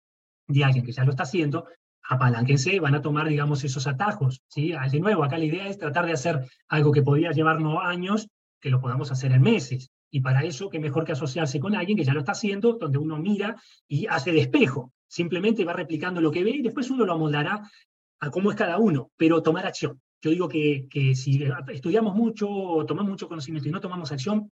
de 0.46 0.64
alguien 0.64 0.84
que 0.84 0.92
ya 0.92 1.04
lo 1.04 1.10
está 1.10 1.24
haciendo, 1.24 1.66
apalánquense, 2.10 2.80
van 2.80 2.96
a 2.96 3.02
tomar, 3.02 3.28
digamos, 3.28 3.62
esos 3.62 3.86
atajos. 3.86 4.42
¿sí? 4.48 4.72
De 4.90 5.00
nuevo, 5.00 5.22
acá 5.22 5.38
la 5.38 5.44
idea 5.44 5.68
es 5.68 5.78
tratar 5.78 6.06
de 6.06 6.12
hacer 6.12 6.44
algo 6.68 6.90
que 6.90 7.02
podría 7.02 7.30
llevarnos 7.30 7.78
años, 7.82 8.28
que 8.60 8.68
lo 8.68 8.80
podamos 8.80 9.12
hacer 9.12 9.30
en 9.30 9.42
meses. 9.42 9.90
Y 10.10 10.20
para 10.20 10.42
eso, 10.42 10.68
qué 10.68 10.80
mejor 10.80 11.04
que 11.04 11.12
asociarse 11.12 11.60
con 11.60 11.76
alguien 11.76 11.96
que 11.96 12.04
ya 12.04 12.12
lo 12.12 12.18
está 12.18 12.32
haciendo, 12.32 12.72
donde 12.72 12.98
uno 12.98 13.16
mira 13.16 13.54
y 13.86 14.06
hace 14.08 14.32
despejo. 14.32 14.92
Simplemente 15.06 15.64
va 15.64 15.72
replicando 15.72 16.20
lo 16.20 16.32
que 16.32 16.42
ve 16.42 16.50
y 16.50 16.62
después 16.62 16.90
uno 16.90 17.06
lo 17.06 17.12
amoldará 17.12 17.62
a 18.18 18.30
cómo 18.30 18.50
es 18.50 18.56
cada 18.56 18.78
uno, 18.78 19.12
pero 19.16 19.40
tomar 19.40 19.64
acción. 19.66 20.00
Yo 20.20 20.30
digo 20.30 20.48
que, 20.48 20.88
que 20.90 21.14
si 21.14 21.44
estudiamos 21.68 22.16
mucho, 22.16 22.48
tomamos 22.88 23.10
mucho 23.10 23.28
conocimiento 23.28 23.68
y 23.68 23.72
no 23.72 23.80
tomamos 23.80 24.10
acción, 24.10 24.50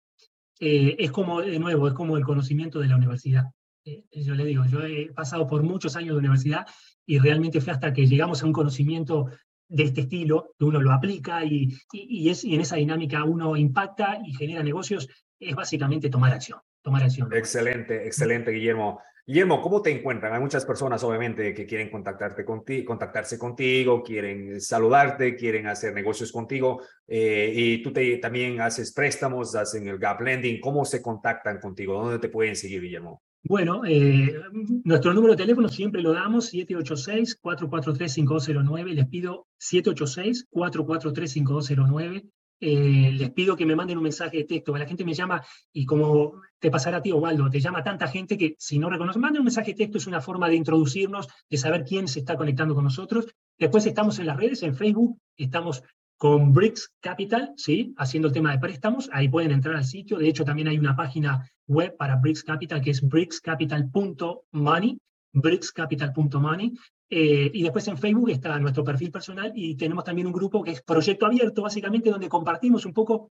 eh, 0.60 0.94
es 0.98 1.10
como, 1.10 1.40
de 1.40 1.58
nuevo, 1.58 1.88
es 1.88 1.94
como 1.94 2.18
el 2.18 2.24
conocimiento 2.24 2.80
de 2.80 2.88
la 2.88 2.96
universidad. 2.96 3.44
Eh, 3.86 4.04
yo 4.12 4.34
le 4.34 4.44
digo, 4.44 4.66
yo 4.66 4.82
he 4.82 5.10
pasado 5.12 5.46
por 5.46 5.62
muchos 5.62 5.96
años 5.96 6.10
de 6.10 6.18
universidad 6.18 6.66
y 7.06 7.18
realmente 7.18 7.60
fue 7.60 7.72
hasta 7.72 7.92
que 7.92 8.06
llegamos 8.06 8.42
a 8.42 8.46
un 8.46 8.52
conocimiento 8.52 9.30
de 9.68 9.84
este 9.84 10.02
estilo, 10.02 10.54
que 10.58 10.64
uno 10.64 10.80
lo 10.80 10.92
aplica 10.92 11.44
y, 11.44 11.72
y, 11.92 12.28
es, 12.28 12.44
y 12.44 12.54
en 12.54 12.60
esa 12.60 12.76
dinámica 12.76 13.24
uno 13.24 13.56
impacta 13.56 14.20
y 14.24 14.32
genera 14.34 14.62
negocios 14.62 15.08
es 15.40 15.54
básicamente 15.54 16.08
tomar 16.08 16.32
acción. 16.32 16.60
Tomar 16.82 17.02
acción. 17.02 17.32
Excelente, 17.32 18.06
excelente, 18.06 18.52
Guillermo. 18.52 19.00
Guillermo, 19.26 19.60
¿cómo 19.60 19.82
te 19.82 19.90
encuentran? 19.90 20.32
Hay 20.32 20.40
muchas 20.40 20.64
personas, 20.64 21.02
obviamente, 21.02 21.52
que 21.52 21.66
quieren 21.66 21.90
contactarte 21.90 22.44
contigo, 22.44 22.86
contactarse 22.86 23.36
contigo, 23.36 24.00
quieren 24.00 24.60
saludarte, 24.60 25.34
quieren 25.34 25.66
hacer 25.66 25.92
negocios 25.92 26.30
contigo, 26.30 26.80
eh, 27.08 27.52
y 27.52 27.82
tú 27.82 27.92
te, 27.92 28.18
también 28.18 28.60
haces 28.60 28.92
préstamos, 28.92 29.56
hacen 29.56 29.88
el 29.88 29.98
Gap 29.98 30.20
Lending. 30.20 30.60
¿Cómo 30.60 30.84
se 30.84 31.02
contactan 31.02 31.58
contigo? 31.58 31.94
¿Dónde 31.94 32.20
te 32.20 32.28
pueden 32.28 32.54
seguir, 32.54 32.80
Guillermo? 32.80 33.20
Bueno, 33.48 33.82
eh, 33.86 34.42
nuestro 34.82 35.14
número 35.14 35.34
de 35.34 35.42
teléfono 35.44 35.68
siempre 35.68 36.02
lo 36.02 36.12
damos, 36.12 36.52
786-443-5209. 36.52 38.92
Les 38.92 39.06
pido 39.06 39.46
786-443-5209. 39.60 42.28
Eh, 42.58 43.12
les 43.12 43.30
pido 43.30 43.56
que 43.56 43.64
me 43.64 43.76
manden 43.76 43.98
un 43.98 44.02
mensaje 44.02 44.38
de 44.38 44.44
texto. 44.44 44.76
La 44.76 44.86
gente 44.86 45.04
me 45.04 45.14
llama 45.14 45.44
y 45.72 45.86
como 45.86 46.40
te 46.58 46.72
pasará 46.72 46.96
a 46.96 47.02
ti, 47.02 47.12
Waldo, 47.12 47.48
te 47.48 47.60
llama 47.60 47.84
tanta 47.84 48.08
gente 48.08 48.36
que 48.36 48.56
si 48.58 48.80
no 48.80 48.90
reconoce, 48.90 49.20
manden 49.20 49.42
un 49.42 49.46
mensaje 49.46 49.70
de 49.72 49.76
texto, 49.76 49.98
es 49.98 50.08
una 50.08 50.20
forma 50.20 50.48
de 50.48 50.56
introducirnos, 50.56 51.28
de 51.48 51.56
saber 51.56 51.84
quién 51.84 52.08
se 52.08 52.18
está 52.18 52.36
conectando 52.36 52.74
con 52.74 52.82
nosotros. 52.82 53.26
Después 53.58 53.86
estamos 53.86 54.18
en 54.18 54.26
las 54.26 54.38
redes, 54.38 54.64
en 54.64 54.74
Facebook, 54.74 55.20
estamos 55.36 55.84
con 56.16 56.52
Bricks 56.52 56.92
Capital, 57.00 57.52
¿sí? 57.56 57.94
haciendo 57.96 58.26
el 58.28 58.34
tema 58.34 58.50
de 58.50 58.58
préstamos. 58.58 59.08
Ahí 59.12 59.28
pueden 59.28 59.52
entrar 59.52 59.76
al 59.76 59.84
sitio. 59.84 60.18
De 60.18 60.28
hecho, 60.28 60.44
también 60.44 60.66
hay 60.66 60.78
una 60.78 60.96
página 60.96 61.48
web 61.66 61.96
para 61.96 62.16
Bricks 62.16 62.42
Capital 62.42 62.80
que 62.80 62.90
es 62.90 63.02
brickscapital.money, 63.02 64.98
brickscapital.money. 65.32 66.74
Eh, 67.08 67.50
y 67.54 67.62
después 67.62 67.86
en 67.86 67.98
Facebook 67.98 68.30
está 68.30 68.58
nuestro 68.58 68.82
perfil 68.82 69.12
personal 69.12 69.52
y 69.54 69.76
tenemos 69.76 70.02
también 70.02 70.26
un 70.26 70.32
grupo 70.32 70.62
que 70.62 70.72
es 70.72 70.82
Proyecto 70.82 71.26
Abierto, 71.26 71.62
básicamente 71.62 72.10
donde 72.10 72.28
compartimos 72.28 72.84
un 72.84 72.92
poco 72.92 73.30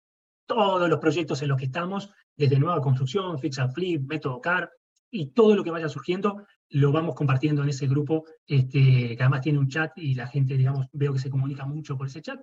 todos 0.45 0.89
los 0.89 0.99
proyectos 0.99 1.41
en 1.41 1.49
los 1.49 1.57
que 1.57 1.65
estamos, 1.65 2.09
desde 2.36 2.57
nueva 2.57 2.82
construcción, 2.82 3.38
fix 3.38 3.59
and 3.59 3.73
flip, 3.73 4.01
método 4.07 4.39
CAR, 4.39 4.71
y 5.11 5.28
todo 5.28 5.55
lo 5.55 5.63
que 5.63 5.71
vaya 5.71 5.89
surgiendo 5.89 6.45
lo 6.69 6.91
vamos 6.91 7.15
compartiendo 7.15 7.63
en 7.63 7.69
ese 7.69 7.88
grupo, 7.88 8.25
este, 8.45 9.15
que 9.15 9.17
además 9.19 9.41
tiene 9.41 9.59
un 9.59 9.69
chat 9.69 9.91
y 9.95 10.15
la 10.15 10.28
gente, 10.28 10.57
digamos, 10.57 10.88
veo 10.91 11.13
que 11.13 11.19
se 11.19 11.30
comunica 11.30 11.65
mucho 11.65 11.97
por 11.97 12.07
ese 12.07 12.21
chat. 12.21 12.39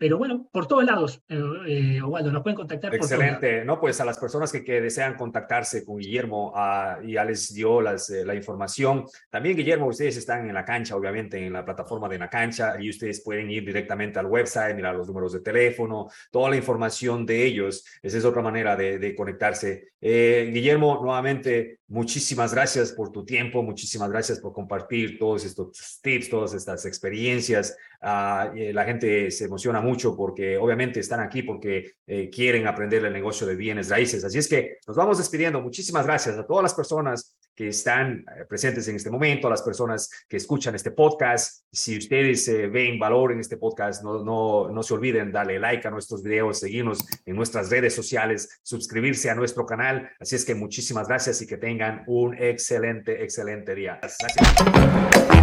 Pero 0.00 0.16
bueno, 0.16 0.48
por 0.50 0.66
todos 0.66 0.82
lados, 0.82 1.22
eh, 1.28 2.00
nos 2.00 2.42
pueden 2.42 2.56
contactar. 2.56 2.94
Excelente. 2.94 3.66
no, 3.66 3.78
pues 3.78 4.00
a 4.00 4.06
las 4.06 4.18
personas 4.18 4.50
que, 4.50 4.64
que 4.64 4.80
desean 4.80 5.14
contactarse 5.14 5.84
con 5.84 5.98
Guillermo, 5.98 6.54
uh, 6.56 7.06
ya 7.06 7.22
les 7.22 7.52
dio 7.52 7.82
las, 7.82 8.08
eh, 8.08 8.24
la 8.24 8.34
información. 8.34 9.04
También, 9.28 9.58
Guillermo, 9.58 9.88
ustedes 9.88 10.16
están 10.16 10.48
en 10.48 10.54
la 10.54 10.64
cancha, 10.64 10.96
obviamente, 10.96 11.44
en 11.44 11.52
la 11.52 11.66
plataforma 11.66 12.08
de 12.08 12.16
la 12.16 12.30
cancha, 12.30 12.80
y 12.80 12.88
ustedes 12.88 13.20
pueden 13.20 13.50
ir 13.50 13.62
directamente 13.62 14.18
al 14.18 14.24
website, 14.24 14.74
mirar 14.74 14.96
los 14.96 15.06
números 15.06 15.34
de 15.34 15.40
teléfono, 15.40 16.08
toda 16.30 16.48
la 16.48 16.56
información 16.56 17.26
de 17.26 17.44
ellos. 17.44 17.84
Esa 18.00 18.16
es 18.16 18.24
otra 18.24 18.40
manera 18.40 18.76
de, 18.76 18.98
de 18.98 19.14
conectarse. 19.14 19.90
Eh, 20.00 20.50
Guillermo, 20.50 20.98
nuevamente, 21.02 21.79
muchísimas 21.90 22.54
gracias 22.54 22.92
por 22.92 23.10
tu 23.10 23.24
tiempo, 23.24 23.62
muchísimas 23.62 24.10
gracias 24.10 24.38
por 24.38 24.52
compartir 24.52 25.18
todos 25.18 25.44
estos 25.44 26.00
tips, 26.00 26.30
todas 26.30 26.54
estas 26.54 26.86
experiencias. 26.86 27.76
Uh, 28.00 28.72
la 28.72 28.84
gente 28.84 29.30
se 29.30 29.44
emociona 29.44 29.80
mucho 29.80 30.16
porque 30.16 30.56
obviamente 30.56 31.00
están 31.00 31.20
aquí 31.20 31.42
porque 31.42 31.96
eh, 32.06 32.30
quieren 32.30 32.66
aprender 32.66 33.04
el 33.04 33.12
negocio 33.12 33.46
de 33.46 33.56
bienes 33.56 33.90
raíces. 33.90 34.24
Así 34.24 34.38
es 34.38 34.48
que 34.48 34.78
nos 34.86 34.96
vamos 34.96 35.18
despidiendo. 35.18 35.60
Muchísimas 35.60 36.06
gracias 36.06 36.38
a 36.38 36.46
todas 36.46 36.62
las 36.62 36.74
personas 36.74 37.36
que 37.60 37.68
están 37.68 38.24
eh, 38.34 38.46
presentes 38.48 38.88
en 38.88 38.96
este 38.96 39.10
momento, 39.10 39.46
a 39.46 39.50
las 39.50 39.60
personas 39.60 40.08
que 40.26 40.38
escuchan 40.38 40.74
este 40.74 40.92
podcast. 40.92 41.66
Si 41.70 41.98
ustedes 41.98 42.48
eh, 42.48 42.68
ven 42.68 42.98
valor 42.98 43.32
en 43.32 43.40
este 43.40 43.58
podcast, 43.58 44.02
no, 44.02 44.24
no, 44.24 44.70
no 44.70 44.82
se 44.82 44.94
olviden 44.94 45.30
darle 45.30 45.58
like 45.58 45.86
a 45.86 45.90
nuestros 45.90 46.22
videos, 46.22 46.58
seguirnos 46.58 47.06
en 47.26 47.36
nuestras 47.36 47.68
redes 47.68 47.94
sociales, 47.94 48.60
suscribirse 48.62 49.28
a 49.28 49.34
nuestro 49.34 49.66
canal. 49.66 50.08
Así 50.18 50.36
es 50.36 50.46
que 50.46 50.54
muchísimas 50.54 51.06
gracias 51.06 51.42
y 51.42 51.46
que 51.46 51.58
tengan 51.58 52.02
un 52.06 52.34
excelente, 52.34 53.22
excelente 53.22 53.74
día. 53.74 53.98
Gracias. 54.00 55.39